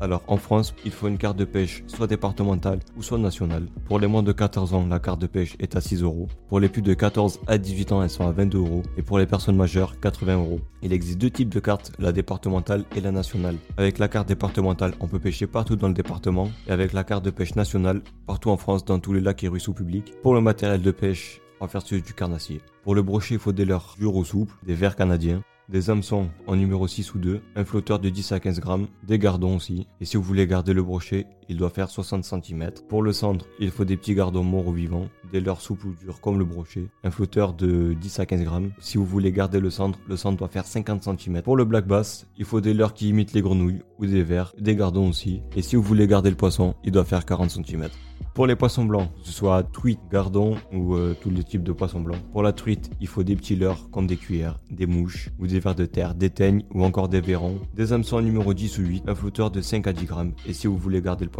Alors 0.00 0.22
en 0.26 0.36
France, 0.36 0.74
il 0.84 0.90
faut 0.90 1.08
une 1.08 1.18
carte 1.18 1.36
de 1.36 1.44
pêche 1.44 1.84
soit 1.86 2.06
départementale 2.06 2.80
ou 2.96 3.02
soit 3.02 3.18
nationale. 3.18 3.66
Pour 3.86 3.98
les 3.98 4.06
moins 4.06 4.22
de 4.22 4.32
14 4.32 4.74
ans, 4.74 4.86
la 4.86 4.98
carte 4.98 5.20
de 5.20 5.26
pêche 5.26 5.56
est 5.60 5.76
à 5.76 5.80
6 5.80 6.02
euros. 6.02 6.28
Pour 6.48 6.60
les 6.60 6.68
plus 6.68 6.82
de 6.82 6.94
14 6.94 7.40
à 7.46 7.58
18 7.58 7.92
ans, 7.92 8.02
elles 8.02 8.10
sont 8.10 8.26
à 8.26 8.32
22 8.32 8.58
euros. 8.58 8.82
Et 8.96 9.02
pour 9.02 9.18
les 9.18 9.26
personnes 9.26 9.56
majeures, 9.56 10.00
80 10.00 10.36
euros. 10.36 10.60
Il 10.82 10.92
existe 10.92 11.18
deux 11.18 11.30
types 11.30 11.48
de 11.48 11.60
cartes, 11.60 11.92
la 11.98 12.12
départementale 12.12 12.84
et 12.96 13.00
la 13.00 13.12
nationale. 13.12 13.56
Avec 13.76 13.98
la 13.98 14.08
carte 14.08 14.28
départementale, 14.28 14.94
on 15.00 15.06
peut 15.06 15.18
pêcher 15.20 15.46
partout 15.46 15.76
dans 15.76 15.88
le 15.88 15.94
département. 15.94 16.50
Et 16.66 16.72
avec 16.72 16.92
la 16.92 17.04
carte 17.04 17.24
de 17.24 17.30
pêche 17.30 17.54
nationale, 17.54 18.02
partout 18.26 18.50
en 18.50 18.56
France, 18.56 18.84
dans 18.84 18.98
tous 18.98 19.12
les 19.12 19.20
lacs 19.20 19.44
et 19.44 19.48
ruisseaux 19.48 19.72
publics. 19.72 20.14
Pour 20.22 20.34
le 20.34 20.40
matériel 20.40 20.82
de 20.82 20.90
pêche, 20.90 21.40
on 21.60 21.66
va 21.66 21.68
faire 21.68 21.82
celui 21.82 22.02
du 22.02 22.12
carnassier. 22.12 22.60
Pour 22.82 22.96
le 22.96 23.02
brochet, 23.02 23.34
il 23.34 23.40
faut 23.40 23.52
des 23.52 23.64
leurres 23.64 23.94
durs 23.98 24.16
ou 24.16 24.24
souples, 24.24 24.54
des 24.66 24.74
verres 24.74 24.96
canadiens, 24.96 25.42
des 25.68 25.90
hameçons 25.90 26.28
en 26.46 26.56
numéro 26.56 26.86
6 26.86 27.14
ou 27.14 27.18
2, 27.18 27.40
un 27.56 27.64
flotteur 27.64 27.98
de 27.98 28.08
10 28.08 28.32
à 28.32 28.40
15 28.40 28.60
grammes, 28.60 28.88
des 29.02 29.18
gardons 29.18 29.56
aussi. 29.56 29.86
Et 30.00 30.04
si 30.04 30.16
vous 30.16 30.22
voulez 30.22 30.46
garder 30.46 30.72
le 30.72 30.82
brochet, 30.82 31.26
il 31.48 31.56
doit 31.56 31.70
faire 31.70 31.90
60 31.90 32.24
cm. 32.24 32.70
Pour 32.88 33.02
le 33.02 33.12
cendre, 33.12 33.46
il 33.58 33.70
faut 33.70 33.84
des 33.84 33.96
petits 33.96 34.14
gardons 34.14 34.44
morts 34.44 34.68
ou 34.68 34.72
vivants, 34.72 35.08
des 35.32 35.40
leurres 35.40 35.60
souples 35.60 35.88
ou 35.88 35.94
durs 35.94 36.20
comme 36.20 36.38
le 36.38 36.44
brochet, 36.44 36.88
un 37.04 37.10
flotteur 37.10 37.54
de 37.54 37.94
10 37.94 38.20
à 38.20 38.26
15 38.26 38.42
grammes. 38.42 38.72
Si 38.78 38.98
vous 38.98 39.04
voulez 39.04 39.32
garder 39.32 39.60
le 39.60 39.70
cendre, 39.70 39.98
le 40.08 40.16
cendre 40.16 40.38
doit 40.38 40.48
faire 40.48 40.66
50 40.66 41.02
cm. 41.02 41.42
Pour 41.42 41.56
le 41.56 41.64
black 41.64 41.86
bass, 41.86 42.26
il 42.36 42.44
faut 42.44 42.60
des 42.60 42.74
leurres 42.74 42.94
qui 42.94 43.08
imitent 43.08 43.32
les 43.32 43.42
grenouilles 43.42 43.82
ou 43.98 44.06
des 44.06 44.22
vers, 44.22 44.52
des 44.58 44.76
gardons 44.76 45.08
aussi. 45.08 45.42
Et 45.56 45.62
si 45.62 45.76
vous 45.76 45.82
voulez 45.82 46.06
garder 46.06 46.30
le 46.30 46.36
poisson, 46.36 46.74
il 46.84 46.92
doit 46.92 47.04
faire 47.04 47.24
40 47.24 47.50
cm. 47.50 47.88
Pour 48.34 48.46
les 48.46 48.56
poissons 48.56 48.86
blancs, 48.86 49.10
que 49.20 49.26
ce 49.26 49.32
soit 49.32 49.62
truite, 49.62 50.00
gardon 50.10 50.56
ou 50.72 50.94
euh, 50.94 51.14
tous 51.20 51.28
les 51.28 51.44
types 51.44 51.62
de 51.62 51.72
poissons 51.72 52.00
blancs. 52.00 52.16
Pour 52.32 52.42
la 52.42 52.54
truite, 52.54 52.90
il 52.98 53.06
faut 53.06 53.22
des 53.22 53.36
petits 53.36 53.56
leurres 53.56 53.90
comme 53.90 54.06
des 54.06 54.16
cuillères, 54.16 54.58
des 54.70 54.86
mouches 54.86 55.28
ou 55.38 55.46
des 55.46 55.60
vers 55.60 55.74
de 55.74 55.84
terre, 55.84 56.14
des 56.14 56.30
teignes 56.30 56.64
ou 56.72 56.82
encore 56.82 57.10
des 57.10 57.20
verrons, 57.20 57.60
des 57.74 57.92
hameçons 57.92 58.22
numéro 58.22 58.54
10 58.54 58.78
ou 58.78 58.82
8, 58.82 59.04
un 59.06 59.14
flotteur 59.14 59.50
de 59.50 59.60
5 59.60 59.86
à 59.86 59.92
10 59.92 60.06
grammes. 60.06 60.32
Et 60.46 60.54
si 60.54 60.66
vous 60.66 60.78
voulez 60.78 61.02
garder 61.02 61.26
le 61.26 61.30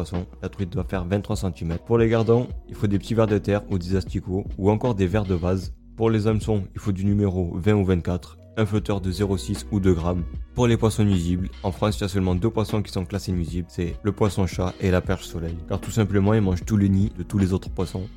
la 0.43 0.49
truite 0.49 0.71
doit 0.71 0.85
faire 0.85 1.05
23 1.05 1.37
cm. 1.37 1.79
Pour 1.87 1.99
les 1.99 2.09
gardons, 2.09 2.49
il 2.69 2.75
faut 2.75 2.87
des 2.87 2.99
petits 2.99 3.15
vers 3.15 3.27
de 3.27 3.39
terre 3.39 3.63
ou 3.71 3.79
des 3.79 3.97
asticots 3.97 4.45
ou 4.59 4.71
encore 4.71 4.95
des 4.95 5.07
vers 5.07 5.25
de 5.25 5.35
vase. 5.35 5.75
Pour 5.97 6.11
les 6.11 6.27
hameçons, 6.27 6.65
il 6.75 6.81
faut 6.81 6.93
du 6.93 7.05
numéro 7.05 7.53
20 7.55 7.75
ou 7.75 7.85
24 7.85 8.39
un 8.57 8.67
flotteur 8.67 9.01
de 9.01 9.11
0,6 9.11 9.65
ou 9.71 9.81
2 9.81 9.95
grammes. 9.95 10.25
Pour 10.55 10.67
les 10.67 10.77
poissons 10.77 11.05
nuisibles, 11.05 11.49
en 11.63 11.73
France, 11.73 11.99
il 11.99 12.03
y 12.03 12.05
a 12.05 12.09
seulement 12.09 12.35
deux 12.35 12.51
poissons 12.51 12.83
qui 12.83 12.93
sont 12.93 13.05
classés 13.05 13.33
nuisibles, 13.33 13.69
c'est 13.71 13.97
le 14.03 14.13
poisson 14.13 14.47
chat 14.47 14.75
et 14.81 14.91
la 14.91 15.01
perche 15.01 15.25
soleil. 15.25 15.57
Car 15.69 15.81
tout 15.81 15.91
simplement, 15.91 16.35
ils 16.35 16.43
mangent 16.43 16.65
tout 16.65 16.77
le 16.77 16.89
nid 16.89 17.13
de 17.17 17.23
tous 17.23 17.39
les 17.39 17.53
autres 17.53 17.71
poissons. 17.71 18.09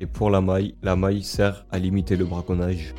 Et 0.00 0.06
pour 0.06 0.30
la 0.30 0.40
maille, 0.40 0.74
la 0.82 0.96
maille 0.96 1.22
sert 1.22 1.64
à 1.70 1.78
limiter 1.78 2.16
le 2.16 2.24
braconnage. 2.24 2.94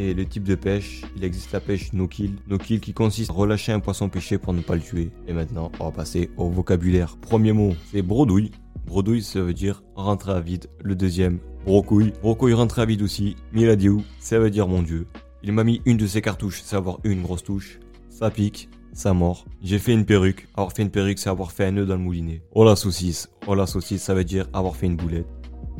Et 0.00 0.14
le 0.14 0.24
type 0.24 0.44
de 0.44 0.54
pêche, 0.54 1.02
il 1.16 1.24
existe 1.24 1.50
la 1.50 1.58
pêche 1.58 1.92
no-kill. 1.92 2.36
No-kill 2.46 2.80
qui 2.80 2.92
consiste 2.92 3.30
à 3.30 3.32
relâcher 3.32 3.72
un 3.72 3.80
poisson 3.80 4.08
pêché 4.08 4.38
pour 4.38 4.52
ne 4.52 4.60
pas 4.60 4.76
le 4.76 4.80
tuer. 4.80 5.10
Et 5.26 5.32
maintenant, 5.32 5.72
on 5.80 5.86
va 5.86 5.90
passer 5.90 6.30
au 6.36 6.48
vocabulaire. 6.48 7.16
Premier 7.16 7.52
mot, 7.52 7.74
c'est 7.90 8.02
brodouille. 8.02 8.52
Brodouille, 8.86 9.22
ça 9.22 9.40
veut 9.40 9.54
dire 9.54 9.82
rentrer 9.96 10.32
à 10.32 10.40
vide. 10.40 10.68
Le 10.84 10.94
deuxième, 10.94 11.40
brocouille. 11.64 12.12
Brocouille 12.22 12.54
rentrer 12.54 12.82
à 12.82 12.84
vide 12.84 13.02
aussi. 13.02 13.34
Miladiou, 13.52 14.04
ça 14.20 14.38
veut 14.38 14.50
dire 14.50 14.68
mon 14.68 14.82
dieu. 14.82 15.08
Il 15.42 15.52
m'a 15.52 15.64
mis 15.64 15.82
une 15.84 15.96
de 15.96 16.06
ses 16.06 16.22
cartouches, 16.22 16.62
c'est 16.64 16.76
une 17.04 17.22
grosse 17.22 17.42
touche. 17.42 17.80
Ça 18.08 18.30
pique, 18.30 18.68
ça 18.92 19.14
mord. 19.14 19.46
J'ai 19.62 19.78
fait 19.78 19.92
une 19.92 20.04
perruque. 20.04 20.46
Avoir 20.54 20.72
fait 20.72 20.82
une 20.82 20.90
perruque, 20.90 21.18
c'est 21.18 21.28
avoir 21.28 21.50
fait 21.50 21.64
un 21.64 21.72
nœud 21.72 21.86
dans 21.86 21.96
le 21.96 22.02
moulinet. 22.02 22.42
Oh 22.52 22.64
la 22.64 22.76
saucisse. 22.76 23.28
Oh 23.48 23.56
la 23.56 23.66
saucisse, 23.66 24.02
ça 24.02 24.14
veut 24.14 24.24
dire 24.24 24.48
avoir 24.52 24.76
fait 24.76 24.86
une 24.86 24.96
boulette. 24.96 25.26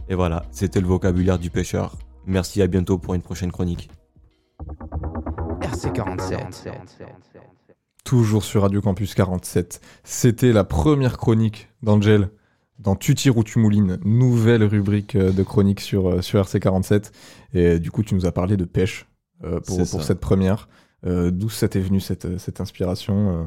Et 0.09 0.17
voilà, 0.17 0.45
c'était 0.51 0.81
le 0.81 0.87
vocabulaire 0.89 1.39
du 1.39 1.51
pêcheur. 1.51 1.97
Merci, 2.27 2.63
à 2.63 2.67
bientôt 2.67 2.99
pour 2.99 3.15
une 3.15 3.23
prochaine 3.23 3.53
chronique. 3.53 3.89
RC47. 4.59 7.05
Toujours 8.05 8.45
sur 8.45 8.63
Radio 8.63 8.81
Campus 8.81 9.15
47. 9.15 9.81
C'était 10.03 10.53
la 10.53 10.65
première 10.65 11.19
chronique 11.19 11.69
d'Angel 11.83 12.31
dans 12.79 12.97
Tu 12.97 13.15
tires 13.15 13.37
ou 13.37 13.45
tu 13.45 13.59
moulines, 13.59 13.99
nouvelle 14.05 14.65
rubrique 14.65 15.17
euh, 15.17 15.33
de 15.33 15.43
chronique 15.43 15.81
sur, 15.81 16.09
euh, 16.09 16.23
sur 16.23 16.43
RC47. 16.43 17.13
Et 17.55 17.79
du 17.79 17.91
coup, 17.91 18.03
tu 18.03 18.15
nous 18.15 18.27
as 18.27 18.33
parlé 18.33 18.57
de 18.57 18.65
pêche 18.65 19.07
euh, 19.45 19.61
pour, 19.61 19.87
cette 19.87 20.21
première. 20.21 20.69
Euh, 21.07 21.31
D'où 21.31 21.49
ça 21.49 21.69
t'est 21.69 21.81
venu 21.81 22.01
cette, 22.01 22.39
cette 22.39 22.61
inspiration 22.61 23.31
euh 23.31 23.45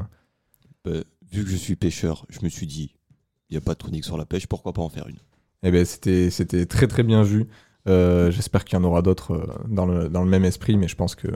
Bah, 0.86 1.04
vu 1.32 1.44
que 1.44 1.50
je 1.50 1.56
suis 1.56 1.76
pêcheur, 1.76 2.26
je 2.30 2.40
me 2.44 2.50
suis 2.50 2.68
dit, 2.68 2.96
il 3.50 3.54
n'y 3.54 3.58
a 3.58 3.62
pas 3.62 3.74
de 3.74 3.80
chronique 3.80 4.06
sur 4.06 4.18
la 4.18 4.26
pêche, 4.26 4.48
pourquoi 4.48 4.74
pas 4.74 4.82
en 4.82 4.90
faire 4.90 5.08
une? 5.08 5.20
Eh 5.64 5.72
ben, 5.72 5.86
c'était 5.86 6.30
c'était 6.30 6.66
très 6.66 6.88
très 6.88 7.04
bien 7.04 7.24
vu. 7.24 7.48
Euh, 7.88 8.32
J'espère 8.32 8.66
qu'il 8.66 8.78
y 8.78 8.82
en 8.82 8.84
aura 8.84 9.02
d'autres 9.02 9.34
euh, 9.34 9.46
dans 9.68 9.86
le, 9.86 10.26
même 10.26 10.46
esprit, 10.46 10.78
mais 10.78 10.88
je 10.88 10.96
pense 10.96 11.16
que 11.16 11.28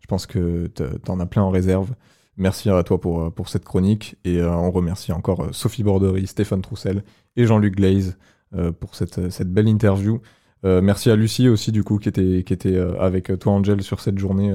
je 0.00 0.06
pense 0.06 0.26
que 0.26 0.66
te- 0.68 0.96
t'en 0.98 1.20
as 1.20 1.26
plein 1.26 1.42
en 1.42 1.50
réserve. 1.50 1.90
Merci 2.36 2.70
à 2.70 2.82
toi 2.82 3.00
pour, 3.00 3.20
euh, 3.20 3.30
cette 3.46 3.64
chronique 3.64 4.16
et 4.24 4.42
on 4.42 4.70
remercie 4.70 5.12
encore 5.12 5.48
Sophie 5.52 5.82
Bordery, 5.82 6.26
Stéphane 6.26 6.62
Troussel 6.62 7.02
et 7.36 7.46
Jean-Luc 7.46 7.76
Glaze 7.76 8.16
pour 8.80 8.94
cette, 8.94 9.42
belle 9.48 9.68
interview. 9.68 10.20
Merci 10.62 11.10
à 11.10 11.16
Lucie 11.16 11.48
aussi 11.48 11.72
du 11.72 11.82
coup 11.84 11.98
qui 11.98 12.08
était, 12.08 12.78
avec 12.98 13.38
toi 13.38 13.52
Angel 13.52 13.82
sur 13.82 14.00
cette 14.00 14.18
journée 14.18 14.54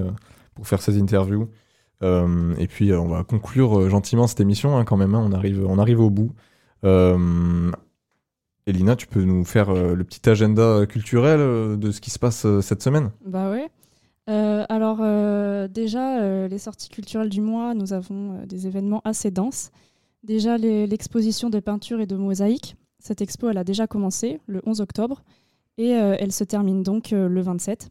pour 0.55 0.67
faire 0.67 0.82
ces 0.82 0.99
interviews. 0.99 1.49
Et 2.03 2.67
puis 2.67 2.93
on 2.93 3.07
va 3.07 3.23
conclure 3.23 3.89
gentiment 3.89 4.28
cette 4.28 4.39
émission 4.39 4.78
hein, 4.78 4.86
quand 4.86 4.97
même. 4.97 5.15
hein. 5.15 5.28
on, 5.30 5.78
arrive, 5.80 5.99
au 5.99 6.09
bout. 6.09 6.32
Elina, 8.68 8.95
tu 8.97 9.07
peux 9.07 9.24
nous 9.24 9.45
faire 9.45 9.70
euh, 9.70 9.95
le 9.95 10.03
petit 10.03 10.30
agenda 10.30 10.86
culturel 10.86 11.39
euh, 11.39 11.78
de 11.78 11.89
ce 11.91 12.01
qui 12.01 12.09
se 12.11 12.20
passe 12.20 12.45
euh, 12.45 12.61
cette 12.61 12.84
semaine? 12.84 13.11
Bah 13.26 13.49
ouais. 13.49 13.70
Euh, 14.30 14.65
alors 14.68 14.97
euh, 15.01 15.70
déjà, 15.70 16.20
euh, 16.20 16.49
les 16.49 16.57
sorties 16.57 16.89
culturelles 16.89 17.30
du 17.30 17.39
mois, 17.39 17.74
nous 17.74 17.93
avons 17.93 18.41
des 18.45 18.68
événements 18.68 19.01
assez 19.05 19.32
denses. 19.32 19.72
Déjà 20.26 20.57
l'exposition 20.57 21.49
de 21.49 21.59
peinture 21.61 22.01
et 22.01 22.05
de 22.05 22.18
mosaïque. 22.18 22.76
Cette 22.99 23.22
expo, 23.22 23.49
elle 23.49 23.57
a 23.57 23.63
déjà 23.63 23.88
commencé 23.88 24.41
le 24.47 24.61
11 24.65 24.82
octobre 24.82 25.24
et 25.78 25.89
elle 25.91 26.34
se 26.34 26.43
termine 26.43 26.84
donc 26.84 27.11
le 27.11 27.39
27. 27.41 27.89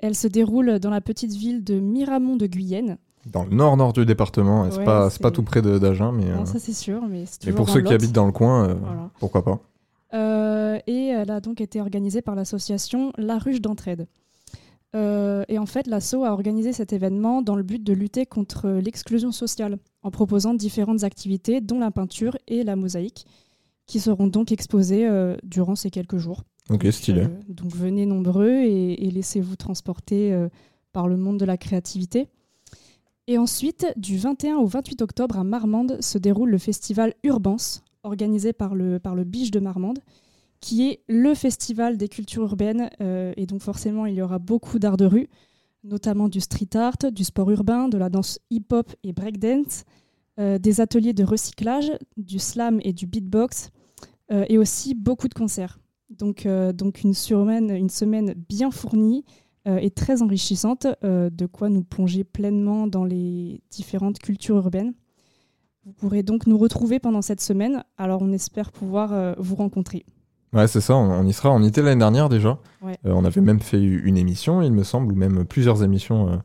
Elle 0.00 0.16
se 0.16 0.26
déroule 0.26 0.80
dans 0.80 0.90
la 0.90 1.00
petite 1.02 1.32
ville 1.34 1.62
de 1.62 1.78
Miramont 1.78 2.34
de 2.36 2.46
Guyenne. 2.46 2.96
Dans 3.30 3.44
le 3.44 3.50
nord-nord 3.50 3.92
du 3.92 4.04
département, 4.06 4.68
c'est 4.70 4.78
Ouais, 4.78 4.84
pas, 4.84 5.10
c'est 5.10 5.20
pas 5.22 5.28
c'est- 5.28 5.34
tout 5.34 5.42
près 5.42 5.60
d'Agen, 5.62 6.10
mais, 6.10 6.30
Non, 6.30 6.46
ça 6.46 6.58
c'est 6.58 6.72
sûr, 6.72 7.02
mais 7.06 7.24
c'est 7.26 7.46
mais 7.46 7.52
pour 7.52 7.66
dans 7.66 7.72
ceux 7.74 7.82
qui 7.82 7.92
habitent 7.92 8.12
dans 8.12 8.24
le 8.26 8.32
coin, 8.32 8.68
Voilà. 8.74 9.10
pourquoi 9.20 9.44
pas 9.44 9.60
et 10.12 11.06
elle 11.06 11.30
a 11.30 11.40
donc 11.40 11.60
été 11.60 11.80
organisée 11.80 12.22
par 12.22 12.34
l'association 12.34 13.12
La 13.16 13.38
Ruche 13.38 13.60
d'Entraide. 13.60 14.06
Euh, 14.96 15.44
et 15.48 15.58
en 15.58 15.66
fait, 15.66 15.86
l'asso 15.86 16.24
a 16.24 16.32
organisé 16.32 16.72
cet 16.72 16.92
événement 16.92 17.42
dans 17.42 17.54
le 17.54 17.62
but 17.62 17.82
de 17.82 17.92
lutter 17.92 18.26
contre 18.26 18.68
l'exclusion 18.70 19.32
sociale, 19.32 19.78
en 20.02 20.10
proposant 20.10 20.54
différentes 20.54 21.04
activités, 21.04 21.60
dont 21.60 21.78
la 21.78 21.90
peinture 21.90 22.36
et 22.48 22.64
la 22.64 22.76
mosaïque, 22.76 23.26
qui 23.86 24.00
seront 24.00 24.26
donc 24.26 24.52
exposées 24.52 25.06
euh, 25.06 25.36
durant 25.44 25.76
ces 25.76 25.90
quelques 25.90 26.18
jours. 26.18 26.42
Ok, 26.70 26.86
stylé. 26.90 27.22
Euh, 27.22 27.28
donc 27.48 27.72
venez 27.72 28.06
nombreux 28.06 28.50
et, 28.50 29.06
et 29.06 29.10
laissez-vous 29.10 29.56
transporter 29.56 30.32
euh, 30.32 30.48
par 30.92 31.08
le 31.08 31.16
monde 31.16 31.38
de 31.38 31.44
la 31.44 31.56
créativité. 31.56 32.28
Et 33.26 33.38
ensuite, 33.38 33.86
du 33.96 34.16
21 34.16 34.56
au 34.56 34.66
28 34.66 35.02
octobre 35.02 35.38
à 35.38 35.44
Marmande 35.44 35.98
se 36.00 36.18
déroule 36.18 36.50
le 36.50 36.58
festival 36.58 37.14
Urbance, 37.22 37.84
organisé 38.02 38.52
par 38.52 38.74
le, 38.74 38.98
Biche 39.24 39.50
de 39.50 39.60
Marmande, 39.60 39.98
qui 40.60 40.88
est 40.88 41.00
le 41.08 41.34
festival 41.34 41.96
des 41.96 42.08
cultures 42.08 42.42
urbaines. 42.42 42.90
euh, 43.00 43.32
et 43.36 43.46
donc 43.46 43.62
forcément, 43.62 44.06
il 44.06 44.14
y 44.14 44.22
aura 44.22 44.38
beaucoup 44.38 44.78
d'art 44.78 44.96
de 44.96 45.06
rue, 45.06 45.28
notamment 45.84 46.28
du 46.28 46.40
street 46.40 46.76
art, 46.76 46.98
du 47.12 47.24
sport 47.24 47.50
urbain, 47.50 47.88
de 47.88 47.98
la 47.98 48.10
danse 48.10 48.38
hip-hop 48.50 48.92
et 49.02 49.12
breakdance, 49.12 49.84
euh, 50.38 50.58
des 50.58 50.80
ateliers 50.80 51.12
de 51.12 51.24
recyclage, 51.24 51.92
du 52.16 52.38
slam 52.38 52.80
et 52.82 52.92
du 52.92 53.06
beatbox, 53.06 53.70
euh, 54.32 54.44
et 54.48 54.58
aussi 54.58 54.94
beaucoup 54.94 55.28
de 55.28 55.34
concerts. 55.34 55.78
Donc, 56.10 56.44
une, 56.44 57.14
semaine, 57.14 57.70
une 57.70 57.88
semaine 57.88 58.34
bien 58.48 58.72
fournie 58.72 59.24
et 59.64 59.90
très 59.90 60.22
enrichissante, 60.22 60.88
de 61.02 61.46
quoi 61.46 61.68
nous 61.68 61.84
plonger 61.84 62.24
pleinement 62.24 62.88
dans 62.88 63.04
les 63.04 63.62
différentes 63.70 64.18
cultures 64.18 64.56
urbaines. 64.56 64.92
Vous 65.90 66.08
pourrez 66.08 66.22
donc 66.22 66.46
nous 66.46 66.56
retrouver 66.56 67.00
pendant 67.00 67.20
cette 67.20 67.40
semaine, 67.40 67.82
alors 67.98 68.22
on 68.22 68.30
espère 68.32 68.70
pouvoir 68.70 69.12
euh, 69.12 69.34
vous 69.38 69.56
rencontrer. 69.56 70.04
Ouais, 70.52 70.68
c'est 70.68 70.80
ça, 70.80 70.94
on, 70.96 71.10
on 71.10 71.26
y 71.26 71.32
sera. 71.32 71.50
On 71.50 71.60
y 71.62 71.66
était 71.66 71.82
l'année 71.82 71.98
dernière 71.98 72.28
déjà. 72.28 72.58
Ouais. 72.82 72.96
Euh, 73.06 73.12
on 73.12 73.24
avait 73.24 73.40
même 73.40 73.60
fait 73.60 73.80
une 73.82 74.16
émission, 74.16 74.62
il 74.62 74.72
me 74.72 74.84
semble, 74.84 75.12
ou 75.12 75.16
même 75.16 75.44
plusieurs 75.44 75.82
émissions 75.82 76.28
euh, 76.28 76.36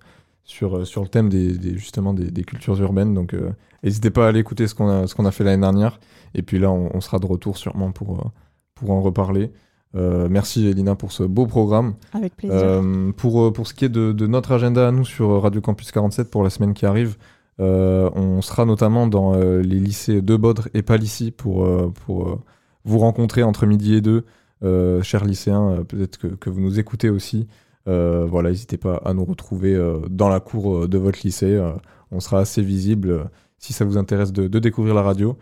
sur, 0.43 0.85
sur 0.87 1.01
le 1.03 1.07
thème 1.09 1.29
des, 1.29 1.57
des- 1.57 1.77
justement 1.77 2.13
des, 2.13 2.31
des 2.31 2.43
cultures 2.43 2.79
urbaines. 2.81 3.13
Donc, 3.13 3.35
n'hésitez 3.83 4.09
pas 4.09 4.25
à 4.25 4.29
aller 4.29 4.39
écouter 4.39 4.67
ce 4.67 4.73
qu'on 4.75 4.89
a, 4.89 5.07
qu'on 5.07 5.25
a 5.25 5.31
fait 5.31 5.43
l'année 5.43 5.61
dernière. 5.61 5.99
Et 6.33 6.41
puis 6.41 6.59
là, 6.59 6.71
on, 6.71 6.89
on 6.93 7.01
sera 7.01 7.19
de 7.19 7.25
retour 7.25 7.57
sûrement 7.57 7.91
pour, 7.91 8.31
pour 8.75 8.91
en 8.91 9.01
reparler. 9.01 9.51
Euh, 9.95 10.27
merci 10.29 10.67
Elina 10.67 10.95
pour 10.95 11.11
ce 11.13 11.23
beau 11.23 11.45
programme. 11.47 11.93
Avec 12.13 12.35
plaisir. 12.35 12.57
Euh, 12.59 13.11
pour, 13.13 13.53
pour 13.53 13.65
ce 13.67 13.73
qui 13.73 13.85
est 13.85 13.89
de, 13.89 14.11
de 14.11 14.27
notre 14.27 14.51
agenda 14.51 14.87
à 14.87 14.91
nous 14.91 15.05
sur 15.05 15.41
Radio 15.41 15.61
Campus 15.61 15.91
47 15.91 16.29
pour 16.29 16.43
la 16.43 16.49
semaine 16.49 16.73
qui 16.73 16.85
arrive, 16.85 17.15
on 17.59 18.41
sera 18.41 18.65
notamment 18.65 19.07
dans 19.07 19.35
euh, 19.35 19.61
les 19.61 19.79
lycées 19.79 20.21
de 20.21 20.35
Bodre 20.35 20.67
et 20.73 20.81
Palissy 20.81 21.31
pour, 21.31 21.65
euh, 21.65 21.91
euh, 22.09 22.35
vous 22.83 22.99
rencontrer 22.99 23.43
entre 23.43 23.65
midi 23.65 23.95
et 23.95 24.01
deux, 24.01 24.25
euh, 24.63 25.01
chers 25.03 25.25
lycéens, 25.25 25.69
euh, 25.71 25.83
peut-être 25.83 26.17
que, 26.37 26.49
vous 26.49 26.61
nous 26.61 26.79
écoutez 26.79 27.09
aussi. 27.09 27.47
Euh, 27.87 28.25
voilà, 28.25 28.49
n'hésitez 28.49 28.77
pas 28.77 28.95
à 29.05 29.13
nous 29.13 29.25
retrouver 29.25 29.75
euh, 29.75 29.99
dans 30.09 30.29
la 30.29 30.39
cour 30.39 30.75
euh, 30.83 30.87
de 30.87 30.97
votre 30.97 31.19
lycée. 31.23 31.53
euh, 31.55 31.71
on 32.11 32.19
sera 32.19 32.39
assez 32.39 32.61
visible 32.61 33.09
euh, 33.11 33.23
si 33.59 33.73
ça 33.73 33.85
vous 33.85 33.97
intéresse 33.97 34.31
de, 34.31 34.47
de 34.47 34.59
découvrir 34.59 34.95
la 34.95 35.01
radio. 35.01 35.37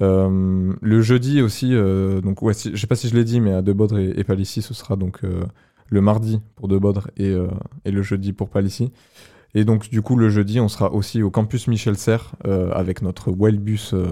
Euh, 0.00 0.72
le 0.80 1.02
jeudi 1.02 1.42
aussi, 1.42 1.74
euh, 1.74 2.20
donc 2.20 2.42
ouais, 2.42 2.54
je 2.54 2.76
sais 2.76 2.86
pas 2.86 2.94
si 2.94 3.08
je 3.08 3.14
l'ai 3.14 3.24
dit, 3.24 3.40
mais 3.40 3.52
à 3.52 3.62
Debodre 3.62 3.98
et, 3.98 4.12
et 4.16 4.24
Palissy, 4.24 4.62
ce 4.62 4.72
sera 4.72 4.96
donc 4.96 5.24
euh, 5.24 5.42
le 5.88 6.00
mardi 6.00 6.40
pour 6.56 6.68
Debodre 6.68 7.10
et, 7.16 7.28
euh, 7.28 7.48
et 7.84 7.90
le 7.90 8.02
jeudi 8.02 8.32
pour 8.32 8.48
Palissy. 8.48 8.92
Et 9.54 9.64
donc 9.64 9.88
du 9.88 10.02
coup 10.02 10.16
le 10.16 10.28
jeudi, 10.28 10.60
on 10.60 10.68
sera 10.68 10.92
aussi 10.92 11.22
au 11.22 11.30
campus 11.30 11.66
Michel 11.66 11.96
Serres 11.96 12.32
euh, 12.46 12.70
avec 12.72 13.02
notre 13.02 13.30
Wildbus 13.30 13.90
euh, 13.94 14.06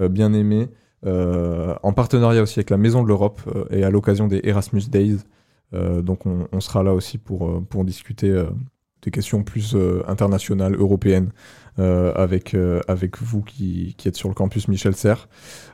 euh, 0.00 0.08
bien 0.08 0.32
aimé, 0.32 0.68
en 1.06 1.92
partenariat 1.92 2.40
aussi 2.42 2.58
avec 2.60 2.70
la 2.70 2.78
Maison 2.78 3.02
de 3.02 3.08
l'Europe 3.08 3.42
et 3.68 3.84
à 3.84 3.90
l'occasion 3.90 4.26
des 4.26 4.40
Erasmus 4.42 4.84
Days. 4.88 5.18
Donc 5.72 6.24
on, 6.24 6.60
sera 6.60 6.82
là 6.82 6.94
aussi 6.94 7.18
pour, 7.18 7.62
pour 7.68 7.84
discuter 7.84 8.42
des 9.02 9.10
questions 9.10 9.42
plus 9.42 9.76
internationales, 10.08 10.74
européennes, 10.74 11.28
avec, 11.76 12.56
avec 12.88 13.20
vous 13.20 13.42
qui, 13.42 13.94
qui 13.98 14.08
êtes 14.08 14.16
sur 14.16 14.30
le 14.30 14.34
campus 14.34 14.66
Michel 14.66 14.96
Serres. 14.96 15.28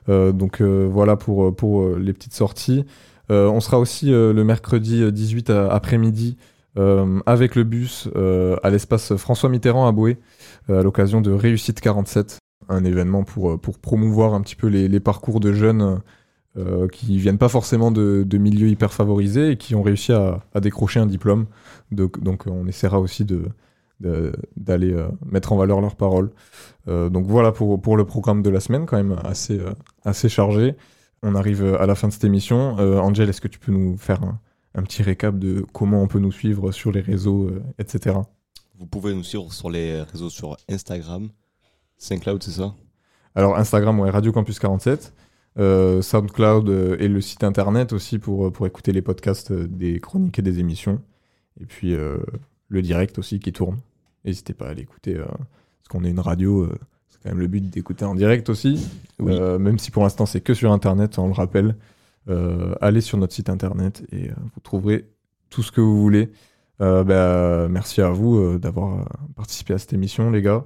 Euh, 0.08 0.32
donc 0.32 0.60
voilà 0.62 1.14
pour, 1.14 1.54
pour 1.54 1.96
les 1.96 2.12
petites 2.12 2.34
sorties. 2.34 2.84
On 3.28 3.60
sera 3.60 3.78
aussi 3.78 4.10
le 4.10 4.42
mercredi 4.42 5.02
euh, 5.02 5.12
18 5.12 5.50
à- 5.50 5.68
après-midi 5.72 6.36
euh, 6.78 7.20
avec 7.26 7.56
le 7.56 7.64
bus 7.64 8.08
euh, 8.14 8.56
à 8.62 8.70
l'espace 8.70 9.16
François 9.16 9.48
Mitterrand 9.48 9.88
à 9.88 9.92
Boué 9.92 10.18
euh, 10.68 10.80
à 10.80 10.82
l'occasion 10.84 11.20
de 11.20 11.32
Réussite 11.32 11.80
47, 11.80 12.38
un 12.68 12.84
événement 12.84 13.24
pour, 13.24 13.58
promouvoir 13.80 14.34
un 14.34 14.40
petit 14.40 14.54
peu 14.54 14.68
les, 14.68 15.00
parcours 15.00 15.40
de 15.40 15.52
jeunes 15.52 16.00
qui 16.92 17.16
viennent 17.16 17.38
pas 17.38 17.48
forcément 17.48 17.90
de, 17.90 18.38
milieux 18.38 18.68
hyper 18.68 18.92
favorisés 18.92 19.52
et 19.52 19.56
qui 19.56 19.74
ont 19.74 19.82
réussi 19.82 20.12
à, 20.12 20.40
décrocher 20.60 21.00
un 21.00 21.06
diplôme. 21.06 21.46
Donc, 21.90 22.46
on 22.46 22.66
essaiera 22.66 23.00
aussi 23.00 23.26
d'aller 24.00 25.04
mettre 25.26 25.52
en 25.52 25.56
valeur 25.56 25.80
leurs 25.80 25.96
paroles. 25.96 26.30
Donc 26.86 27.26
voilà 27.26 27.50
pour, 27.50 27.96
le 27.96 28.04
programme 28.04 28.42
de 28.42 28.50
la 28.50 28.60
semaine, 28.60 28.86
quand 28.86 28.96
même 28.96 29.16
assez, 29.24 30.28
chargé. 30.28 30.76
On 31.22 31.34
arrive 31.34 31.64
à 31.80 31.86
la 31.86 31.96
fin 31.96 32.06
de 32.06 32.12
cette 32.12 32.24
émission. 32.24 32.74
Angel, 33.00 33.28
est-ce 33.28 33.40
que 33.40 33.48
tu 33.48 33.58
peux 33.58 33.72
nous 33.72 33.96
faire 33.96 34.22
un, 34.22 34.38
un 34.74 34.82
petit 34.82 35.02
récap 35.02 35.38
de 35.38 35.64
comment 35.72 36.02
on 36.02 36.06
peut 36.08 36.18
nous 36.20 36.32
suivre 36.32 36.72
sur 36.72 36.92
les 36.92 37.00
réseaux, 37.00 37.48
euh, 37.48 37.62
etc. 37.78 38.16
Vous 38.78 38.86
pouvez 38.86 39.14
nous 39.14 39.24
suivre 39.24 39.52
sur 39.52 39.68
les 39.70 40.02
réseaux 40.02 40.30
sur 40.30 40.56
Instagram, 40.68 41.28
SoundCloud, 41.98 42.42
c'est 42.42 42.52
ça? 42.52 42.74
Alors 43.34 43.56
Instagram, 43.56 43.98
ouais, 44.00 44.10
Radio 44.10 44.32
Campus 44.32 44.58
47. 44.58 45.12
euh, 45.58 46.00
SoundCloud 46.02 46.68
euh, 46.68 46.96
et 47.00 47.08
le 47.08 47.20
site 47.20 47.44
internet 47.44 47.92
aussi 47.92 48.18
pour, 48.18 48.46
euh, 48.46 48.50
pour 48.50 48.66
écouter 48.66 48.92
les 48.92 49.02
podcasts 49.02 49.50
euh, 49.50 49.66
des 49.68 50.00
chroniques 50.00 50.38
et 50.38 50.42
des 50.42 50.58
émissions. 50.60 51.00
Et 51.60 51.66
puis 51.66 51.94
le 52.68 52.82
direct 52.82 53.18
aussi 53.18 53.38
qui 53.38 53.52
tourne. 53.52 53.78
N'hésitez 54.24 54.54
pas 54.54 54.68
à 54.68 54.72
l'écouter, 54.74 55.14
parce 55.14 55.88
qu'on 55.90 56.04
est 56.04 56.10
une 56.10 56.20
radio, 56.20 56.66
c'est 57.10 57.22
quand 57.22 57.28
même 57.28 57.40
le 57.40 57.48
but 57.48 57.68
d'écouter 57.68 58.06
en 58.06 58.14
direct 58.14 58.48
aussi. 58.48 58.88
Même 59.18 59.78
si 59.78 59.90
pour 59.90 60.04
l'instant 60.04 60.24
c'est 60.24 60.40
que 60.40 60.54
sur 60.54 60.72
internet, 60.72 61.18
on 61.18 61.26
le 61.26 61.34
rappelle. 61.34 61.76
Euh, 62.28 62.74
allez 62.80 63.00
sur 63.00 63.18
notre 63.18 63.32
site 63.32 63.48
internet 63.48 64.02
et 64.12 64.28
euh, 64.30 64.34
vous 64.54 64.60
trouverez 64.62 65.08
tout 65.48 65.62
ce 65.62 65.72
que 65.72 65.80
vous 65.80 66.00
voulez. 66.00 66.30
Euh, 66.80 67.02
bah, 67.04 67.66
merci 67.68 68.00
à 68.00 68.10
vous 68.10 68.38
euh, 68.38 68.58
d'avoir 68.58 69.06
participé 69.36 69.74
à 69.74 69.78
cette 69.78 69.92
émission, 69.92 70.30
les 70.30 70.42
gars. 70.42 70.64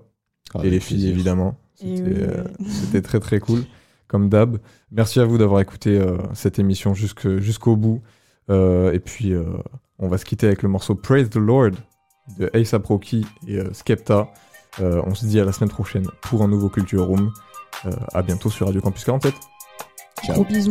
et 0.55 0.59
Avec 0.59 0.71
les 0.73 0.81
filles, 0.81 0.97
plaisir. 0.99 1.15
évidemment. 1.15 1.57
Et 1.83 1.97
C'était 1.97 2.11
oui. 2.11 2.97
euh, 2.97 3.01
très 3.03 3.21
très 3.21 3.41
cool, 3.41 3.61
comme 4.09 4.29
d'hab. 4.29 4.59
Merci 4.91 5.21
à 5.21 5.25
vous 5.25 5.39
d'avoir 5.39 5.61
écouté 5.61 5.99
euh, 5.99 6.19
cette 6.35 6.59
émission 6.59 6.95
jusque- 6.95 7.39
jusqu'au 7.39 7.77
bout. 7.77 8.03
Euh, 8.51 8.93
et 8.93 9.01
puis, 9.01 9.33
euh, 9.33 9.45
on 9.99 10.09
va 10.09 10.19
se 10.19 10.25
quitter 10.25 10.47
avec 10.47 10.63
le 10.63 10.69
morceau 10.69 10.95
Praise 10.95 11.31
the 11.31 11.37
Lord 11.37 11.73
de 12.39 12.51
A$AP 12.55 12.87
Rocky 12.87 13.27
et 13.49 13.59
euh, 13.59 13.73
Skepta. 13.73 14.29
Euh, 14.81 15.03
on 15.07 15.15
se 15.15 15.25
dit 15.27 15.41
à 15.41 15.45
la 15.45 15.53
semaine 15.53 15.71
prochaine 15.71 16.07
pour 16.21 16.43
un 16.43 16.49
nouveau 16.49 16.69
Culture 16.69 17.05
Room. 17.07 17.33
Euh, 17.87 17.91
à 18.13 18.23
bientôt 18.23 18.51
sur 18.51 18.67
Radio 18.67 18.81
Campus 18.81 19.05
47. 19.05 19.35
Gros 20.29 20.45
bisous. 20.45 20.71